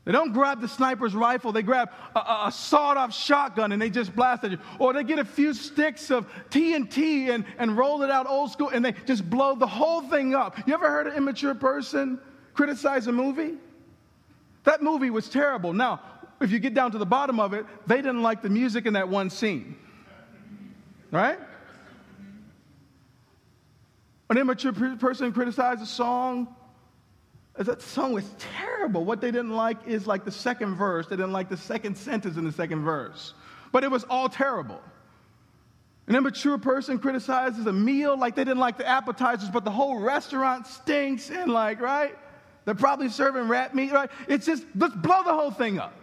They 0.04 0.12
don't 0.12 0.32
grab 0.32 0.62
the 0.62 0.68
sniper's 0.68 1.14
rifle, 1.14 1.52
they 1.52 1.62
grab 1.62 1.90
a, 2.16 2.18
a 2.46 2.50
sawed 2.50 2.96
off 2.96 3.14
shotgun 3.14 3.72
and 3.72 3.80
they 3.80 3.90
just 3.90 4.16
blast 4.16 4.42
at 4.42 4.52
you. 4.52 4.59
Or 4.78 4.94
they 4.94 5.04
get 5.04 5.18
a 5.18 5.24
few 5.24 5.52
sticks 5.52 6.11
of 6.11 6.26
TNT 6.48 7.28
and, 7.28 7.44
and 7.59 7.76
roll 7.76 8.02
it 8.02 8.11
out 8.11 8.26
old 8.26 8.50
school 8.50 8.70
and 8.70 8.82
they 8.82 8.92
just 9.04 9.28
blow 9.28 9.54
the 9.54 9.66
whole 9.66 10.00
thing 10.00 10.34
up. 10.34 10.66
You 10.66 10.72
ever 10.72 10.88
heard 10.88 11.09
an 11.09 11.14
immature 11.14 11.54
person 11.54 12.18
criticize 12.54 13.06
a 13.06 13.12
movie? 13.12 13.59
That 14.64 14.82
movie 14.82 15.11
was 15.11 15.28
terrible. 15.28 15.74
Now, 15.74 16.00
if 16.41 16.51
you 16.53 16.59
get 16.59 16.74
down 16.74 16.93
to 16.93 16.99
the 16.99 17.07
bottom 17.07 17.41
of 17.41 17.53
it, 17.53 17.66
they 17.86 17.97
didn't 17.97 18.22
like 18.22 18.43
the 18.43 18.49
music 18.49 18.86
in 18.86 18.95
that 18.95 19.09
one 19.09 19.30
scene. 19.30 19.76
Right? 21.11 21.39
An 24.30 24.36
immature 24.36 24.72
person 24.72 25.32
criticized 25.32 25.82
a 25.82 25.86
song. 25.86 26.55
That 27.57 27.82
song 27.82 28.12
was 28.12 28.30
terrible. 28.39 29.05
What 29.05 29.20
they 29.20 29.30
didn't 29.30 29.57
like 29.57 29.86
is 29.86 30.07
like 30.07 30.24
the 30.24 30.30
second 30.30 30.76
verse. 30.76 31.07
They 31.09 31.16
didn't 31.16 31.32
like 31.32 31.49
the 31.49 31.57
second 31.57 31.97
sentence 31.97 32.36
in 32.36 32.45
the 32.45 32.53
second 32.53 32.84
verse. 32.84 33.34
But 33.72 33.84
it 33.84 33.91
was 33.91 34.05
all 34.05 34.28
terrible. 34.28 34.80
An 36.07 36.14
immature 36.14 36.57
person 36.57 36.99
criticizes 36.99 37.66
a 37.66 37.72
meal 37.72 38.16
like 38.16 38.34
they 38.34 38.45
didn't 38.45 38.61
like 38.61 38.78
the 38.78 38.86
appetizers, 38.86 39.51
but 39.51 39.64
the 39.64 39.70
whole 39.70 39.99
restaurant 39.99 40.66
stinks 40.66 41.30
and 41.30 41.53
like, 41.53 41.80
right? 41.80 42.16
They're 42.64 42.74
probably 42.74 43.09
serving 43.09 43.49
rat 43.49 43.74
meat, 43.74 43.93
right? 43.93 44.11
It's 44.28 44.47
just, 44.47 44.64
let's 44.74 44.95
blow 44.95 45.22
the 45.22 45.34
whole 45.34 45.51
thing 45.51 45.78
up. 45.78 45.97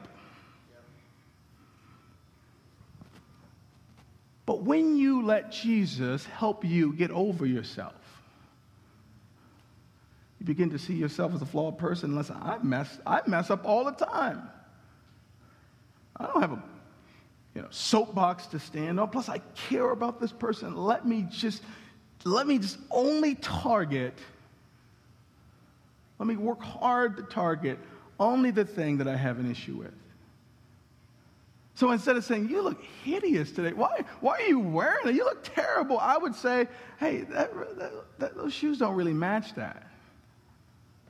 But 4.46 4.62
when 4.62 4.96
you 4.96 5.24
let 5.24 5.52
Jesus 5.52 6.26
help 6.26 6.64
you 6.64 6.94
get 6.94 7.12
over 7.12 7.46
yourself, 7.46 7.94
you 10.40 10.46
begin 10.46 10.70
to 10.70 10.80
see 10.80 10.94
yourself 10.94 11.34
as 11.34 11.42
a 11.42 11.46
flawed 11.46 11.78
person. 11.78 12.16
Listen, 12.16 12.38
I 12.42 12.58
mess, 12.62 13.00
I 13.06 13.22
mess 13.26 13.50
up 13.50 13.66
all 13.66 13.86
the 13.86 13.92
time. 13.92 14.48
I 16.18 16.28
don't 16.28 16.42
have 16.42 16.52
a 16.52 16.64
you 17.56 17.62
know, 17.62 17.68
soapbox 17.72 18.48
to 18.48 18.60
stand 18.60 19.00
on. 19.00 19.10
Plus, 19.10 19.30
I 19.30 19.40
care 19.70 19.90
about 19.90 20.20
this 20.20 20.32
person. 20.32 20.76
Let 20.76 21.08
me 21.08 21.26
just, 21.32 21.64
let 22.24 22.46
me 22.46 22.60
just 22.60 22.78
only 22.92 23.36
target, 23.36 24.14
let 26.20 26.28
me 26.28 26.36
work 26.36 26.62
hard 26.62 27.18
to 27.18 27.24
target 27.24 27.80
only 28.20 28.52
the 28.52 28.66
thing 28.66 28.98
that 28.98 29.08
I 29.08 29.16
have 29.16 29.40
an 29.40 29.50
issue 29.50 29.76
with. 29.76 29.94
So 31.76 31.92
instead 31.92 32.16
of 32.16 32.24
saying, 32.24 32.50
You 32.50 32.62
look 32.62 32.82
hideous 33.04 33.52
today, 33.52 33.74
why, 33.74 34.04
why 34.22 34.40
are 34.40 34.48
you 34.48 34.60
wearing 34.60 35.10
it? 35.10 35.16
You 35.16 35.26
look 35.26 35.44
terrible. 35.44 36.00
I 36.00 36.18
would 36.18 36.34
say, 36.34 36.68
Hey, 36.98 37.22
that, 37.22 37.54
that, 37.78 37.92
that, 38.20 38.36
those 38.36 38.54
shoes 38.54 38.80
don't 38.80 38.96
really 38.96 39.14
match 39.14 39.54
that. 39.56 39.86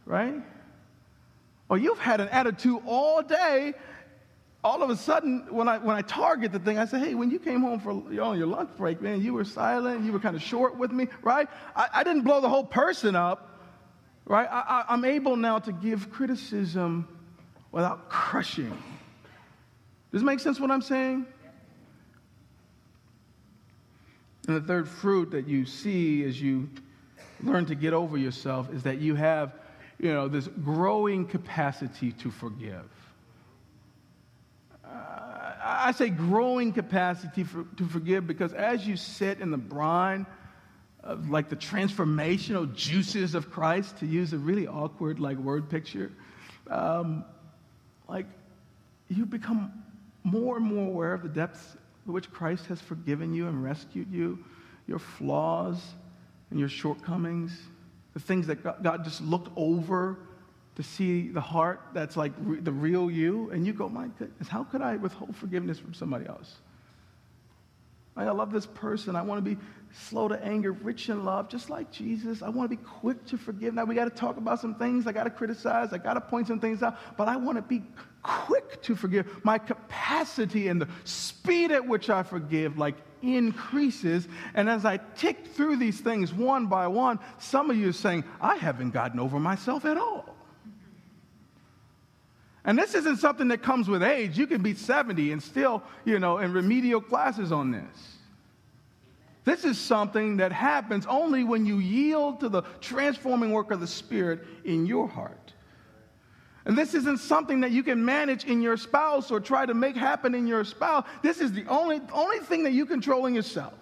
Right? 0.05 0.41
Or 1.70 1.78
you've 1.78 1.99
had 1.99 2.20
an 2.20 2.30
attitude 2.30 2.82
all 2.86 3.22
day. 3.22 3.74
All 4.63 4.82
of 4.82 4.89
a 4.89 4.95
sudden, 4.95 5.45
when 5.51 5.68
I, 5.68 5.78
when 5.78 5.95
I 5.95 6.01
target 6.01 6.51
the 6.51 6.57
thing, 6.57 6.80
I 6.80 6.86
say, 6.86 6.99
Hey, 6.99 7.13
when 7.13 7.30
you 7.30 7.38
came 7.38 7.61
home 7.61 7.80
for 7.80 7.93
know, 7.93 8.34
your 8.34 8.47
lunch 8.47 8.72
break, 8.76 9.01
man, 9.01 9.22
you 9.22 9.34
were 9.34 9.45
silent, 9.45 10.03
you 10.03 10.11
were 10.11 10.20
kind 10.20 10.36
of 10.36 10.41
short 10.41 10.78
with 10.78 10.91
me, 10.91 11.07
right? 11.22 11.47
I, 11.76 11.89
I 11.93 12.03
didn't 12.03 12.24
blow 12.24 12.41
the 12.41 12.49
whole 12.49 12.66
person 12.66 13.16
up, 13.16 13.59
right? 14.26 14.47
I, 14.49 14.61
I, 14.61 14.86
I'm 14.89 15.05
able 15.05 15.36
now 15.36 15.59
to 15.59 15.72
give 15.72 16.09
criticism 16.09 17.07
without 17.72 18.09
crushing. 18.09 18.76
Does 20.16 20.22
it 20.22 20.26
make 20.28 20.39
sense 20.39 20.61
what 20.61 20.72
I'm 20.72 20.82
saying? 20.82 21.26
And 24.47 24.55
the 24.55 24.61
third 24.61 24.88
fruit 24.88 25.32
that 25.32 25.45
you 25.45 25.66
see 25.66 26.24
as 26.24 26.41
you 26.41 26.70
learn 27.43 27.66
to 27.66 27.76
get 27.76 27.91
over 27.91 28.18
yourself 28.18 28.74
is 28.74 28.84
that 28.84 28.99
you 28.99 29.16
have, 29.16 29.51
you 29.99 30.13
know, 30.13 30.30
this 30.30 30.47
growing 30.47 31.28
capacity 31.28 32.13
to 32.13 32.32
forgive. 32.32 32.86
Uh, 34.86 35.51
I 35.61 35.91
say 35.91 36.07
growing 36.07 36.72
capacity 36.72 37.43
for, 37.43 37.66
to 37.76 37.86
forgive 37.86 38.26
because 38.26 38.53
as 38.53 38.88
you 38.88 38.95
sit 38.95 39.41
in 39.41 39.51
the 39.51 39.57
brine 39.57 40.26
of 41.03 41.30
like 41.30 41.49
the 41.49 41.57
transformational 41.57 42.74
juices 42.74 43.36
of 43.36 43.51
Christ, 43.51 43.97
to 43.97 44.05
use 44.05 44.32
a 44.32 44.38
really 44.38 44.66
awkward 44.66 45.20
like 45.20 45.36
word 45.36 45.70
picture, 45.70 46.13
um, 46.70 47.26
like 48.07 48.28
you 49.09 49.26
become 49.26 49.82
more 50.26 50.57
and 50.57 50.65
more 50.65 50.88
aware 50.88 51.13
of 51.13 51.21
the 51.21 51.30
depths 51.30 51.78
to 52.05 52.11
which 52.11 52.32
Christ 52.32 52.65
has 52.65 52.82
forgiven 52.82 53.34
you 53.34 53.47
and 53.47 53.63
rescued 53.63 54.11
you, 54.11 54.43
your 54.88 54.99
flaws 54.99 55.80
and 56.49 56.59
your 56.59 56.67
shortcomings, 56.67 57.57
the 58.13 58.19
things 58.19 58.47
that 58.47 58.63
God 58.63 59.03
just 59.03 59.21
looked 59.21 59.51
over 59.55 60.17
to 60.76 60.84
see 60.84 61.30
the 61.30 61.41
heart 61.41 61.80
that's 61.93 62.17
like 62.17 62.34
the 62.63 62.71
real 62.71 63.09
you, 63.09 63.49
and 63.51 63.65
you 63.65 63.71
go, 63.71 63.88
my 63.88 64.07
goodness, 64.19 64.47
how 64.47 64.63
could 64.63 64.82
I 64.82 64.97
withhold 64.97 65.36
forgiveness 65.36 65.80
from 65.80 65.93
somebody 65.93 66.26
else? 66.28 66.55
I 68.18 68.30
love 68.30 68.51
this 68.51 68.66
person. 68.66 69.16
I 69.16 69.22
want 69.22 69.43
to 69.43 69.55
be 69.55 69.61
slow 69.91 70.28
to 70.28 70.41
anger, 70.43 70.72
rich 70.72 71.09
in 71.09 71.26
love, 71.26 71.49
just 71.49 71.70
like 71.70 71.91
Jesus. 71.91 72.41
I 72.41 72.49
want 72.49 72.70
to 72.70 72.78
be 72.78 72.82
quick 72.82 73.26
to 73.26 73.38
forgive. 73.38 73.74
Now, 73.74 73.84
we 73.84 73.95
got 73.95 74.05
to 74.05 74.09
talk 74.09 74.38
about 74.38 74.61
some 74.61 74.76
things. 74.76 75.05
I 75.05 75.11
got 75.11 75.26
to 75.26 75.30
criticize. 75.30 75.91
I 75.91 75.97
got 75.97 76.13
to 76.13 76.22
point 76.22 76.47
some 76.47 76.59
things 76.59 76.82
out. 76.82 76.97
But 77.18 77.28
I 77.28 77.36
want 77.36 77.57
to 77.57 77.61
be 77.61 77.84
quick 78.24 78.82
to 78.84 78.95
forgive. 78.95 79.43
My 79.43 79.57
capacity 79.57 80.70
and 80.70 80.82
the 80.82 80.88
speed 81.03 81.72
at 81.72 81.86
which 81.86 82.09
I 82.09 82.24
forgive, 82.24 82.78
like, 82.78 82.95
increases. 83.22 84.28
And 84.53 84.70
as 84.70 84.86
I 84.86 84.97
tick 85.16 85.47
through 85.47 85.78
these 85.78 85.99
things 85.99 86.34
one 86.34 86.68
by 86.68 86.88
one, 86.88 87.20
some 87.38 87.70
of 87.70 87.76
you 87.76 87.89
are 87.89 87.93
saying, 87.93 88.24
I 88.39 88.55
haven't 88.55 88.91
gotten 88.91 89.20
over 89.20 89.39
myself 89.39 89.84
at 89.84 89.97
all. 89.97 90.36
And 92.66 92.78
this 92.78 92.95
isn't 92.95 93.18
something 93.18 93.47
that 93.49 93.61
comes 93.61 93.88
with 93.88 94.01
age. 94.01 94.38
You 94.38 94.47
can 94.47 94.61
be 94.61 94.74
70 94.74 95.32
and 95.32 95.41
still, 95.41 95.84
you 96.03 96.20
know, 96.20 96.39
in 96.39 96.51
remedial 96.51 96.99
classes 96.99 97.51
on 97.51 97.72
this. 97.72 98.18
This 99.43 99.63
is 99.63 99.78
something 99.78 100.38
that 100.38 100.51
happens 100.51 101.05
only 101.05 101.43
when 101.43 101.68
you 101.68 101.78
yield 101.78 102.39
to 102.39 102.49
the 102.49 102.63
transforming 102.82 103.51
work 103.51 103.70
of 103.70 103.80
the 103.80 103.88
Spirit 103.88 104.43
in 104.63 104.88
your 104.88 105.07
heart. 105.07 105.53
And 106.66 106.76
this 106.76 106.95
isn't 106.95 107.20
something 107.20 107.61
that 107.61 107.70
you 107.70 107.84
can 107.84 108.03
manage 108.03 108.45
in 108.45 108.59
your 108.59 108.76
spouse 108.76 109.30
or 109.30 109.39
try 109.39 109.68
to 109.68 109.76
make 109.76 109.95
happen 109.95 110.34
in 110.34 110.47
your 110.47 110.63
spouse. 110.63 111.05
This 111.22 111.39
is 111.39 111.51
the 111.51 111.66
only, 111.68 112.01
only 112.11 112.39
thing 112.39 112.63
that 112.63 112.74
you 112.74 112.88
control 112.88 113.28
in 113.28 113.36
yourself. 113.36 113.74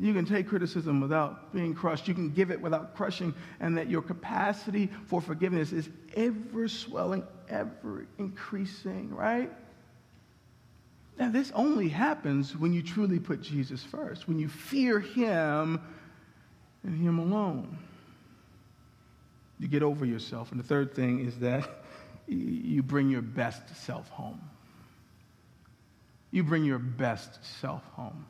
You 0.00 0.12
can 0.12 0.24
take 0.24 0.48
criticism 0.48 1.00
without 1.00 1.52
being 1.52 1.74
crushed. 1.74 2.08
You 2.08 2.14
can 2.14 2.30
give 2.30 2.50
it 2.50 2.60
without 2.60 2.96
crushing, 2.96 3.34
and 3.60 3.78
that 3.78 3.88
your 3.88 4.02
capacity 4.02 4.90
for 5.06 5.20
forgiveness 5.20 5.72
is 5.72 5.88
ever 6.16 6.68
swelling, 6.68 7.24
ever 7.48 8.06
increasing, 8.18 9.14
right? 9.14 9.50
Now, 11.18 11.30
this 11.30 11.52
only 11.54 11.88
happens 11.88 12.56
when 12.56 12.72
you 12.72 12.82
truly 12.82 13.20
put 13.20 13.40
Jesus 13.40 13.84
first, 13.84 14.26
when 14.26 14.38
you 14.38 14.48
fear 14.48 14.98
Him 14.98 15.80
and 16.82 17.00
Him 17.00 17.18
alone. 17.18 17.78
You 19.60 19.68
get 19.68 19.84
over 19.84 20.04
yourself. 20.04 20.50
And 20.50 20.58
the 20.58 20.64
third 20.64 20.94
thing 20.94 21.24
is 21.24 21.38
that 21.38 21.68
you 22.26 22.82
bring 22.82 23.10
your 23.10 23.22
best 23.22 23.76
self 23.84 24.08
home. 24.08 24.40
You 26.32 26.42
bring 26.42 26.64
your 26.64 26.80
best 26.80 27.44
self 27.60 27.84
home. 27.92 28.26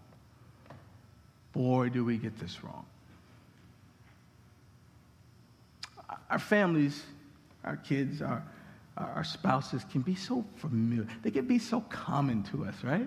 Boy, 1.54 1.88
do 1.88 2.04
we 2.04 2.18
get 2.18 2.38
this 2.38 2.62
wrong. 2.64 2.84
Our 6.28 6.38
families, 6.38 7.02
our 7.62 7.76
kids, 7.76 8.20
our, 8.20 8.44
our 8.96 9.24
spouses 9.24 9.84
can 9.90 10.02
be 10.02 10.16
so 10.16 10.44
familiar. 10.56 11.06
They 11.22 11.30
can 11.30 11.46
be 11.46 11.60
so 11.60 11.80
common 11.80 12.42
to 12.44 12.64
us, 12.64 12.74
right? 12.82 13.06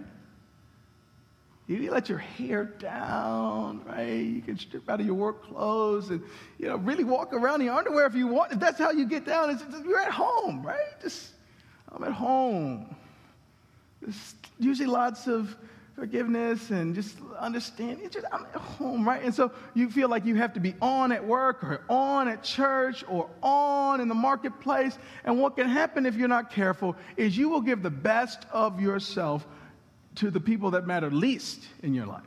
You 1.67 1.91
let 1.91 2.07
your 2.07 2.19
hair 2.19 2.63
down, 2.63 3.83
right? 3.85 4.07
You 4.07 4.41
can 4.41 4.57
strip 4.57 4.89
out 4.89 5.01
of 5.01 5.05
your 5.05 5.15
work 5.15 5.43
clothes 5.43 6.09
and, 6.09 6.23
you 6.57 6.69
know, 6.69 6.77
really 6.77 7.03
walk 7.03 7.33
around 7.33 7.59
in 7.59 7.67
your 7.67 7.75
underwear 7.75 8.05
if 8.05 8.15
you 8.15 8.27
want. 8.27 8.53
If 8.53 8.59
that's 8.61 8.79
how 8.79 8.91
you 8.91 9.05
get 9.05 9.25
down, 9.25 9.49
it's, 9.49 9.63
you're 9.85 9.99
at 9.99 10.13
home, 10.13 10.65
right? 10.65 11.01
Just, 11.01 11.31
I'm 11.91 12.05
at 12.05 12.13
home. 12.13 12.95
There's 14.01 14.35
usually 14.57 14.87
lots 14.87 15.27
of 15.27 15.57
forgiveness 15.97 16.69
and 16.69 16.93
just 16.93 17.17
understanding. 17.39 18.07
Just, 18.09 18.27
I'm 18.31 18.45
at 18.45 18.61
home, 18.61 19.05
right? 19.05 19.23
And 19.23 19.33
so 19.33 19.51
you 19.73 19.89
feel 19.89 20.09
like 20.09 20.25
you 20.25 20.35
have 20.35 20.53
to 20.53 20.59
be 20.59 20.75
on 20.79 21.11
at 21.11 21.25
work 21.25 21.63
or 21.63 21.81
on 21.89 22.27
at 22.27 22.43
church 22.43 23.03
or 23.09 23.27
on 23.41 23.99
in 23.99 24.07
the 24.07 24.15
marketplace. 24.15 24.97
And 25.25 25.41
what 25.41 25.55
can 25.55 25.67
happen 25.67 26.05
if 26.05 26.15
you're 26.15 26.27
not 26.27 26.51
careful 26.51 26.95
is 27.17 27.35
you 27.35 27.49
will 27.49 27.61
give 27.61 27.81
the 27.81 27.89
best 27.89 28.45
of 28.51 28.79
yourself 28.79 29.47
to 30.15 30.29
the 30.29 30.39
people 30.39 30.71
that 30.71 30.85
matter 30.85 31.09
least 31.09 31.65
in 31.81 31.95
your 31.95 32.05
life. 32.05 32.23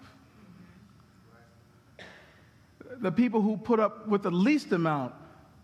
The 3.01 3.13
people 3.13 3.41
who 3.41 3.57
put 3.57 3.79
up 3.79 4.09
with 4.09 4.25
the 4.25 4.33
least 4.33 4.73
amount 4.73 5.15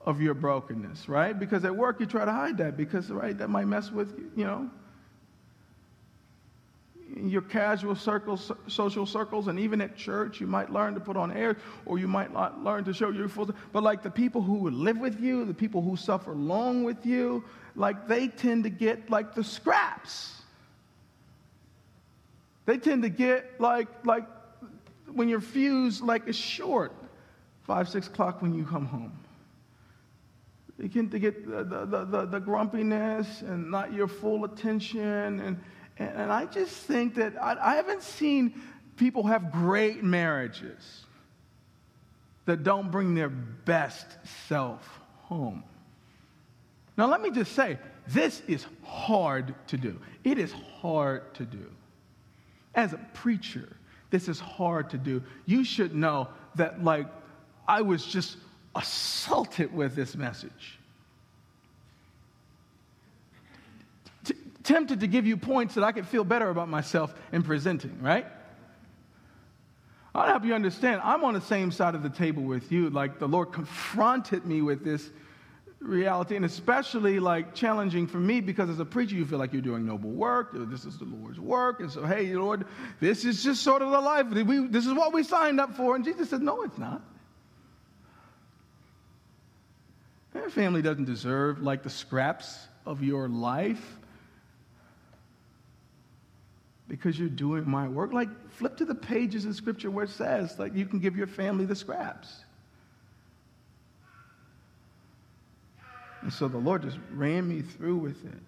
of 0.02 0.20
your 0.20 0.34
brokenness, 0.34 1.08
right? 1.08 1.36
Because 1.36 1.64
at 1.64 1.74
work 1.74 1.98
you 1.98 2.06
try 2.06 2.24
to 2.24 2.30
hide 2.30 2.58
that 2.58 2.76
because, 2.76 3.10
right, 3.10 3.36
that 3.36 3.50
might 3.50 3.66
mess 3.66 3.90
with, 3.90 4.16
you 4.16 4.30
you 4.36 4.44
know, 4.44 4.70
your 7.16 7.42
casual 7.42 7.94
circles, 7.94 8.52
social 8.66 9.06
circles, 9.06 9.48
and 9.48 9.58
even 9.58 9.80
at 9.80 9.96
church, 9.96 10.40
you 10.40 10.46
might 10.46 10.70
learn 10.70 10.94
to 10.94 11.00
put 11.00 11.16
on 11.16 11.32
airs, 11.32 11.56
or 11.86 11.98
you 11.98 12.06
might 12.06 12.32
not 12.32 12.62
learn 12.62 12.84
to 12.84 12.92
show 12.92 13.10
your 13.10 13.28
full. 13.28 13.50
But 13.72 13.82
like 13.82 14.02
the 14.02 14.10
people 14.10 14.42
who 14.42 14.68
live 14.70 14.98
with 14.98 15.20
you, 15.20 15.44
the 15.44 15.54
people 15.54 15.80
who 15.80 15.96
suffer 15.96 16.32
long 16.32 16.84
with 16.84 17.06
you, 17.06 17.42
like 17.74 18.06
they 18.06 18.28
tend 18.28 18.64
to 18.64 18.70
get 18.70 19.08
like 19.08 19.34
the 19.34 19.42
scraps. 19.42 20.42
They 22.66 22.78
tend 22.78 23.02
to 23.04 23.08
get 23.08 23.60
like, 23.60 23.88
like 24.04 24.26
when 25.12 25.28
your 25.28 25.40
fuse 25.40 26.02
like 26.02 26.28
is 26.28 26.36
short, 26.36 26.92
five, 27.62 27.88
six 27.88 28.08
o'clock 28.08 28.42
when 28.42 28.52
you 28.54 28.64
come 28.64 28.86
home. 28.86 29.18
They 30.78 30.88
tend 30.88 31.10
to 31.12 31.18
get 31.18 31.48
the, 31.48 31.64
the, 31.64 32.04
the, 32.04 32.26
the 32.26 32.40
grumpiness 32.40 33.40
and 33.40 33.70
not 33.70 33.94
your 33.94 34.08
full 34.08 34.44
attention. 34.44 35.40
And, 35.40 35.58
and, 35.98 36.10
and 36.10 36.32
I 36.32 36.46
just 36.46 36.74
think 36.74 37.14
that 37.16 37.40
I, 37.42 37.56
I 37.60 37.74
haven't 37.76 38.02
seen 38.02 38.60
people 38.96 39.24
have 39.24 39.52
great 39.52 40.02
marriages 40.02 41.04
that 42.44 42.62
don't 42.62 42.90
bring 42.90 43.14
their 43.14 43.28
best 43.28 44.06
self 44.48 45.00
home. 45.22 45.64
Now, 46.96 47.06
let 47.08 47.20
me 47.20 47.30
just 47.30 47.52
say, 47.52 47.78
this 48.08 48.40
is 48.46 48.66
hard 48.82 49.54
to 49.68 49.76
do. 49.76 50.00
It 50.24 50.38
is 50.38 50.52
hard 50.80 51.34
to 51.34 51.44
do. 51.44 51.70
As 52.74 52.92
a 52.92 52.98
preacher, 53.14 53.76
this 54.10 54.28
is 54.28 54.38
hard 54.38 54.90
to 54.90 54.98
do. 54.98 55.22
You 55.44 55.64
should 55.64 55.94
know 55.94 56.28
that, 56.54 56.82
like, 56.82 57.06
I 57.66 57.82
was 57.82 58.06
just 58.06 58.36
assaulted 58.74 59.74
with 59.74 59.94
this 59.94 60.16
message. 60.16 60.78
Tempted 64.66 65.00
to 65.00 65.06
give 65.06 65.26
you 65.26 65.36
points 65.36 65.74
that 65.74 65.84
I 65.84 65.92
could 65.92 66.06
feel 66.06 66.24
better 66.24 66.50
about 66.50 66.68
myself 66.68 67.14
in 67.32 67.42
presenting, 67.42 68.02
right? 68.02 68.26
I'll 70.14 70.26
help 70.26 70.44
you 70.44 70.54
understand. 70.54 71.00
I'm 71.04 71.24
on 71.24 71.34
the 71.34 71.40
same 71.40 71.70
side 71.70 71.94
of 71.94 72.02
the 72.02 72.10
table 72.10 72.42
with 72.42 72.72
you. 72.72 72.90
Like, 72.90 73.18
the 73.18 73.28
Lord 73.28 73.52
confronted 73.52 74.46
me 74.46 74.62
with 74.62 74.82
this 74.82 75.10
reality, 75.78 76.36
and 76.36 76.44
especially 76.44 77.20
like 77.20 77.54
challenging 77.54 78.06
for 78.06 78.18
me 78.18 78.40
because 78.40 78.70
as 78.70 78.80
a 78.80 78.84
preacher, 78.84 79.14
you 79.14 79.26
feel 79.26 79.38
like 79.38 79.52
you're 79.52 79.62
doing 79.62 79.86
noble 79.86 80.10
work. 80.10 80.50
This 80.52 80.84
is 80.84 80.98
the 80.98 81.04
Lord's 81.04 81.38
work. 81.38 81.80
And 81.80 81.90
so, 81.90 82.04
hey, 82.04 82.34
Lord, 82.34 82.64
this 82.98 83.24
is 83.24 83.44
just 83.44 83.62
sort 83.62 83.82
of 83.82 83.90
the 83.90 84.00
life. 84.00 84.26
We, 84.26 84.66
this 84.66 84.86
is 84.86 84.94
what 84.94 85.12
we 85.12 85.22
signed 85.22 85.60
up 85.60 85.76
for. 85.76 85.94
And 85.94 86.04
Jesus 86.04 86.30
said, 86.30 86.42
no, 86.42 86.62
it's 86.62 86.78
not. 86.78 87.02
Your 90.34 90.50
family 90.50 90.82
doesn't 90.82 91.06
deserve 91.06 91.62
like 91.62 91.82
the 91.82 91.90
scraps 91.90 92.68
of 92.84 93.02
your 93.02 93.28
life 93.28 93.98
because 96.88 97.18
you're 97.18 97.28
doing 97.28 97.68
my 97.68 97.88
work. 97.88 98.12
Like, 98.12 98.28
flip 98.50 98.76
to 98.78 98.84
the 98.84 98.94
pages 98.94 99.44
of 99.44 99.54
scripture 99.54 99.90
where 99.90 100.04
it 100.04 100.10
says, 100.10 100.58
like, 100.58 100.74
you 100.74 100.86
can 100.86 100.98
give 100.98 101.16
your 101.16 101.26
family 101.26 101.64
the 101.64 101.74
scraps. 101.74 102.44
And 106.22 106.32
so 106.32 106.48
the 106.48 106.58
Lord 106.58 106.82
just 106.82 106.98
ran 107.12 107.48
me 107.48 107.62
through 107.62 107.96
with 107.96 108.22
this. 108.22 108.40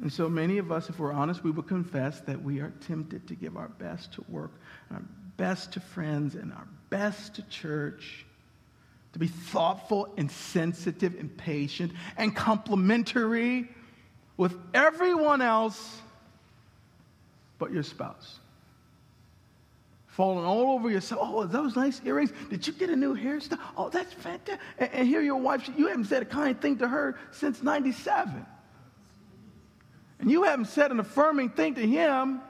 And 0.00 0.12
so 0.12 0.28
many 0.28 0.58
of 0.58 0.72
us, 0.72 0.88
if 0.88 0.98
we're 0.98 1.12
honest, 1.12 1.44
we 1.44 1.50
will 1.50 1.62
confess 1.62 2.20
that 2.22 2.42
we 2.42 2.60
are 2.60 2.72
tempted 2.86 3.28
to 3.28 3.34
give 3.34 3.56
our 3.56 3.68
best 3.68 4.12
to 4.14 4.24
work, 4.28 4.50
our 4.90 5.02
best 5.36 5.72
to 5.72 5.80
friends, 5.80 6.34
and 6.34 6.52
our 6.52 6.66
best 6.90 7.34
to 7.36 7.42
church, 7.48 8.26
to 9.12 9.18
be 9.18 9.28
thoughtful 9.28 10.12
and 10.16 10.28
sensitive 10.30 11.14
and 11.18 11.36
patient 11.36 11.92
and 12.16 12.34
complimentary 12.34 13.68
with 14.36 14.56
everyone 14.74 15.40
else 15.40 16.00
but 17.64 17.72
your 17.72 17.82
spouse 17.82 18.40
falling 20.08 20.44
all 20.44 20.74
over 20.74 20.90
yourself. 20.90 21.20
Oh, 21.24 21.44
those 21.44 21.74
nice 21.74 22.02
earrings. 22.04 22.30
Did 22.50 22.66
you 22.66 22.74
get 22.74 22.90
a 22.90 22.94
new 22.94 23.16
hairstyle? 23.16 23.58
Oh, 23.74 23.88
that's 23.88 24.12
fantastic. 24.12 24.60
And, 24.78 24.90
and 24.92 25.08
here 25.08 25.22
your 25.22 25.38
wife, 25.38 25.68
you 25.78 25.86
haven't 25.86 26.04
said 26.04 26.20
a 26.20 26.26
kind 26.26 26.60
thing 26.60 26.76
to 26.78 26.86
her 26.86 27.18
since 27.32 27.62
97. 27.62 28.44
And 30.20 30.30
you 30.30 30.42
haven't 30.42 30.66
said 30.66 30.90
an 30.90 31.00
affirming 31.00 31.50
thing 31.50 31.74
to 31.76 31.86
him 31.86 32.42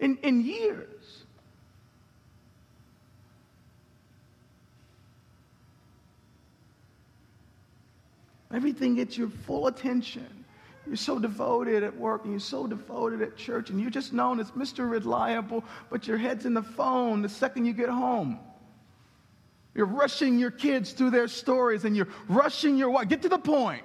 in, 0.00 0.16
in 0.22 0.42
years. 0.44 1.24
Everything 8.50 8.94
gets 8.94 9.18
your 9.18 9.28
full 9.28 9.66
attention. 9.66 10.33
You're 10.86 10.96
so 10.96 11.18
devoted 11.18 11.82
at 11.82 11.96
work 11.96 12.24
and 12.24 12.32
you're 12.32 12.40
so 12.40 12.66
devoted 12.66 13.22
at 13.22 13.36
church 13.36 13.70
and 13.70 13.80
you're 13.80 13.90
just 13.90 14.12
known 14.12 14.38
as 14.38 14.50
Mr. 14.50 14.88
Reliable, 14.88 15.64
but 15.90 16.06
your 16.06 16.18
head's 16.18 16.44
in 16.44 16.54
the 16.54 16.62
phone 16.62 17.22
the 17.22 17.28
second 17.28 17.64
you 17.64 17.72
get 17.72 17.88
home. 17.88 18.38
You're 19.74 19.86
rushing 19.86 20.38
your 20.38 20.50
kids 20.50 20.92
through 20.92 21.10
their 21.10 21.26
stories 21.26 21.84
and 21.84 21.96
you're 21.96 22.08
rushing 22.28 22.76
your 22.76 22.90
wife. 22.90 23.08
Get 23.08 23.22
to 23.22 23.28
the 23.28 23.38
point. 23.38 23.82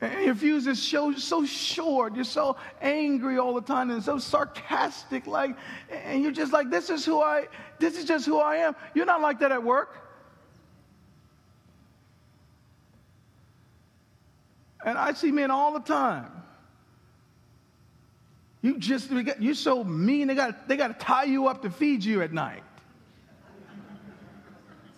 And 0.00 0.24
your 0.24 0.34
fuse 0.36 0.68
is 0.68 0.80
so, 0.80 1.12
so 1.12 1.44
short. 1.44 2.14
You're 2.14 2.24
so 2.24 2.56
angry 2.80 3.38
all 3.38 3.54
the 3.54 3.60
time 3.60 3.90
and 3.90 4.02
so 4.02 4.18
sarcastic, 4.18 5.26
like, 5.26 5.56
and 5.90 6.22
you're 6.22 6.30
just 6.30 6.52
like, 6.52 6.70
this 6.70 6.88
is 6.88 7.04
who 7.04 7.20
I, 7.20 7.48
this 7.80 7.98
is 7.98 8.04
just 8.04 8.24
who 8.24 8.38
I 8.38 8.56
am. 8.56 8.76
You're 8.94 9.06
not 9.06 9.20
like 9.20 9.40
that 9.40 9.50
at 9.50 9.62
work. 9.62 10.07
And 14.88 14.96
I 14.98 15.12
see 15.12 15.30
men 15.30 15.50
all 15.50 15.72
the 15.72 15.80
time. 15.80 16.30
You 18.62 18.78
just, 18.78 19.10
you're 19.38 19.54
so 19.54 19.84
mean, 19.84 20.28
they 20.28 20.34
got, 20.34 20.66
they 20.66 20.76
got 20.76 20.88
to 20.88 21.04
tie 21.04 21.24
you 21.24 21.46
up 21.46 21.62
to 21.62 21.70
feed 21.70 22.02
you 22.02 22.22
at 22.22 22.32
night. 22.32 22.62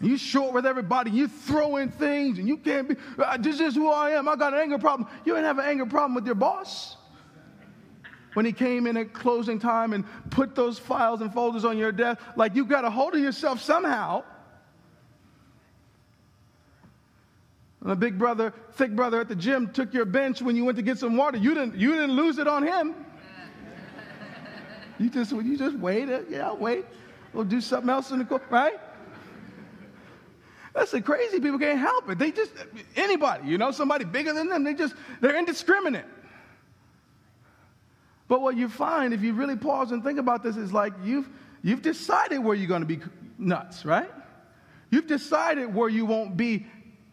You 0.01 0.17
short 0.17 0.55
with 0.55 0.65
everybody, 0.65 1.11
you 1.11 1.29
throw 1.29 1.77
in 1.77 1.91
things, 1.91 2.39
and 2.39 2.49
you 2.49 2.57
can't 2.57 2.89
be, 2.89 2.97
uh, 3.19 3.37
this 3.37 3.61
is 3.61 3.75
who 3.75 3.91
I 3.91 4.13
am. 4.13 4.29
I 4.29 4.37
got 4.37 4.55
an 4.55 4.61
anger 4.61 4.79
problem. 4.79 5.09
You 5.27 5.35
didn't 5.35 5.45
have 5.45 5.59
an 5.59 5.67
anger 5.67 5.85
problem 5.85 6.15
with 6.15 6.25
your 6.25 6.37
boss. 6.37 6.97
When 8.33 8.47
he 8.47 8.53
came 8.53 8.87
in 8.87 8.97
at 8.97 9.13
closing 9.13 9.59
time 9.59 9.93
and 9.93 10.05
put 10.31 10.55
those 10.55 10.79
files 10.79 11.21
and 11.21 11.35
folders 11.35 11.65
on 11.65 11.77
your 11.77 11.93
desk, 11.93 12.21
like 12.37 12.55
you 12.55 12.65
got 12.65 12.85
a 12.85 12.91
hold 12.91 13.15
of 13.15 13.21
yourself 13.21 13.61
somehow. 13.61 14.23
A 17.85 17.97
big 17.97 18.19
brother, 18.19 18.53
thick 18.73 18.95
brother 18.95 19.21
at 19.21 19.29
the 19.29 19.35
gym 19.35 19.73
took 19.73 19.95
your 19.95 20.05
bench 20.05 20.43
when 20.43 20.55
you 20.55 20.65
went 20.65 20.77
to 20.77 20.83
get 20.83 20.99
some 20.99 21.17
water. 21.17 21.39
You 21.39 21.55
didn't, 21.55 21.77
you 21.77 21.93
didn't 21.93 22.13
lose 22.13 22.39
it 22.39 22.47
on 22.47 22.63
him. 22.63 22.95
You 24.99 25.09
just, 25.09 25.33
you 25.33 25.57
just 25.57 25.77
wait. 25.79 26.11
Uh, 26.11 26.21
yeah, 26.29 26.49
I'll 26.49 26.59
wait. 26.59 26.85
We'll 27.33 27.45
do 27.45 27.61
something 27.61 27.89
else 27.89 28.11
in 28.11 28.19
the 28.19 28.25
court, 28.25 28.43
right? 28.51 28.79
That's 30.75 30.91
the 30.91 31.01
crazy 31.01 31.41
people 31.41 31.59
can't 31.59 31.79
help 31.79 32.11
it. 32.11 32.19
They 32.19 32.33
just, 32.33 32.53
anybody, 32.97 33.49
you 33.49 33.57
know, 33.57 33.71
somebody 33.71 34.05
bigger 34.05 34.35
than 34.35 34.49
them, 34.49 34.63
they 34.63 34.75
just, 34.75 34.95
they're 35.21 35.37
indiscriminate. 35.37 36.05
But 38.29 38.43
what 38.43 38.57
you 38.57 38.69
find, 38.69 39.15
if 39.15 39.23
you 39.23 39.33
really 39.33 39.57
pause 39.57 39.91
and 39.91 40.05
think 40.05 40.19
about 40.19 40.43
this, 40.43 40.57
is 40.57 40.73
like 40.73 40.93
you've, 41.03 41.29
You've 41.63 41.83
decided 41.83 42.39
where 42.39 42.55
you're 42.55 42.69
going 42.69 42.81
to 42.83 42.87
be 42.87 43.01
nuts, 43.39 43.85
right? 43.85 44.11
You've 44.91 45.07
decided 45.07 45.75
where 45.75 45.89
you 45.89 46.07
won't 46.07 46.37
be 46.37 46.67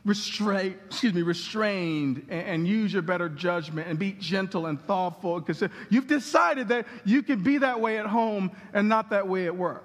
restrained, 0.08 0.76
excuse 0.86 1.14
me, 1.14 1.22
restrained 1.22 2.26
and, 2.30 2.48
and, 2.48 2.68
use 2.68 2.94
your 2.94 3.02
better 3.02 3.28
judgment 3.28 3.90
and 3.90 4.00
be 4.00 4.14
gentle 4.14 4.66
and 4.66 4.82
thoughtful. 4.82 5.40
Because 5.40 5.70
you've 5.90 6.08
decided 6.08 6.70
that 6.70 6.88
you 7.04 7.22
can 7.22 7.44
be 7.44 7.58
that 7.60 7.82
way 7.82 7.98
at 7.98 8.06
home 8.06 8.52
and 8.74 8.88
not 8.88 9.10
that 9.10 9.28
way 9.28 9.46
at 9.46 9.56
work. 9.56 9.84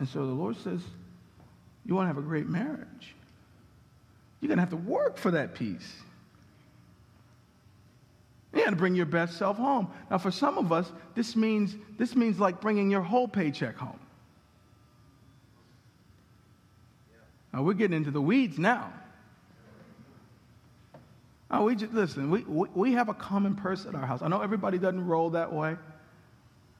And 0.00 0.08
so 0.08 0.26
the 0.26 0.32
Lord 0.32 0.56
says, 0.56 0.80
You 1.86 1.94
want 1.94 2.04
to 2.04 2.08
have 2.08 2.18
a 2.18 2.26
great 2.26 2.48
marriage. 2.48 3.14
You're 4.40 4.48
going 4.48 4.58
to 4.58 4.62
have 4.62 4.70
to 4.70 4.76
work 4.76 5.18
for 5.18 5.30
that 5.32 5.54
peace. 5.54 5.92
You 8.54 8.64
to 8.64 8.76
bring 8.76 8.94
your 8.94 9.06
best 9.06 9.36
self 9.36 9.56
home. 9.56 9.90
Now, 10.10 10.18
for 10.18 10.30
some 10.30 10.56
of 10.58 10.72
us, 10.72 10.90
this 11.14 11.36
means, 11.36 11.76
this 11.98 12.16
means 12.16 12.38
like 12.38 12.60
bringing 12.60 12.90
your 12.90 13.02
whole 13.02 13.28
paycheck 13.28 13.76
home. 13.76 14.00
Now, 17.52 17.62
we're 17.62 17.74
getting 17.74 17.96
into 17.96 18.10
the 18.10 18.20
weeds 18.20 18.58
now. 18.58 18.92
Oh, 21.50 21.64
we 21.64 21.76
just, 21.76 21.92
listen, 21.92 22.30
we, 22.30 22.42
we, 22.42 22.68
we 22.74 22.92
have 22.92 23.08
a 23.08 23.14
common 23.14 23.54
purse 23.54 23.86
at 23.86 23.94
our 23.94 24.06
house. 24.06 24.20
I 24.22 24.28
know 24.28 24.42
everybody 24.42 24.78
doesn't 24.78 25.06
roll 25.06 25.30
that 25.30 25.52
way. 25.52 25.76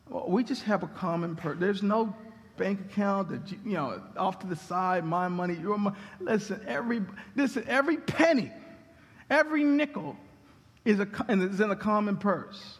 We 0.09 0.45
just 0.45 0.63
have 0.65 0.83
a 0.83 0.89
common 0.89 1.37
purse. 1.37 1.57
There's 1.59 1.83
no 1.83 2.15
bank 2.57 2.81
account 2.81 3.31
that, 3.31 3.51
you 3.65 3.75
know, 3.75 4.03
off 4.17 4.39
to 4.41 4.47
the 4.47 4.57
side, 4.57 5.05
my 5.05 5.29
money, 5.29 5.55
your 5.55 5.79
money. 5.79 5.97
Listen, 6.21 6.63
every, 6.67 7.03
listen, 7.35 7.65
every 7.67 7.97
penny, 7.99 8.53
every 9.31 9.65
nickel 9.65 10.17
is, 10.89 11.01
a, 11.01 11.09
is 11.29 11.61
in 11.61 11.71
a 11.71 11.77
common 11.77 12.17
purse. 12.17 12.79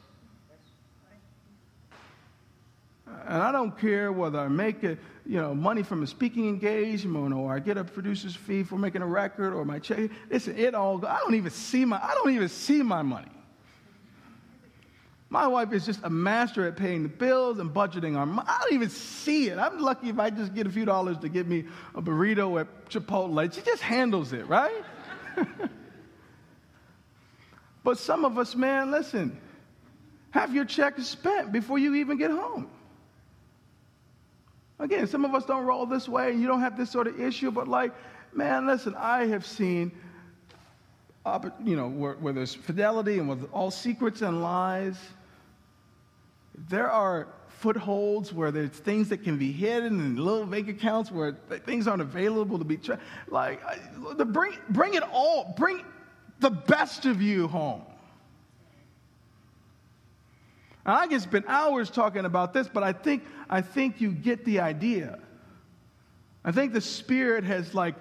And 3.27 3.43
I 3.43 3.53
don't 3.53 3.79
care 3.79 4.11
whether 4.11 4.39
I 4.39 4.49
make 4.49 4.83
a, 4.83 4.97
you 5.27 5.39
know, 5.39 5.55
money 5.55 5.83
from 5.83 6.03
a 6.03 6.07
speaking 6.07 6.49
engagement 6.49 7.35
or 7.35 7.55
I 7.55 7.59
get 7.59 7.77
a 7.77 7.85
producer's 7.85 8.35
fee 8.35 8.63
for 8.63 8.79
making 8.79 9.03
a 9.03 9.07
record 9.07 9.53
or 9.53 9.67
my 9.67 9.79
check. 9.79 10.11
Listen, 10.31 10.57
it 10.57 10.75
all, 10.75 11.05
I 11.05 11.19
don't 11.19 11.35
even 11.35 11.51
see 11.51 11.85
my, 11.85 11.99
I 12.03 12.15
don't 12.15 12.31
even 12.31 12.49
see 12.49 12.83
my 12.83 13.03
money. 13.03 13.29
My 15.29 15.47
wife 15.47 15.75
is 15.75 15.85
just 15.85 16.01
a 16.05 16.09
master 16.09 16.67
at 16.67 16.77
paying 16.77 17.03
the 17.03 17.11
bills 17.11 17.59
and 17.59 17.71
budgeting 17.71 18.17
our 18.17 18.25
money. 18.25 18.49
I 18.49 18.61
don't 18.63 18.73
even 18.73 18.89
see 18.89 19.51
it. 19.51 19.59
I'm 19.59 19.79
lucky 19.79 20.09
if 20.09 20.19
I 20.19 20.31
just 20.31 20.55
get 20.55 20.67
a 20.67 20.71
few 20.71 20.87
dollars 20.87 21.19
to 21.19 21.29
get 21.29 21.47
me 21.47 21.67
a 21.95 22.01
burrito 22.01 22.59
at 22.59 22.89
Chipotle. 22.89 23.53
She 23.53 23.61
just 23.61 23.83
handles 23.83 24.33
it, 24.33 24.49
right? 24.49 24.83
but 27.89 27.97
some 27.97 28.27
of 28.27 28.37
us, 28.37 28.55
man, 28.55 28.91
listen, 28.91 29.41
have 30.33 30.55
your 30.55 30.67
check 30.67 30.99
spent 30.99 31.53
before 31.53 31.79
you 31.79 31.95
even 31.95 32.19
get 32.19 32.31
home. 32.31 32.69
Again, 34.79 35.07
some 35.07 35.25
of 35.25 35.35
us 35.35 35.47
don't 35.47 35.65
roll 35.65 35.87
this 35.87 36.07
way 36.07 36.33
and 36.33 36.39
you 36.39 36.47
don't 36.47 36.61
have 36.61 36.77
this 36.77 36.91
sort 36.91 37.07
of 37.07 37.19
issue, 37.19 37.51
but 37.51 37.67
like, 37.67 37.95
man, 38.35 38.67
listen, 38.67 38.95
I 38.95 39.25
have 39.29 39.47
seen, 39.47 39.91
you 41.65 41.77
know, 41.77 41.89
where, 41.89 42.13
where 42.17 42.35
there's 42.35 42.55
fidelity 42.55 43.21
and 43.21 43.27
with 43.27 43.49
all 43.53 43.71
secrets 43.71 44.21
and 44.21 44.43
lies 44.43 44.99
there 46.69 46.91
are 46.91 47.29
footholds 47.47 48.33
where 48.33 48.51
there's 48.51 48.71
things 48.71 49.09
that 49.09 49.23
can 49.25 49.39
be 49.39 49.53
hidden 49.53 50.01
and 50.01 50.19
little 50.19 50.45
bank 50.45 50.69
accounts 50.69 51.11
where 51.11 51.33
things 51.65 51.87
aren't 51.87 52.03
available 52.03 52.59
to 52.59 52.65
be 52.65 52.77
tra- 52.77 52.99
like 53.29 53.61
the 54.17 54.25
bring 54.25 54.53
bring 54.71 54.95
it 54.95 55.03
all 55.13 55.55
bring 55.57 55.85
the 56.41 56.51
best 56.51 57.07
of 57.07 57.21
you 57.21 57.49
home 57.49 57.83
and 60.85 60.95
i 60.95 61.07
can 61.07 61.21
spend 61.21 61.45
hours 61.49 61.91
talking 61.91 62.25
about 62.25 62.53
this 62.53 62.69
but 62.69 62.83
i 62.83 62.93
think 62.93 63.25
i 63.49 63.61
think 63.61 64.01
you 64.01 64.13
get 64.13 64.45
the 64.45 64.61
idea 64.61 65.19
i 66.45 66.53
think 66.53 66.73
the 66.73 66.81
spirit 66.81 67.45
has 67.45 67.75
like 67.75 67.95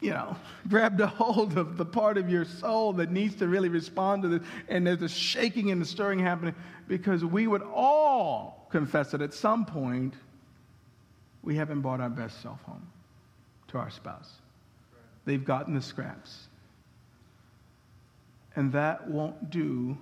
you 0.00 0.10
know, 0.10 0.36
grabbed 0.68 1.00
a 1.00 1.06
hold 1.06 1.56
of 1.56 1.76
the 1.76 1.84
part 1.84 2.18
of 2.18 2.30
your 2.30 2.44
soul 2.44 2.92
that 2.94 3.10
needs 3.10 3.34
to 3.36 3.48
really 3.48 3.68
respond 3.68 4.22
to 4.22 4.28
this. 4.28 4.42
And 4.68 4.86
there's 4.86 5.02
a 5.02 5.08
shaking 5.08 5.70
and 5.70 5.80
the 5.80 5.86
stirring 5.86 6.18
happening 6.18 6.54
because 6.88 7.24
we 7.24 7.46
would 7.46 7.62
all 7.62 8.66
confess 8.70 9.10
that 9.12 9.22
at 9.22 9.32
some 9.32 9.64
point 9.64 10.14
we 11.42 11.56
haven't 11.56 11.80
brought 11.80 12.00
our 12.00 12.10
best 12.10 12.42
self 12.42 12.60
home 12.62 12.86
to 13.68 13.78
our 13.78 13.90
spouse. 13.90 14.30
They've 15.24 15.44
gotten 15.44 15.74
the 15.74 15.82
scraps. 15.82 16.45
And 18.56 18.72
that 18.72 19.06
won't 19.08 19.50
do 19.50 19.96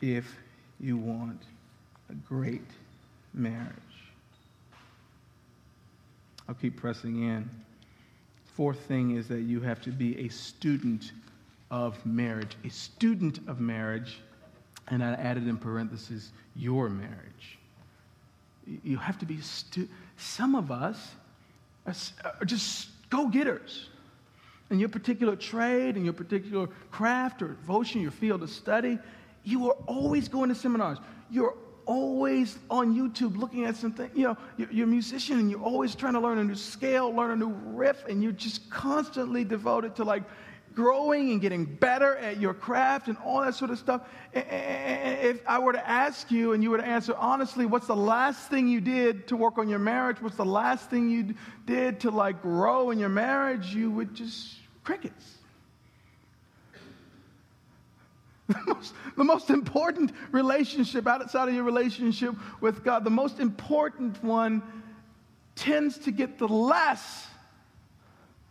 if 0.00 0.36
you 0.80 0.96
want 0.96 1.42
a 2.08 2.14
great 2.14 2.70
marriage. 3.34 3.68
I'll 6.48 6.54
keep 6.54 6.76
pressing 6.76 7.24
in. 7.24 7.48
Fourth 8.54 8.80
thing 8.80 9.16
is 9.16 9.28
that 9.28 9.40
you 9.40 9.60
have 9.60 9.80
to 9.82 9.90
be 9.90 10.18
a 10.20 10.28
student 10.28 11.12
of 11.70 12.04
marriage, 12.04 12.56
a 12.64 12.68
student 12.68 13.38
of 13.48 13.60
marriage, 13.60 14.20
and 14.88 15.02
I 15.02 15.12
added 15.14 15.48
in 15.48 15.56
parentheses, 15.56 16.30
your 16.54 16.88
marriage. 16.88 17.58
You 18.84 18.98
have 18.98 19.18
to 19.18 19.26
be 19.26 19.40
student. 19.40 19.90
Some 20.16 20.54
of 20.54 20.70
us 20.70 21.14
are 21.86 22.44
just 22.44 22.88
go 23.10 23.28
getters 23.28 23.88
in 24.72 24.80
your 24.80 24.88
particular 24.88 25.36
trade, 25.36 25.96
in 25.96 26.04
your 26.04 26.14
particular 26.14 26.66
craft 26.90 27.42
or 27.42 27.48
devotion, 27.48 28.00
your 28.00 28.10
field 28.10 28.42
of 28.42 28.50
study. 28.50 28.98
You 29.44 29.68
are 29.68 29.76
always 29.86 30.28
going 30.28 30.48
to 30.48 30.54
seminars. 30.54 30.98
You're 31.30 31.54
always 31.84 32.58
on 32.70 32.94
YouTube 32.94 33.36
looking 33.36 33.64
at 33.64 33.76
something. 33.76 34.10
You 34.14 34.28
know, 34.28 34.36
you're, 34.56 34.84
a 34.84 34.88
musician 34.88 35.38
and 35.38 35.50
you're 35.50 35.62
always 35.62 35.94
trying 35.94 36.14
to 36.14 36.20
learn 36.20 36.38
a 36.38 36.44
new 36.44 36.54
scale, 36.54 37.14
learn 37.14 37.32
a 37.32 37.36
new 37.36 37.54
riff, 37.66 38.04
and 38.08 38.22
you're 38.22 38.32
just 38.32 38.70
constantly 38.70 39.44
devoted 39.44 39.96
to 39.96 40.04
like 40.04 40.22
growing 40.74 41.32
and 41.32 41.40
getting 41.40 41.64
better 41.64 42.16
at 42.16 42.40
your 42.40 42.54
craft 42.54 43.08
and 43.08 43.16
all 43.18 43.42
that 43.42 43.54
sort 43.54 43.70
of 43.70 43.78
stuff. 43.78 44.08
If 44.32 45.40
I 45.46 45.58
were 45.58 45.72
to 45.72 45.88
ask 45.88 46.30
you 46.30 46.52
and 46.52 46.62
you 46.62 46.70
were 46.70 46.78
to 46.78 46.86
answer 46.86 47.14
honestly, 47.16 47.66
what's 47.66 47.86
the 47.86 47.96
last 47.96 48.48
thing 48.48 48.68
you 48.68 48.80
did 48.80 49.28
to 49.28 49.36
work 49.36 49.58
on 49.58 49.68
your 49.68 49.78
marriage? 49.78 50.20
What's 50.20 50.36
the 50.36 50.44
last 50.44 50.88
thing 50.88 51.10
you 51.10 51.34
did 51.66 52.00
to 52.00 52.10
like 52.10 52.40
grow 52.40 52.90
in 52.90 52.98
your 52.98 53.10
marriage? 53.10 53.74
You 53.74 53.90
would 53.90 54.14
just 54.14 54.61
crickets. 54.84 55.38
The 58.48 58.74
most, 58.74 58.94
the 59.16 59.24
most 59.24 59.50
important 59.50 60.12
relationship 60.30 61.06
outside 61.06 61.48
of 61.48 61.54
your 61.54 61.64
relationship 61.64 62.34
with 62.60 62.84
God, 62.84 63.02
the 63.02 63.10
most 63.10 63.38
important 63.38 64.22
one 64.22 64.62
tends 65.54 65.96
to 65.98 66.10
get 66.10 66.38
the 66.38 66.48
less, 66.48 67.26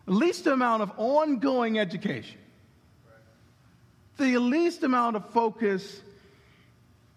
least 0.08 0.48
amount 0.48 0.82
of 0.82 0.92
ongoing 0.98 1.78
education, 1.78 2.40
the 4.18 4.38
least 4.38 4.82
amount 4.84 5.18
of 5.18 5.30
focus 5.32 6.02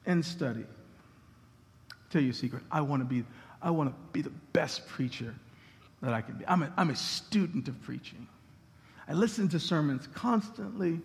and 0.04 0.24
study. 0.24 0.64
I'll 1.90 1.96
tell 2.10 2.22
you 2.22 2.30
a 2.30 2.34
secret. 2.34 2.62
I 2.70 2.80
want 2.82 3.00
to 3.00 3.06
be, 3.06 3.24
I 3.62 3.70
want 3.70 3.90
to 3.90 3.96
be 4.12 4.20
the 4.20 4.32
best 4.52 4.86
preacher 4.88 5.34
that 6.02 6.12
I 6.12 6.20
can 6.20 6.36
be. 6.36 6.46
I'm 6.46 6.62
a, 6.62 6.72
I'm 6.76 6.90
a 6.90 6.96
student 6.96 7.68
of 7.68 7.80
preaching. 7.82 8.26
I 9.09 9.12
listen 9.12 9.48
to 9.50 9.61
sermons 9.61 10.09
constantly 10.14 11.00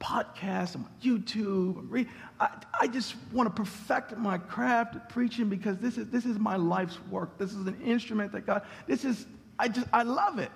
podcasts, 0.00 0.74
I'm 0.74 0.84
on 0.84 0.90
YouTube, 1.02 1.86
I'm. 1.88 2.08
I, 2.40 2.48
I 2.80 2.86
just 2.86 3.14
want 3.32 3.54
to 3.54 3.62
perfect 3.62 4.16
my 4.16 4.38
craft 4.38 4.96
of 4.96 5.08
preaching 5.08 5.48
because 5.48 5.78
this 5.78 5.98
is, 5.98 6.06
this 6.08 6.24
is 6.24 6.38
my 6.38 6.56
life's 6.56 6.98
work. 7.10 7.38
This 7.38 7.52
is 7.52 7.66
an 7.66 7.80
instrument 7.82 8.32
that 8.32 8.46
God, 8.46 8.62
this 8.86 9.04
is, 9.04 9.26
I 9.58 9.68
just, 9.68 9.86
I 9.92 10.02
love 10.02 10.38
it. 10.38 10.50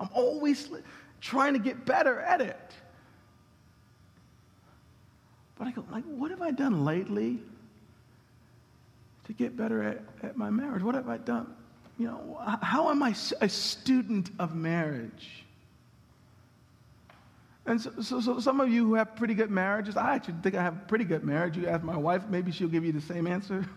I'm 0.00 0.08
always 0.12 0.68
trying 1.20 1.52
to 1.52 1.60
get 1.60 1.86
better 1.86 2.20
at 2.20 2.40
it. 2.40 2.72
But 5.56 5.68
I 5.68 5.70
go, 5.70 5.84
like, 5.92 6.04
what 6.04 6.32
have 6.32 6.42
I 6.42 6.50
done 6.50 6.84
lately 6.84 7.38
to 9.26 9.32
get 9.32 9.56
better 9.56 9.82
at, 9.82 10.02
at 10.24 10.36
my 10.36 10.50
marriage? 10.50 10.82
What 10.82 10.96
have 10.96 11.08
I 11.08 11.18
done? 11.18 11.54
You 11.98 12.06
know, 12.06 12.58
how 12.62 12.90
am 12.90 13.02
I 13.02 13.14
a 13.40 13.48
student 13.48 14.30
of 14.40 14.56
marriage? 14.56 15.41
And 17.64 17.80
so, 17.80 17.92
so, 18.00 18.20
so, 18.20 18.40
some 18.40 18.60
of 18.60 18.70
you 18.70 18.84
who 18.86 18.94
have 18.94 19.14
pretty 19.14 19.34
good 19.34 19.50
marriages, 19.50 19.96
I 19.96 20.16
actually 20.16 20.34
think 20.42 20.56
I 20.56 20.62
have 20.62 20.74
a 20.74 20.84
pretty 20.86 21.04
good 21.04 21.22
marriage. 21.22 21.56
You 21.56 21.68
ask 21.68 21.84
my 21.84 21.96
wife, 21.96 22.22
maybe 22.28 22.50
she'll 22.50 22.68
give 22.68 22.84
you 22.84 22.92
the 22.92 23.00
same 23.00 23.26
answer. 23.26 23.66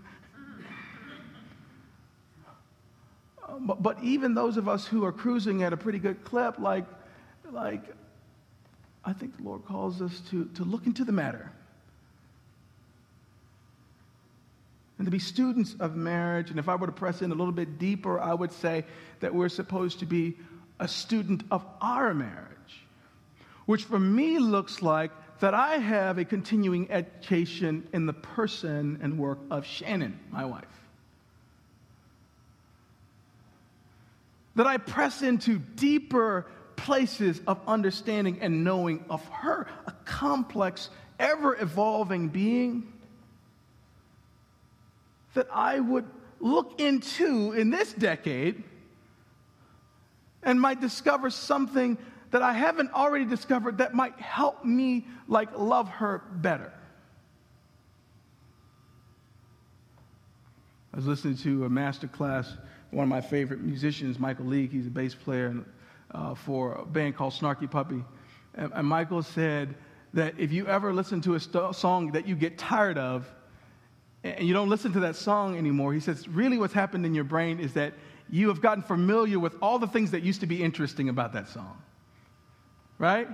Uh, 3.47 3.59
but, 3.59 3.83
but 3.83 4.03
even 4.03 4.33
those 4.33 4.57
of 4.57 4.67
us 4.67 4.87
who 4.87 5.05
are 5.05 5.11
cruising 5.11 5.61
at 5.61 5.71
a 5.71 5.77
pretty 5.77 5.99
good 5.99 6.23
clip, 6.23 6.57
like, 6.57 6.85
like 7.51 7.83
I 9.03 9.13
think 9.13 9.37
the 9.37 9.43
Lord 9.43 9.63
calls 9.65 10.01
us 10.01 10.19
to, 10.31 10.45
to 10.55 10.63
look 10.63 10.87
into 10.87 11.05
the 11.05 11.11
matter. 11.11 11.51
And 14.97 15.05
to 15.05 15.11
be 15.11 15.19
students 15.19 15.75
of 15.79 15.95
marriage. 15.95 16.49
And 16.49 16.57
if 16.57 16.67
I 16.67 16.73
were 16.73 16.87
to 16.87 16.91
press 16.91 17.21
in 17.21 17.31
a 17.31 17.35
little 17.35 17.53
bit 17.53 17.77
deeper, 17.77 18.19
I 18.19 18.33
would 18.33 18.51
say 18.51 18.83
that 19.19 19.35
we're 19.35 19.49
supposed 19.49 19.99
to 19.99 20.07
be 20.07 20.37
a 20.79 20.87
student 20.87 21.43
of 21.51 21.63
our 21.81 22.15
marriage 22.15 22.84
which 23.65 23.83
for 23.83 23.99
me 23.99 24.39
looks 24.39 24.81
like 24.81 25.11
that 25.39 25.53
I 25.53 25.77
have 25.77 26.17
a 26.17 26.25
continuing 26.25 26.89
education 26.91 27.87
in 27.93 28.05
the 28.05 28.13
person 28.13 28.99
and 29.01 29.17
work 29.17 29.39
of 29.51 29.65
Shannon, 29.65 30.19
my 30.31 30.45
wife. 30.45 30.63
That 34.55 34.67
I 34.67 34.77
press 34.77 35.21
into 35.21 35.59
deeper 35.59 36.45
places 36.77 37.41
of 37.47 37.59
understanding 37.67 38.39
and 38.41 38.63
knowing 38.63 39.03
of 39.09 39.25
her, 39.27 39.67
a 39.85 39.91
complex, 40.05 40.89
ever 41.19 41.59
evolving 41.59 42.29
being. 42.29 42.93
That 45.33 45.47
I 45.51 45.79
would 45.79 46.05
look 46.39 46.79
into 46.79 47.51
in 47.51 47.69
this 47.69 47.91
decade 47.91 48.63
and 50.43 50.61
might 50.61 50.79
discover 50.79 51.29
something 51.29 51.97
that 52.31 52.41
I 52.41 52.53
haven't 52.53 52.93
already 52.93 53.25
discovered 53.25 53.77
that 53.77 53.93
might 53.93 54.19
help 54.19 54.65
me 54.65 55.05
like 55.27 55.57
love 55.57 55.89
her 55.89 56.23
better. 56.35 56.71
I 60.93 60.97
was 60.97 61.07
listening 61.07 61.37
to 61.37 61.65
a 61.65 61.69
master 61.69 62.07
class, 62.07 62.53
one 62.91 63.03
of 63.03 63.09
my 63.09 63.21
favorite 63.21 63.61
musicians, 63.61 64.17
Michael 64.17 64.45
League, 64.45 64.71
he's 64.71 64.87
a 64.87 64.89
bass 64.89 65.13
player 65.13 65.53
uh, 66.11 66.33
for 66.33 66.73
a 66.73 66.85
band 66.85 67.17
called 67.17 67.33
Snarky 67.33 67.69
Puppy. 67.69 68.01
And, 68.53 68.71
and, 68.73 68.87
Michael 68.87 69.21
said 69.21 69.75
that 70.13 70.33
if 70.39 70.53
you 70.53 70.65
ever 70.67 70.93
listen 70.93 71.19
to 71.21 71.35
a 71.35 71.39
st- 71.39 71.75
song 71.75 72.13
that 72.13 72.25
you 72.25 72.35
get 72.35 72.57
tired 72.57 72.97
of 72.97 73.29
and 74.23 74.47
you 74.47 74.53
don't 74.53 74.69
listen 74.69 74.93
to 74.93 75.01
that 75.01 75.17
song 75.17 75.57
anymore, 75.57 75.93
he 75.93 75.99
says, 75.99 76.29
really 76.29 76.57
what's 76.57 76.73
happened 76.73 77.05
in 77.05 77.13
your 77.13 77.25
brain 77.25 77.59
is 77.59 77.73
that 77.73 77.93
you 78.29 78.47
have 78.47 78.61
gotten 78.61 78.81
familiar 78.81 79.37
with 79.37 79.55
all 79.61 79.77
the 79.77 79.87
things 79.87 80.11
that 80.11 80.23
used 80.23 80.39
to 80.39 80.47
be 80.47 80.63
interesting 80.63 81.09
about 81.09 81.33
that 81.33 81.49
song 81.49 81.77
right? 82.97 83.27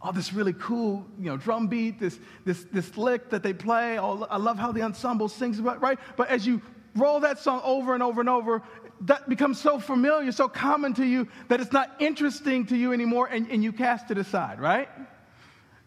All 0.00 0.12
this 0.12 0.32
really 0.32 0.52
cool, 0.52 1.06
you 1.18 1.26
know, 1.26 1.36
drum 1.36 1.68
beat, 1.68 1.98
this, 1.98 2.18
this, 2.44 2.64
this 2.72 2.96
lick 2.96 3.30
that 3.30 3.42
they 3.42 3.52
play. 3.52 3.98
Oh, 3.98 4.02
All, 4.02 4.26
I 4.30 4.36
love 4.36 4.58
how 4.58 4.72
the 4.72 4.82
ensemble 4.82 5.28
sings 5.28 5.60
right? 5.60 5.98
But 6.16 6.28
as 6.28 6.46
you 6.46 6.60
roll 6.94 7.20
that 7.20 7.38
song 7.38 7.60
over 7.64 7.94
and 7.94 8.02
over 8.02 8.20
and 8.20 8.28
over, 8.28 8.62
that 9.02 9.28
becomes 9.28 9.60
so 9.60 9.78
familiar, 9.78 10.32
so 10.32 10.48
common 10.48 10.94
to 10.94 11.04
you 11.04 11.28
that 11.48 11.60
it's 11.60 11.72
not 11.72 11.94
interesting 11.98 12.66
to 12.66 12.76
you 12.76 12.92
anymore 12.92 13.26
and, 13.26 13.50
and 13.50 13.62
you 13.62 13.72
cast 13.72 14.10
it 14.10 14.18
aside, 14.18 14.60
right? 14.60 14.88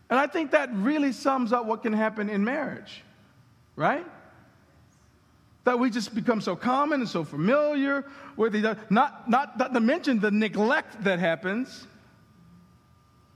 And 0.09 0.19
I 0.19 0.27
think 0.27 0.51
that 0.51 0.69
really 0.73 1.11
sums 1.11 1.53
up 1.53 1.65
what 1.65 1.83
can 1.83 1.93
happen 1.93 2.29
in 2.29 2.43
marriage, 2.43 3.03
right? 3.75 4.05
That 5.63 5.79
we 5.79 5.89
just 5.89 6.15
become 6.15 6.41
so 6.41 6.55
common 6.55 7.01
and 7.01 7.09
so 7.09 7.23
familiar 7.23 8.05
with 8.35 8.55
each 8.55 8.65
other. 8.65 8.79
Not, 8.89 9.29
not, 9.29 9.57
not 9.57 9.73
to 9.73 9.79
mention 9.79 10.19
the 10.19 10.31
neglect 10.31 11.03
that 11.03 11.19
happens 11.19 11.85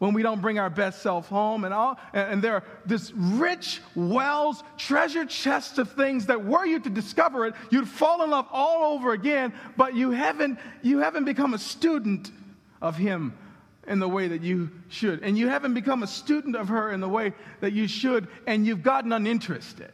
when 0.03 0.13
we 0.13 0.21
don't 0.21 0.41
bring 0.41 0.59
our 0.59 0.69
best 0.69 1.01
self 1.01 1.29
home 1.29 1.63
and 1.63 1.73
all 1.73 1.97
and, 2.11 2.41
there 2.41 2.55
are 2.55 2.63
this 2.85 3.13
rich 3.15 3.79
wells 3.95 4.61
treasure 4.77 5.25
chests 5.25 5.77
of 5.77 5.89
things 5.93 6.25
that 6.25 6.43
were 6.43 6.65
you 6.65 6.77
to 6.77 6.89
discover 6.89 7.45
it 7.45 7.53
you'd 7.69 7.87
fall 7.87 8.21
in 8.21 8.29
love 8.29 8.45
all 8.51 8.93
over 8.95 9.13
again 9.13 9.53
but 9.77 9.95
you 9.95 10.11
haven't 10.11 10.59
you 10.81 10.99
haven't 10.99 11.23
become 11.23 11.53
a 11.53 11.57
student 11.57 12.31
of 12.81 12.97
him 12.97 13.33
in 13.87 13.99
the 13.99 14.07
way 14.07 14.27
that 14.27 14.41
you 14.41 14.69
should. 14.87 15.21
And 15.23 15.37
you 15.37 15.49
haven't 15.49 15.73
become 15.73 16.03
a 16.03 16.07
student 16.07 16.55
of 16.55 16.69
her 16.69 16.91
in 16.91 17.01
the 17.01 17.09
way 17.09 17.33
that 17.61 17.73
you 17.73 17.87
should 17.87 18.27
and 18.45 18.65
you've 18.65 18.83
gotten 18.83 19.13
uninterested 19.13 19.91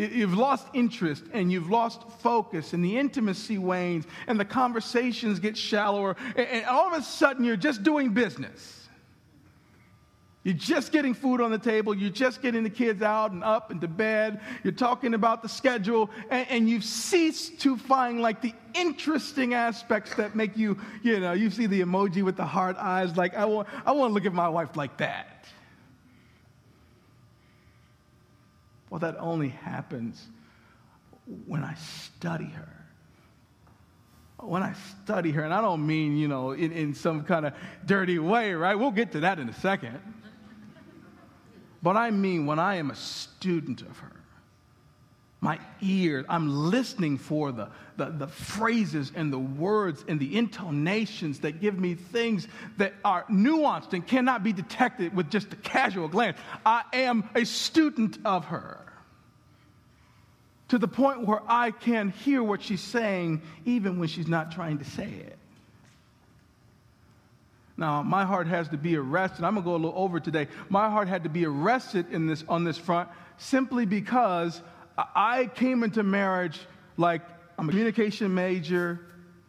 You've 0.00 0.34
lost 0.34 0.66
interest 0.72 1.24
and 1.34 1.52
you've 1.52 1.68
lost 1.68 2.08
focus, 2.20 2.72
and 2.72 2.82
the 2.82 2.96
intimacy 2.96 3.58
wanes, 3.58 4.06
and 4.26 4.40
the 4.40 4.46
conversations 4.46 5.38
get 5.38 5.58
shallower, 5.58 6.16
and 6.36 6.64
all 6.64 6.94
of 6.94 6.98
a 6.98 7.02
sudden 7.02 7.44
you're 7.44 7.56
just 7.56 7.82
doing 7.82 8.14
business. 8.14 8.88
You're 10.42 10.54
just 10.54 10.90
getting 10.90 11.12
food 11.12 11.42
on 11.42 11.50
the 11.50 11.58
table, 11.58 11.94
you're 11.94 12.08
just 12.08 12.40
getting 12.40 12.62
the 12.62 12.70
kids 12.70 13.02
out 13.02 13.32
and 13.32 13.44
up 13.44 13.70
and 13.70 13.78
to 13.82 13.88
bed, 13.88 14.40
you're 14.64 14.72
talking 14.72 15.12
about 15.12 15.42
the 15.42 15.50
schedule, 15.50 16.08
and, 16.30 16.48
and 16.48 16.70
you've 16.70 16.84
ceased 16.84 17.60
to 17.60 17.76
find 17.76 18.22
like 18.22 18.40
the 18.40 18.54
interesting 18.72 19.52
aspects 19.52 20.14
that 20.14 20.34
make 20.34 20.56
you, 20.56 20.78
you 21.02 21.20
know, 21.20 21.34
you 21.34 21.50
see 21.50 21.66
the 21.66 21.82
emoji 21.82 22.22
with 22.22 22.38
the 22.38 22.46
heart 22.46 22.76
eyes, 22.78 23.18
like, 23.18 23.34
I 23.34 23.44
want, 23.44 23.68
I 23.84 23.92
want 23.92 24.10
to 24.10 24.14
look 24.14 24.24
at 24.24 24.32
my 24.32 24.48
wife 24.48 24.76
like 24.76 24.96
that. 24.96 25.44
Well, 28.90 29.00
that 29.00 29.16
only 29.18 29.48
happens 29.48 30.28
when 31.46 31.64
I 31.64 31.74
study 31.74 32.46
her. 32.46 32.68
When 34.38 34.62
I 34.62 34.74
study 35.02 35.30
her, 35.32 35.42
and 35.42 35.54
I 35.54 35.60
don't 35.60 35.86
mean, 35.86 36.16
you 36.16 36.26
know, 36.26 36.52
in, 36.52 36.72
in 36.72 36.94
some 36.94 37.22
kind 37.24 37.46
of 37.46 37.54
dirty 37.86 38.18
way, 38.18 38.54
right? 38.54 38.74
We'll 38.74 38.90
get 38.90 39.12
to 39.12 39.20
that 39.20 39.38
in 39.38 39.48
a 39.48 39.54
second. 39.54 40.00
But 41.82 41.96
I 41.96 42.10
mean 42.10 42.46
when 42.46 42.58
I 42.58 42.76
am 42.76 42.90
a 42.90 42.96
student 42.96 43.82
of 43.82 43.98
her 43.98 44.19
my 45.40 45.58
ears. 45.80 46.26
I'm 46.28 46.70
listening 46.70 47.16
for 47.16 47.50
the, 47.50 47.68
the, 47.96 48.06
the, 48.06 48.26
phrases 48.26 49.10
and 49.14 49.32
the 49.32 49.38
words 49.38 50.04
and 50.06 50.20
the 50.20 50.36
intonations 50.36 51.40
that 51.40 51.60
give 51.60 51.78
me 51.78 51.94
things 51.94 52.46
that 52.76 52.92
are 53.04 53.24
nuanced 53.24 53.94
and 53.94 54.06
cannot 54.06 54.42
be 54.42 54.52
detected 54.52 55.14
with 55.16 55.30
just 55.30 55.52
a 55.52 55.56
casual 55.56 56.08
glance. 56.08 56.36
I 56.64 56.82
am 56.92 57.28
a 57.34 57.44
student 57.44 58.18
of 58.24 58.46
her 58.46 58.80
to 60.68 60.78
the 60.78 60.88
point 60.88 61.26
where 61.26 61.40
I 61.48 61.70
can 61.70 62.10
hear 62.10 62.42
what 62.42 62.62
she's 62.62 62.82
saying 62.82 63.42
even 63.64 63.98
when 63.98 64.08
she's 64.08 64.28
not 64.28 64.52
trying 64.52 64.78
to 64.78 64.84
say 64.84 65.08
it. 65.08 65.36
Now, 67.78 68.02
my 68.02 68.26
heart 68.26 68.46
has 68.46 68.68
to 68.68 68.76
be 68.76 68.94
arrested. 68.94 69.42
I'm 69.42 69.54
going 69.54 69.64
to 69.64 69.70
go 69.70 69.74
a 69.74 69.80
little 69.80 69.94
over 69.96 70.20
today. 70.20 70.48
My 70.68 70.90
heart 70.90 71.08
had 71.08 71.22
to 71.22 71.30
be 71.30 71.46
arrested 71.46 72.12
in 72.12 72.26
this, 72.26 72.44
on 72.46 72.62
this 72.62 72.76
front 72.76 73.08
simply 73.38 73.86
because 73.86 74.60
I 75.14 75.50
came 75.54 75.82
into 75.82 76.02
marriage 76.02 76.60
like 76.96 77.22
I'm 77.58 77.68
a 77.68 77.72
communication 77.72 78.34
major. 78.34 79.00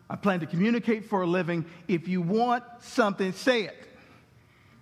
I 0.10 0.16
plan 0.16 0.42
to 0.42 0.46
communicate 0.46 1.06
for 1.06 1.22
a 1.22 1.28
living. 1.28 1.66
If 1.88 2.08
you 2.08 2.22
want 2.22 2.64
something, 2.80 3.32
say 3.32 3.64
it. 3.64 3.76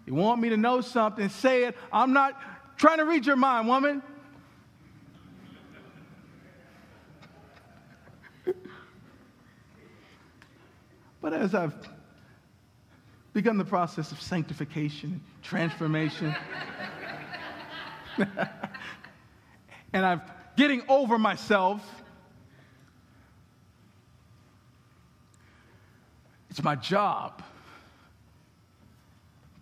You 0.05 0.15
want 0.15 0.41
me 0.41 0.49
to 0.49 0.57
know 0.57 0.81
something, 0.81 1.29
say 1.29 1.65
it. 1.65 1.77
I'm 1.91 2.13
not 2.13 2.39
trying 2.77 2.97
to 2.97 3.05
read 3.05 3.25
your 3.25 3.35
mind, 3.35 3.67
woman. 3.67 4.01
but 11.21 11.33
as 11.33 11.53
I've 11.53 11.75
begun 13.33 13.57
the 13.57 13.65
process 13.65 14.11
of 14.11 14.19
sanctification, 14.19 15.11
and 15.11 15.43
transformation, 15.43 16.35
and 19.93 20.05
I've 20.05 20.21
getting 20.59 20.83
over 20.89 21.17
myself. 21.17 21.81
It's 26.49 26.61
my 26.61 26.75
job 26.75 27.41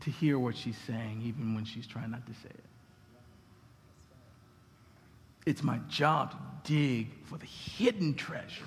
to 0.01 0.09
hear 0.09 0.39
what 0.39 0.57
she's 0.57 0.77
saying, 0.87 1.21
even 1.23 1.53
when 1.53 1.65
she's 1.65 1.85
trying 1.85 2.09
not 2.09 2.25
to 2.25 2.33
say 2.33 2.49
it. 2.49 2.63
It's 5.45 5.63
my 5.63 5.77
job 5.87 6.31
to 6.31 6.37
dig 6.73 7.09
for 7.25 7.37
the 7.37 7.45
hidden 7.45 8.15
treasures. 8.15 8.63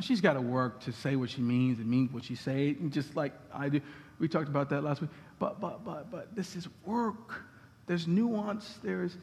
She's 0.00 0.20
got 0.20 0.32
to 0.32 0.40
work 0.40 0.80
to 0.80 0.92
say 0.92 1.14
what 1.14 1.30
she 1.30 1.40
means 1.40 1.78
and 1.78 1.88
mean 1.88 2.08
what 2.10 2.24
she 2.24 2.34
says, 2.34 2.74
just 2.88 3.14
like 3.14 3.32
I 3.54 3.68
do. 3.68 3.80
We 4.18 4.26
talked 4.26 4.48
about 4.48 4.70
that 4.70 4.82
last 4.82 5.02
week. 5.02 5.10
But, 5.38 5.60
but, 5.60 5.84
but, 5.84 6.10
but 6.10 6.34
this 6.34 6.56
is 6.56 6.66
work. 6.84 7.44
There's 7.86 8.08
nuance. 8.08 8.78
There's, 8.82 9.16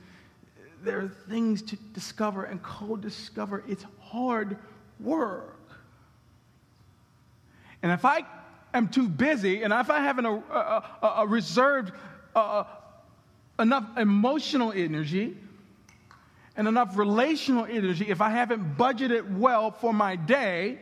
there 0.83 0.99
are 0.99 1.11
things 1.29 1.61
to 1.63 1.75
discover 1.93 2.45
and 2.45 2.61
co 2.63 2.95
discover. 2.95 3.63
It's 3.67 3.85
hard 3.99 4.57
work. 4.99 5.59
And 7.81 7.91
if 7.91 8.05
I 8.05 8.25
am 8.73 8.89
too 8.89 9.07
busy, 9.07 9.63
and 9.63 9.73
if 9.73 9.89
I 9.89 10.01
haven't 10.01 10.25
a, 10.25 10.33
a, 10.33 11.13
a 11.17 11.27
reserved 11.27 11.93
uh, 12.35 12.39
uh, 12.39 12.63
enough 13.59 13.97
emotional 13.97 14.71
energy 14.71 15.37
and 16.55 16.67
enough 16.67 16.97
relational 16.97 17.65
energy, 17.65 18.05
if 18.09 18.21
I 18.21 18.29
haven't 18.29 18.77
budgeted 18.77 19.37
well 19.37 19.71
for 19.71 19.93
my 19.93 20.15
day, 20.15 20.79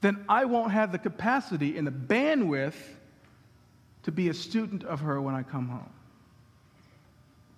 then 0.00 0.24
I 0.28 0.44
won't 0.44 0.72
have 0.72 0.92
the 0.92 0.98
capacity 0.98 1.78
and 1.78 1.86
the 1.86 1.92
bandwidth 1.92 2.74
to 4.02 4.12
be 4.12 4.28
a 4.28 4.34
student 4.34 4.84
of 4.84 5.00
her 5.00 5.20
when 5.20 5.34
I 5.34 5.42
come 5.42 5.68
home. 5.68 5.90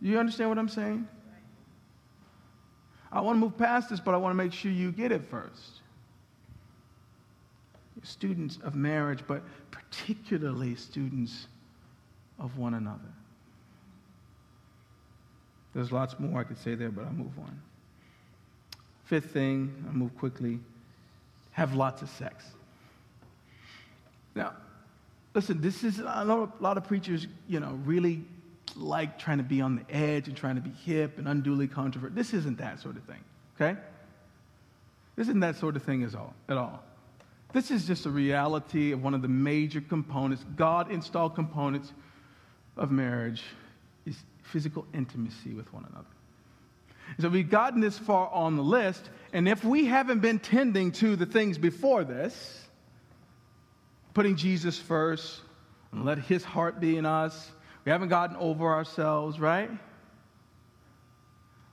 You 0.01 0.19
understand 0.19 0.51
what 0.51 0.59
I'm 0.59 0.69
saying? 0.69 1.07
I 3.11 3.21
want 3.21 3.37
to 3.37 3.41
move 3.41 3.57
past 3.57 3.91
this, 3.91 4.01
but 4.01 4.15
I 4.15 4.17
want 4.17 4.33
to 4.33 4.37
make 4.37 4.53
sure 4.53 4.71
you 4.71 4.93
get 4.93 5.13
it 5.13 5.23
first. 5.31 5.81
Students 8.03 8.59
of 8.63 8.75
marriage, 8.75 9.21
but 9.27 9.43
particularly 9.71 10.75
students 10.75 11.49
of 12.39 12.59
one 12.59 12.75
another. 12.75 13.01
There's 15.75 15.93
lots 15.93 16.19
more 16.19 16.41
I 16.41 16.45
could 16.45 16.59
say 16.59 16.75
there, 16.75 16.91
but 16.91 17.05
I'll 17.05 17.13
move 17.13 17.39
on. 17.39 17.61
Fifth 19.05 19.33
thing, 19.33 19.85
I'll 19.89 19.95
move 19.95 20.17
quickly 20.17 20.61
have 21.57 21.75
lots 21.75 22.03
of 22.03 22.11
sex. 22.11 22.45
Now, 24.35 24.53
listen, 25.35 25.59
this 25.63 25.85
is, 25.85 26.03
I 26.03 26.23
know 26.23 26.53
a 26.61 26.63
lot 26.63 26.77
of 26.77 26.85
preachers, 26.85 27.27
you 27.49 27.61
know, 27.61 27.81
really 27.87 28.23
like 28.75 29.19
trying 29.19 29.39
to 29.39 29.45
be 29.45 29.61
on 29.61 29.77
the 29.77 29.95
edge 29.95 30.29
and 30.29 30.37
trying 30.37 30.57
to 30.57 30.61
be 30.61 30.71
hip 30.71 31.19
and 31.19 31.29
unduly 31.29 31.69
controversial. 31.69 32.15
This 32.15 32.35
isn't 32.35 32.59
that 32.59 32.81
sort 32.81 32.97
of 32.97 33.05
thing, 33.05 33.23
okay? 33.57 33.79
This 35.15 35.29
isn't 35.29 35.41
that 35.41 35.57
sort 35.57 35.77
of 35.77 35.83
thing 35.83 36.03
at 36.03 36.15
all, 36.15 36.35
at 36.49 36.57
all. 36.57 36.83
This 37.53 37.71
is 37.71 37.87
just 37.87 38.07
a 38.07 38.11
reality 38.11 38.93
of 38.93 39.03
one 39.03 39.15
of 39.15 39.23
the 39.23 39.29
major 39.29 39.81
components, 39.81 40.45
God 40.57 40.91
installed 40.91 41.35
components 41.35 41.93
of 42.77 42.91
marriage 42.91 43.43
is 44.05 44.17
physical 44.43 44.87
intimacy 44.93 45.55
with 45.55 45.73
one 45.73 45.87
another. 45.91 46.07
So 47.21 47.29
we've 47.29 47.49
gotten 47.49 47.81
this 47.81 47.99
far 47.99 48.29
on 48.31 48.57
the 48.57 48.63
list, 48.63 49.09
and 49.33 49.49
if 49.49 49.65
we 49.65 49.87
haven't 49.87 50.21
been 50.21 50.39
tending 50.39 50.93
to 50.93 51.17
the 51.17 51.25
things 51.25 51.57
before 51.57 52.05
this, 52.05 52.67
putting 54.13 54.37
Jesus 54.37 54.79
first, 54.79 55.41
and 55.93 56.05
let 56.05 56.19
his 56.19 56.45
heart 56.45 56.81
be 56.81 56.97
in 56.97 57.07
us, 57.07 57.51
we 57.87 57.93
haven't 57.93 58.09
gotten 58.09 58.37
over 58.37 58.67
ourselves, 58.67 59.39
right? 59.39 59.71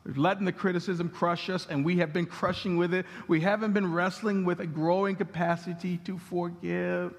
We've 0.06 0.18
letting 0.18 0.46
the 0.46 0.52
criticism 0.52 1.10
crush 1.10 1.50
us, 1.50 1.66
and 1.68 1.84
we 1.84 1.98
have 1.98 2.14
been 2.14 2.28
crushing 2.28 2.78
with 2.78 2.94
it. 2.94 3.08
We 3.28 3.42
haven't 3.42 3.74
been 3.74 3.92
wrestling 3.92 4.46
with 4.46 4.60
a 4.60 4.68
growing 4.68 5.16
capacity 5.16 5.98
to 6.06 6.20
forgive. 6.20 7.16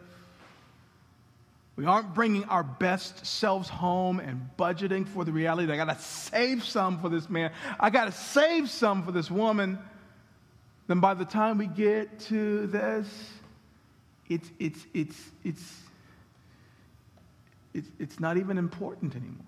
We 1.75 1.87
aren't 1.87 2.15
bringing 2.15 2.45
our 2.45 2.63
best 2.63 3.27
selves 3.27 3.69
home 3.69 4.21
and 4.21 4.49
budgeting 4.57 5.09
for 5.09 5.25
the 5.25 5.33
reality 5.33 5.73
I 5.73 5.77
got 5.77 5.89
to 5.89 6.05
save 6.05 6.63
some 6.63 7.01
for 7.01 7.09
this 7.09 7.29
man. 7.29 7.51
I 7.81 7.91
got 7.91 8.05
to 8.05 8.13
save 8.13 8.71
some 8.71 9.03
for 9.03 9.11
this 9.11 9.29
woman. 9.29 9.81
Then 10.87 11.01
by 11.01 11.15
the 11.15 11.25
time 11.25 11.59
we 11.59 11.67
get 11.67 12.21
to 12.21 12.69
this, 12.69 13.09
it's, 14.29 14.49
it's, 14.61 14.87
it's, 14.95 15.31
it's, 15.43 15.84
it's, 17.75 17.89
it's 17.99 18.21
not 18.21 18.37
even 18.37 18.57
important 18.57 19.15
anymore. 19.15 19.45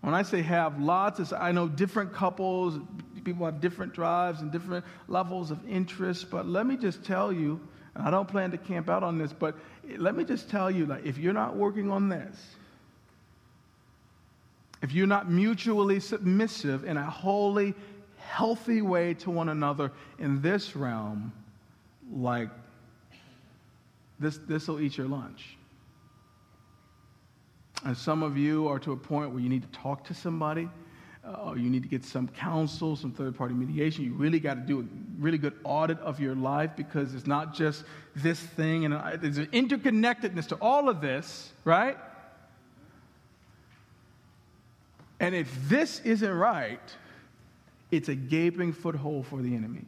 When 0.00 0.14
I 0.14 0.22
say 0.22 0.42
have 0.42 0.80
lots, 0.80 1.32
I 1.32 1.50
know 1.52 1.66
different 1.68 2.12
couples, 2.12 2.78
people 3.24 3.44
have 3.44 3.60
different 3.60 3.92
drives 3.92 4.40
and 4.40 4.50
different 4.52 4.84
levels 5.08 5.50
of 5.50 5.58
interest, 5.68 6.30
but 6.30 6.46
let 6.46 6.66
me 6.66 6.76
just 6.76 7.04
tell 7.04 7.32
you, 7.32 7.60
and 7.94 8.06
I 8.06 8.10
don't 8.10 8.28
plan 8.28 8.52
to 8.52 8.58
camp 8.58 8.88
out 8.88 9.02
on 9.02 9.18
this, 9.18 9.32
but 9.32 9.56
let 9.96 10.14
me 10.14 10.24
just 10.24 10.48
tell 10.48 10.70
you, 10.70 10.86
like, 10.86 11.04
if 11.04 11.18
you're 11.18 11.32
not 11.32 11.56
working 11.56 11.90
on 11.90 12.08
this, 12.08 12.54
if 14.82 14.92
you're 14.92 15.08
not 15.08 15.28
mutually 15.28 15.98
submissive 15.98 16.84
in 16.84 16.96
a 16.96 17.10
holy, 17.10 17.74
healthy 18.18 18.82
way 18.82 19.14
to 19.14 19.30
one 19.30 19.48
another 19.48 19.90
in 20.20 20.40
this 20.40 20.76
realm, 20.76 21.32
like, 22.12 22.50
this 24.20 24.38
this 24.48 24.68
will 24.68 24.80
eat 24.80 24.96
your 24.96 25.08
lunch. 25.08 25.57
And 27.84 27.96
some 27.96 28.22
of 28.22 28.36
you 28.36 28.68
are 28.68 28.78
to 28.80 28.92
a 28.92 28.96
point 28.96 29.30
where 29.30 29.40
you 29.40 29.48
need 29.48 29.62
to 29.62 29.78
talk 29.78 30.04
to 30.04 30.14
somebody, 30.14 30.68
uh, 31.24 31.54
you 31.56 31.68
need 31.68 31.82
to 31.82 31.88
get 31.88 32.04
some 32.04 32.26
counsel, 32.28 32.96
some 32.96 33.12
third 33.12 33.36
party 33.36 33.54
mediation. 33.54 34.04
You 34.04 34.14
really 34.14 34.40
got 34.40 34.54
to 34.54 34.60
do 34.60 34.80
a 34.80 34.84
really 35.18 35.38
good 35.38 35.54
audit 35.62 35.98
of 36.00 36.20
your 36.20 36.34
life 36.34 36.70
because 36.76 37.14
it's 37.14 37.26
not 37.26 37.54
just 37.54 37.84
this 38.16 38.40
thing, 38.40 38.84
and 38.84 38.94
uh, 38.94 39.16
there's 39.16 39.38
an 39.38 39.46
interconnectedness 39.46 40.48
to 40.48 40.56
all 40.56 40.88
of 40.88 41.00
this, 41.00 41.52
right? 41.64 41.96
And 45.20 45.34
if 45.34 45.68
this 45.68 46.00
isn't 46.00 46.32
right, 46.32 46.80
it's 47.90 48.08
a 48.08 48.14
gaping 48.14 48.72
foothold 48.72 49.26
for 49.26 49.42
the 49.42 49.54
enemy. 49.54 49.84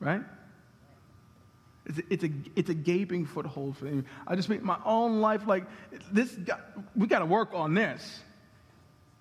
Right? 0.00 0.22
It's 1.86 1.98
a, 1.98 2.02
it's 2.10 2.24
a, 2.24 2.30
it's 2.54 2.70
a 2.70 2.74
gaping 2.74 3.26
foothold 3.26 3.76
for 3.76 3.86
me. 3.86 4.04
I 4.26 4.36
just 4.36 4.48
make 4.48 4.62
my 4.62 4.78
own 4.84 5.20
life 5.20 5.46
like 5.46 5.64
this. 6.12 6.30
Got, 6.32 6.60
we 6.94 7.06
got 7.06 7.18
to 7.20 7.26
work 7.26 7.50
on 7.52 7.74
this. 7.74 8.20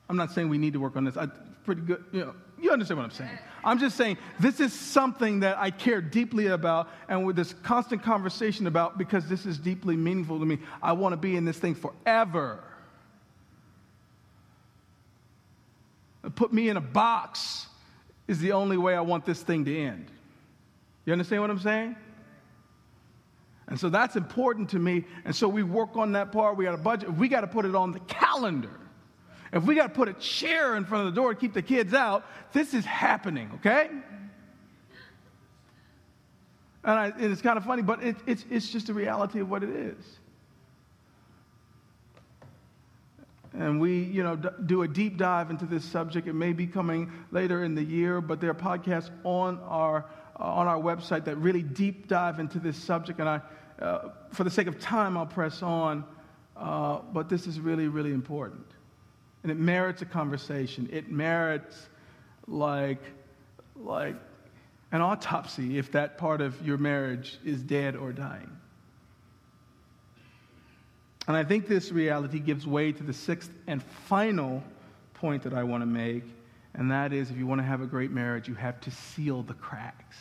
I'm 0.10 0.18
not 0.18 0.32
saying 0.32 0.50
we 0.50 0.58
need 0.58 0.74
to 0.74 0.80
work 0.80 0.96
on 0.96 1.06
this. 1.06 1.18
I, 1.18 1.28
pretty 1.64 1.82
good. 1.82 2.04
You 2.12 2.20
know, 2.20 2.36
you 2.60 2.72
understand 2.72 3.00
what 3.00 3.06
I'm 3.06 3.12
saying. 3.12 3.38
I'm 3.64 3.80
just 3.80 3.98
saying 3.98 4.18
this 4.40 4.60
is 4.60 4.74
something 4.74 5.40
that 5.40 5.58
I 5.58 5.72
care 5.72 6.02
deeply 6.02 6.48
about, 6.48 6.90
and 7.08 7.26
with 7.26 7.36
this 7.36 7.54
constant 7.64 8.04
conversation 8.04 8.68
about 8.68 8.98
because 8.98 9.28
this 9.28 9.46
is 9.46 9.58
deeply 9.58 9.96
meaningful 9.96 10.40
to 10.40 10.46
me. 10.46 10.60
I 10.82 10.94
want 10.94 11.14
to 11.14 11.18
be 11.18 11.36
in 11.36 11.46
this 11.46 11.58
thing 11.58 11.74
forever. 11.76 12.64
Put 16.36 16.54
me 16.54 16.70
in 16.70 16.78
a 16.78 16.82
box 16.82 17.68
is 18.28 18.40
the 18.40 18.52
only 18.52 18.78
way 18.78 18.96
I 18.96 19.02
want 19.02 19.26
this 19.26 19.42
thing 19.42 19.66
to 19.66 19.76
end. 19.76 20.12
You 21.06 21.14
understand 21.14 21.42
what 21.42 21.50
I'm 21.50 21.60
saying? 21.60 21.96
And 23.72 23.80
so 23.80 23.88
that's 23.88 24.18
important 24.18 24.72
to 24.72 24.80
me. 24.80 25.06
And 25.24 25.34
so 25.34 25.48
we 25.48 25.64
work 25.64 25.96
on 25.96 26.12
that 26.12 26.34
part. 26.34 26.58
We 26.58 26.66
got 26.66 26.74
a 26.74 26.78
budget. 26.78 27.14
We 27.14 27.30
got 27.30 27.42
to 27.42 27.48
put 27.48 27.64
it 27.64 27.74
on 27.74 27.94
the 27.94 28.02
calendar. 28.02 28.78
If 29.54 29.64
we 29.64 29.76
got 29.76 29.84
to 29.84 29.94
put 29.94 30.10
a 30.10 30.14
chair 30.14 30.76
in 30.76 30.84
front 30.84 31.08
of 31.08 31.16
the 31.16 31.22
door 31.22 31.34
to 31.34 31.40
keep 31.40 31.54
the 31.54 31.62
kids 31.62 31.94
out, 31.94 32.26
this 32.52 32.74
is 32.74 32.84
happening, 32.84 33.50
okay? 33.56 33.90
And, 36.84 37.00
I, 37.00 37.06
and 37.18 37.32
it's 37.32 37.42
kind 37.42 37.58
of 37.58 37.64
funny, 37.64 37.82
but 37.82 38.04
it, 38.04 38.18
it's, 38.28 38.44
it's 38.50 38.70
just 38.70 38.88
the 38.88 38.94
reality 38.94 39.40
of 39.40 39.50
what 39.50 39.64
it 39.64 39.70
is. 39.70 40.20
And 43.54 43.80
we, 43.80 44.04
you 44.04 44.24
know, 44.24 44.36
do 44.36 44.82
a 44.82 44.88
deep 44.88 45.16
dive 45.16 45.50
into 45.50 45.66
this 45.66 45.86
subject. 45.86 46.28
It 46.28 46.34
may 46.34 46.52
be 46.52 46.68
coming 46.68 47.10
later 47.32 47.64
in 47.64 47.76
the 47.76 47.84
year, 47.84 48.20
but 48.20 48.42
there 48.42 48.50
are 48.50 48.54
podcasts 48.54 49.12
on 49.24 49.62
our, 49.62 50.08
uh, 50.38 50.44
on 50.44 50.68
our 50.68 50.78
website 50.78 51.24
that 51.26 51.38
really 51.38 51.64
deep 51.64 52.10
dive 52.10 52.42
into 52.42 52.60
this 52.60 52.76
subject. 52.76 53.20
And 53.22 53.30
I, 53.30 53.42
uh, 53.82 54.10
for 54.32 54.44
the 54.44 54.52
sake 54.52 54.68
of 54.68 54.80
time, 54.80 55.18
I'll 55.18 55.26
press 55.26 55.62
on. 55.62 56.04
Uh, 56.56 57.00
but 57.12 57.28
this 57.28 57.48
is 57.48 57.60
really, 57.60 57.88
really 57.88 58.14
important. 58.14 58.66
And 59.44 59.52
it 59.52 59.58
merits 59.58 60.02
a 60.02 60.06
conversation. 60.06 60.88
It 60.92 61.10
merits, 61.10 61.90
like, 62.48 63.02
like 63.76 64.16
an 64.92 65.02
autopsy 65.02 65.78
if 65.78 65.92
that 65.94 66.18
part 66.18 66.42
of 66.42 66.66
your 66.66 66.78
marriage 66.78 67.40
is 67.44 67.62
dead 67.62 67.96
or 67.96 68.12
dying. 68.12 68.50
And 71.28 71.38
I 71.38 71.44
think 71.44 71.68
this 71.68 71.92
reality 71.92 72.40
gives 72.40 72.68
way 72.68 72.92
to 72.92 73.04
the 73.04 73.14
sixth 73.14 73.52
and 73.68 73.82
final 73.82 74.64
point 75.14 75.44
that 75.44 75.54
I 75.54 75.64
want 75.64 75.82
to 75.82 75.88
make, 75.88 76.24
and 76.74 76.92
that 76.92 77.14
is 77.14 77.32
if 77.32 77.38
you 77.38 77.48
want 77.48 77.62
to 77.62 77.66
have 77.66 77.82
a 77.82 77.86
great 77.86 78.12
marriage, 78.12 78.48
you 78.48 78.56
have 78.56 78.82
to 78.82 78.92
seal 78.92 79.44
the 79.44 79.54
cracks. 79.54 80.18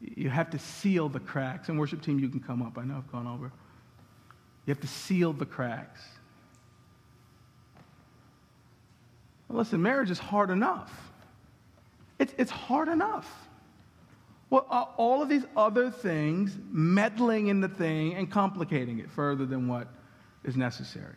You 0.00 0.30
have 0.30 0.50
to 0.50 0.58
seal 0.58 1.08
the 1.08 1.20
cracks. 1.20 1.68
And 1.68 1.78
worship 1.78 2.02
team, 2.02 2.18
you 2.18 2.28
can 2.28 2.40
come 2.40 2.62
up. 2.62 2.78
I 2.78 2.84
know 2.84 2.96
I've 2.96 3.10
gone 3.10 3.26
over. 3.26 3.50
You 4.66 4.74
have 4.74 4.80
to 4.80 4.86
seal 4.86 5.32
the 5.32 5.46
cracks. 5.46 6.00
Well, 9.48 9.58
listen, 9.58 9.80
marriage 9.82 10.10
is 10.10 10.18
hard 10.18 10.50
enough. 10.50 10.92
It's, 12.18 12.34
it's 12.36 12.50
hard 12.50 12.88
enough. 12.88 13.28
Well, 14.50 14.66
uh, 14.70 14.86
all 14.96 15.22
of 15.22 15.28
these 15.28 15.44
other 15.56 15.90
things 15.90 16.56
meddling 16.70 17.48
in 17.48 17.60
the 17.60 17.68
thing 17.68 18.14
and 18.14 18.30
complicating 18.30 18.98
it 18.98 19.10
further 19.10 19.46
than 19.46 19.68
what 19.68 19.88
is 20.44 20.56
necessary. 20.56 21.16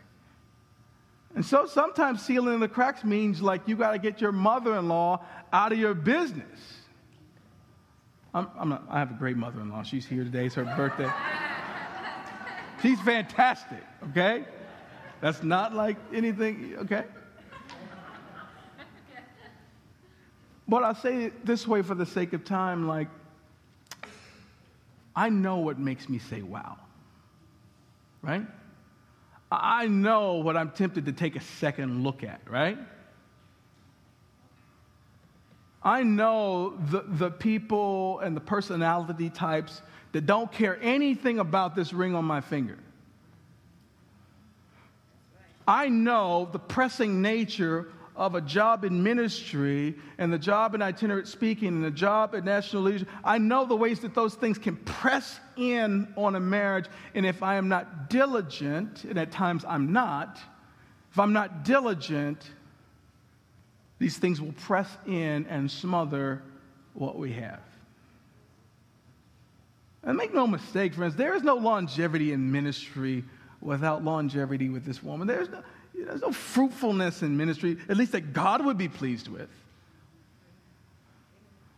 And 1.34 1.46
so 1.46 1.66
sometimes 1.66 2.22
sealing 2.22 2.60
the 2.60 2.68
cracks 2.68 3.04
means 3.04 3.42
like 3.42 3.68
you 3.68 3.78
got 3.78 3.92
to 3.92 4.00
get 4.00 4.20
your 4.20 4.34
mother 4.34 4.78
in 4.78 4.90
law 4.90 5.24
out 5.54 5.72
of 5.72 5.78
your 5.78 5.94
business. 5.94 6.81
I'm, 8.34 8.48
I'm 8.58 8.74
I 8.90 9.00
have 9.00 9.12
a 9.12 9.16
great 9.16 9.38
mother 9.38 9.60
in 9.60 9.70
law. 9.70 9.84
She's 9.84 10.06
here 10.06 10.24
today. 10.24 10.46
It's 10.46 10.56
her 10.56 10.64
birthday. 10.64 11.12
She's 12.82 13.00
fantastic, 13.02 13.84
okay? 14.10 14.46
That's 15.20 15.44
not 15.44 15.76
like 15.76 15.98
anything, 16.12 16.76
okay? 16.80 17.04
But 20.68 20.84
I'll 20.84 20.96
say 20.96 21.26
it 21.26 21.46
this 21.46 21.68
way 21.68 21.82
for 21.82 21.96
the 21.96 22.06
sake 22.06 22.34
of 22.34 22.46
time 22.46 22.88
like, 22.88 23.10
I 25.16 25.30
know 25.30 25.58
what 25.58 25.78
makes 25.78 26.08
me 26.08 26.18
say 26.18 26.42
wow, 26.42 26.78
right? 28.22 28.48
I 29.52 29.88
know 29.88 30.36
what 30.36 30.56
I'm 30.56 30.72
tempted 30.72 31.06
to 31.08 31.12
take 31.12 31.36
a 31.36 31.42
second 31.42 32.04
look 32.04 32.24
at, 32.24 32.40
right? 32.50 32.78
I 35.84 36.04
know 36.04 36.78
the, 36.90 37.02
the 37.08 37.32
people 37.32 38.20
and 38.20 38.36
the 38.36 38.42
personality 38.42 39.30
types 39.30 39.82
that 40.12 40.26
don't 40.26 40.52
care 40.52 40.78
anything 40.82 41.40
about 41.40 41.76
this 41.76 41.94
ring 41.94 42.16
on 42.16 42.26
my 42.26 42.42
finger. 42.42 42.78
I 45.68 45.90
know 45.90 46.50
the 46.52 46.60
pressing 46.60 47.22
nature 47.22 47.88
of 48.16 48.36
a 48.36 48.42
job 48.42 48.84
in 48.84 49.02
ministry 49.02 49.96
and 50.18 50.32
the 50.32 50.38
job 50.38 50.76
in 50.76 50.82
itinerant 50.82 51.28
speaking 51.28 51.70
and 51.70 51.84
the 51.84 51.90
job 51.90 52.36
at 52.36 52.44
national 52.44 52.84
leadership. 52.84 53.08
I 53.24 53.38
know 53.38 53.66
the 53.66 53.76
ways 53.76 54.02
that 54.02 54.14
those 54.14 54.36
things 54.36 54.58
can 54.58 54.76
press 54.76 55.40
in 55.56 56.14
on 56.16 56.36
a 56.36 56.40
marriage. 56.40 56.86
And 57.16 57.26
if 57.26 57.42
I 57.42 57.56
am 57.56 57.70
not 57.70 58.10
diligent, 58.10 59.06
and 59.06 59.18
at 59.18 59.32
times 59.32 59.64
I'm 59.68 59.92
not, 59.94 60.40
if 61.12 61.20
I'm 61.20 61.34
not 61.34 61.64
diligent, 61.64 62.52
these 64.02 64.18
things 64.18 64.42
will 64.42 64.54
press 64.54 64.90
in 65.06 65.46
and 65.46 65.70
smother 65.70 66.42
what 66.96 67.20
we 67.20 67.34
have. 67.34 67.62
And 70.02 70.18
make 70.18 70.34
no 70.34 70.48
mistake, 70.48 70.96
friends, 70.96 71.16
there 71.16 71.36
is 71.36 71.44
no 71.44 71.54
longevity 71.54 72.34
in 72.34 72.52
ministry 72.52 73.24
without 73.62 74.04
longevity 74.04 74.70
with 74.70 74.86
this 74.86 75.04
woman. 75.04 75.28
There's 75.28 75.50
no, 75.50 75.62
there's 75.94 76.22
no 76.22 76.32
fruitfulness 76.32 77.22
in 77.22 77.38
ministry, 77.38 77.78
at 77.90 77.96
least 77.96 78.14
that 78.14 78.34
God 78.34 78.66
would 78.66 78.76
be 78.76 78.88
pleased 78.88 79.28
with. 79.28 79.50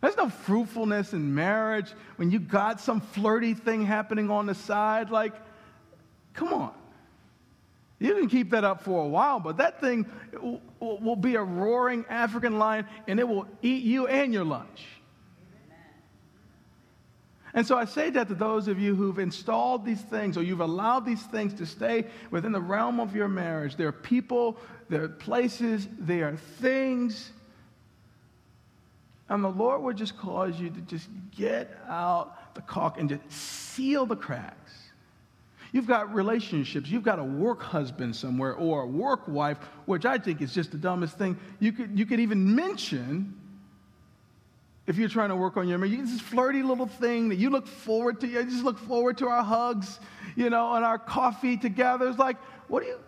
There's 0.00 0.16
no 0.16 0.30
fruitfulness 0.30 1.12
in 1.12 1.34
marriage 1.34 1.90
when 2.16 2.30
you 2.30 2.38
got 2.38 2.80
some 2.80 3.02
flirty 3.02 3.52
thing 3.52 3.84
happening 3.84 4.30
on 4.30 4.46
the 4.46 4.54
side. 4.54 5.10
Like, 5.10 5.34
come 6.32 6.54
on. 6.54 6.72
You 8.04 8.14
can 8.16 8.28
keep 8.28 8.50
that 8.50 8.64
up 8.64 8.82
for 8.82 9.02
a 9.02 9.08
while, 9.08 9.40
but 9.40 9.56
that 9.56 9.80
thing 9.80 10.04
will, 10.34 10.60
will 10.78 11.16
be 11.16 11.36
a 11.36 11.42
roaring 11.42 12.04
African 12.10 12.58
lion 12.58 12.86
and 13.08 13.18
it 13.18 13.26
will 13.26 13.46
eat 13.62 13.82
you 13.82 14.06
and 14.06 14.30
your 14.30 14.44
lunch. 14.44 14.84
And 17.54 17.66
so 17.66 17.78
I 17.78 17.86
say 17.86 18.10
that 18.10 18.28
to 18.28 18.34
those 18.34 18.68
of 18.68 18.78
you 18.78 18.94
who've 18.94 19.18
installed 19.18 19.86
these 19.86 20.02
things 20.02 20.36
or 20.36 20.42
you've 20.42 20.60
allowed 20.60 21.06
these 21.06 21.22
things 21.22 21.54
to 21.54 21.64
stay 21.64 22.04
within 22.30 22.52
the 22.52 22.60
realm 22.60 23.00
of 23.00 23.16
your 23.16 23.26
marriage. 23.26 23.74
There 23.76 23.88
are 23.88 23.92
people, 23.92 24.58
there 24.90 25.04
are 25.04 25.08
places, 25.08 25.88
there 25.98 26.28
are 26.28 26.36
things. 26.36 27.32
And 29.30 29.42
the 29.42 29.48
Lord 29.48 29.80
would 29.80 29.96
just 29.96 30.18
cause 30.18 30.60
you 30.60 30.68
to 30.68 30.80
just 30.82 31.08
get 31.34 31.74
out 31.88 32.54
the 32.54 32.60
caulk 32.60 33.00
and 33.00 33.08
just 33.08 33.30
seal 33.32 34.04
the 34.04 34.16
cracks. 34.16 34.83
You've 35.74 35.88
got 35.88 36.14
relationships. 36.14 36.88
You've 36.88 37.02
got 37.02 37.18
a 37.18 37.24
work 37.24 37.60
husband 37.60 38.14
somewhere 38.14 38.54
or 38.54 38.82
a 38.82 38.86
work 38.86 39.26
wife, 39.26 39.58
which 39.86 40.06
I 40.06 40.18
think 40.18 40.40
is 40.40 40.54
just 40.54 40.70
the 40.70 40.78
dumbest 40.78 41.18
thing 41.18 41.36
you 41.58 41.72
could, 41.72 41.98
you 41.98 42.06
could 42.06 42.20
even 42.20 42.54
mention 42.54 43.36
if 44.86 44.96
you're 44.96 45.08
trying 45.08 45.30
to 45.30 45.36
work 45.36 45.56
on 45.56 45.66
your 45.66 45.78
marriage, 45.78 45.98
this 45.98 46.20
flirty 46.20 46.62
little 46.62 46.86
thing 46.86 47.28
that 47.30 47.38
you 47.38 47.50
look 47.50 47.66
forward 47.66 48.20
to. 48.20 48.28
You 48.28 48.44
just 48.44 48.62
look 48.62 48.78
forward 48.78 49.18
to 49.18 49.26
our 49.26 49.42
hugs, 49.42 49.98
you 50.36 50.48
know, 50.48 50.74
and 50.74 50.84
our 50.84 50.96
coffee 50.96 51.56
together. 51.56 52.06
It's 52.06 52.20
like, 52.20 52.36
what 52.68 52.84
do 52.84 52.90
you? 52.90 52.98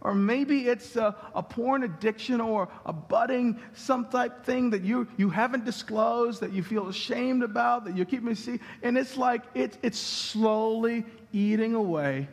Or 0.00 0.14
maybe 0.14 0.68
it's 0.68 0.94
a, 0.96 1.16
a, 1.34 1.42
porn 1.42 1.82
addiction 1.82 2.40
or 2.40 2.68
a 2.86 2.92
budding 2.92 3.58
some 3.74 4.06
type 4.06 4.44
thing 4.44 4.70
that 4.70 4.82
you, 4.82 5.08
you 5.16 5.28
haven't 5.28 5.64
disclosed, 5.64 6.40
that 6.40 6.52
you 6.52 6.62
feel 6.62 6.88
ashamed 6.88 7.42
about, 7.42 7.84
that 7.84 7.96
you 7.96 8.04
keep 8.04 8.22
me 8.22 8.34
see. 8.34 8.60
And 8.82 8.96
it's 8.96 9.16
like 9.16 9.42
it's, 9.54 9.76
it's 9.82 9.98
slowly 9.98 11.04
eating 11.32 11.74
away. 11.74 12.28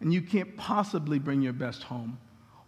And 0.00 0.12
you 0.12 0.22
can't 0.22 0.56
possibly 0.56 1.20
bring 1.20 1.40
your 1.40 1.52
best 1.52 1.84
home 1.84 2.18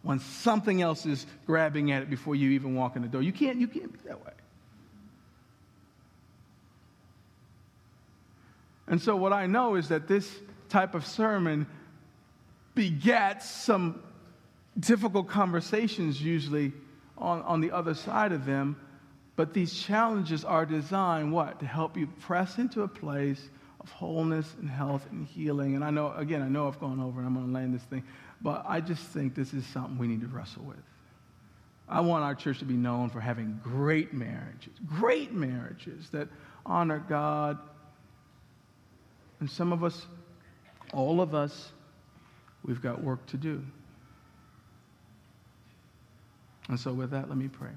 when 0.03 0.21
something 0.21 0.81
else 0.81 1.05
is 1.05 1.27
grabbing 1.47 1.91
at 1.91 2.03
it 2.03 2.11
before 2.11 2.37
you 2.37 2.51
even 2.51 2.75
walk 2.75 2.95
in 2.95 3.03
the 3.03 3.09
door. 3.09 3.23
You 3.23 3.33
can't, 3.33 3.59
you 3.59 3.67
can't 3.67 3.93
be 3.93 4.09
that 4.09 4.25
way. 4.25 4.33
And 8.87 9.01
so, 9.01 9.17
what 9.17 9.33
I 9.33 9.47
know 9.47 9.77
is 9.77 9.89
that 9.89 10.07
this 10.07 10.31
type 10.69 10.95
of 10.95 11.07
sermon 11.07 11.67
begets 12.75 13.51
some 13.51 14.03
difficult 14.79 15.29
conversations, 15.29 16.21
usually 16.21 16.73
on, 17.19 17.43
on 17.43 17.61
the 17.61 17.71
other 17.71 17.95
side 17.95 18.33
of 18.33 18.45
them. 18.47 18.77
But 19.37 19.55
these 19.55 19.73
challenges 19.73 20.45
are 20.45 20.67
designed, 20.67 21.33
what? 21.33 21.61
To 21.61 21.67
help 21.67 21.97
you 21.97 22.07
press 22.07 22.59
into 22.59 22.83
a 22.83 22.89
place 22.89 23.49
of 23.81 23.91
wholeness 23.91 24.55
and 24.61 24.69
health 24.69 25.07
and 25.11 25.27
healing. 25.27 25.75
And 25.75 25.85
I 25.85 25.91
know, 25.91 26.13
again, 26.13 26.43
I 26.43 26.49
know 26.49 26.69
I've 26.69 26.79
gone 26.79 27.01
over 27.01 27.19
and 27.19 27.27
I'm 27.27 27.35
going 27.35 27.47
to 27.47 27.53
land 27.53 27.75
this 27.75 27.83
thing. 27.83 28.05
But 28.41 28.65
I 28.69 28.81
just 28.81 29.03
think 29.05 29.35
this 29.35 29.55
is 29.55 29.67
something 29.67 29.99
we 29.99 30.07
need 30.07 30.21
to 30.21 30.27
wrestle 30.27 30.65
with. 30.65 30.83
I 31.89 32.01
want 32.01 32.25
our 32.25 32.35
church 32.35 32.59
to 32.61 32.65
be 32.65 32.75
known 32.75 33.11
for 33.11 33.21
having 33.21 33.61
great 33.63 34.15
marriages, 34.15 34.73
great 34.87 35.33
marriages 35.33 36.09
that 36.11 36.29
honor 36.65 37.05
God. 37.09 37.59
And 39.41 39.51
some 39.51 39.73
of 39.73 39.83
us, 39.83 40.07
all 40.93 41.21
of 41.21 41.35
us, 41.35 41.73
we've 42.65 42.83
got 42.83 43.03
work 43.03 43.25
to 43.27 43.37
do. 43.37 43.63
And 46.69 46.79
so, 46.79 46.93
with 46.93 47.11
that, 47.11 47.29
let 47.29 47.37
me 47.37 47.49
pray. 47.49 47.71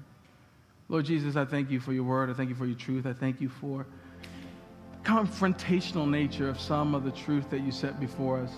Lord 0.88 1.04
Jesus, 1.04 1.34
I 1.34 1.44
thank 1.44 1.70
you 1.70 1.80
for 1.80 1.92
your 1.92 2.04
word. 2.04 2.30
I 2.30 2.32
thank 2.34 2.48
you 2.48 2.54
for 2.54 2.66
your 2.66 2.76
truth. 2.76 3.06
I 3.06 3.12
thank 3.12 3.40
you 3.40 3.48
for 3.48 3.84
the 4.92 5.08
confrontational 5.08 6.08
nature 6.08 6.48
of 6.48 6.60
some 6.60 6.94
of 6.94 7.04
the 7.04 7.10
truth 7.10 7.50
that 7.50 7.60
you 7.60 7.72
set 7.72 7.98
before 7.98 8.38
us. 8.38 8.52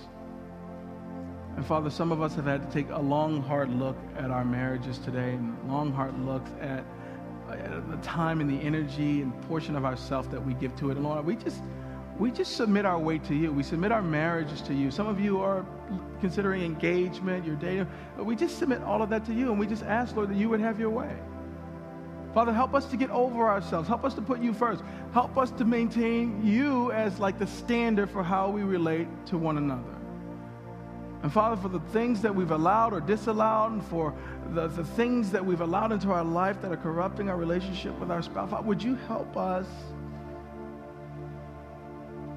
And 1.57 1.67
Father, 1.67 1.91
some 1.91 2.13
of 2.13 2.23
us 2.23 2.35
have 2.35 2.45
had 2.45 2.63
to 2.63 2.73
take 2.73 2.91
a 2.91 3.01
long, 3.01 3.43
hard 3.43 3.71
look 3.75 3.97
at 4.17 4.31
our 4.31 4.45
marriages 4.45 4.99
today, 4.99 5.33
and 5.33 5.57
long, 5.69 5.93
hard 5.93 6.17
looks 6.25 6.51
at, 6.61 6.85
at 7.51 7.91
the 7.91 7.97
time 7.97 8.41
and 8.41 8.49
the 8.49 8.65
energy 8.65 9.23
and 9.23 9.43
portion 9.49 9.75
of 9.75 9.85
ourself 9.85 10.31
that 10.31 10.45
we 10.45 10.55
give 10.55 10.77
to 10.77 10.91
it. 10.91 10.97
And 10.97 11.05
Lord, 11.05 11.25
we 11.25 11.35
just 11.35 11.63
we 12.19 12.33
just 12.33 12.57
submit 12.57 12.85
our 12.85 12.99
way 12.99 13.19
to 13.19 13.35
you. 13.35 13.53
We 13.53 13.63
submit 13.63 13.93
our 13.93 14.03
marriages 14.03 14.61
to 14.63 14.75
you. 14.75 14.91
Some 14.91 15.07
of 15.07 15.21
you 15.21 15.41
are 15.41 15.65
considering 16.21 16.63
engagement, 16.63 17.45
you're 17.45 17.57
dating. 17.57 17.89
We 18.17 18.35
just 18.35 18.59
submit 18.59 18.83
all 18.83 19.03
of 19.03 19.11
that 19.11 19.25
to 19.27 19.35
you, 19.35 19.51
and 19.51 19.59
we 19.59 19.67
just 19.67 19.85
ask, 19.85 20.17
Lord, 20.17 20.31
that 20.31 20.37
you 20.37 20.49
would 20.49 20.61
have 20.61 20.81
your 20.81 20.91
way. 20.91 21.15
Father, 22.35 22.53
help 22.53 22.75
us 22.75 22.87
to 22.87 22.97
get 22.97 23.11
over 23.11 23.49
ourselves. 23.49 23.89
Help 23.89 24.05
us 24.05 24.15
to 24.15 24.21
put 24.21 24.41
you 24.41 24.53
first. 24.53 24.83
Help 25.13 25.39
us 25.39 25.51
to 25.53 25.65
maintain 25.65 26.45
you 26.45 26.93
as 26.93 27.19
like 27.19 27.39
the 27.39 27.47
standard 27.47 28.11
for 28.11 28.23
how 28.23 28.51
we 28.51 28.63
relate 28.63 29.09
to 29.27 29.39
one 29.39 29.57
another. 29.57 29.95
And 31.23 31.33
Father, 31.33 31.61
for 31.61 31.69
the 31.69 31.81
things 31.93 32.21
that 32.23 32.35
we've 32.35 32.51
allowed 32.51 32.93
or 32.93 33.01
disallowed, 33.01 33.73
and 33.73 33.85
for 33.85 34.15
the, 34.51 34.69
the 34.69 34.85
things 34.85 35.31
that 35.31 35.45
we've 35.45 35.61
allowed 35.61 35.91
into 35.91 36.11
our 36.11 36.23
life 36.23 36.61
that 36.63 36.71
are 36.71 36.77
corrupting 36.77 37.29
our 37.29 37.37
relationship 37.37 37.99
with 37.99 38.11
our 38.11 38.23
spouse, 38.23 38.51
Father, 38.51 38.67
would 38.67 38.83
you 38.83 38.95
help 39.09 39.37
us 39.37 39.67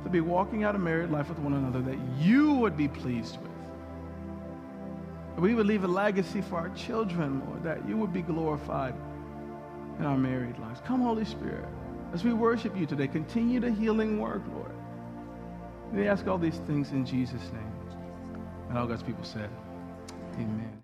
to 0.04 0.10
be 0.10 0.22
walking 0.22 0.64
out 0.64 0.76
a 0.76 0.80
married 0.80 1.12
life 1.12 1.30
with 1.30 1.39
one 1.39 1.54
another 1.54 1.82
that 1.82 1.97
you 2.20 2.54
would 2.54 2.76
be 2.76 2.88
pleased 2.88 3.38
with? 3.41 3.52
That 5.36 5.41
we 5.41 5.54
would 5.54 5.66
leave 5.66 5.84
a 5.84 5.88
legacy 5.88 6.41
for 6.41 6.58
our 6.58 6.70
children, 6.70 7.41
Lord, 7.47 7.64
that 7.64 7.88
you 7.88 7.97
would 7.97 8.14
be 8.14 8.22
glorified 8.22 8.93
in 9.99 10.06
our 10.06 10.18
married 10.18 10.58
lives. 10.60 10.82
Come, 10.86 11.02
Holy 11.02 11.26
Spirit, 11.26 11.66
as 12.14 12.24
we 12.24 12.34
worship 12.34 12.76
you 12.78 12.86
today, 12.86 13.08
continue 13.08 13.60
the 13.60 13.72
healing 13.72 14.20
work, 14.20 14.41
Lord. 14.54 14.72
We 15.93 16.08
ask 16.08 16.28
all 16.28 16.38
these 16.38 16.58
things 16.68 16.91
in 16.91 17.06
Jesus' 17.06 17.43
name. 17.52 17.74
And 18.70 18.78
all 18.78 18.88
God's 18.88 19.04
people 19.04 19.24
said, 19.24 19.49
Amen. 20.36 20.80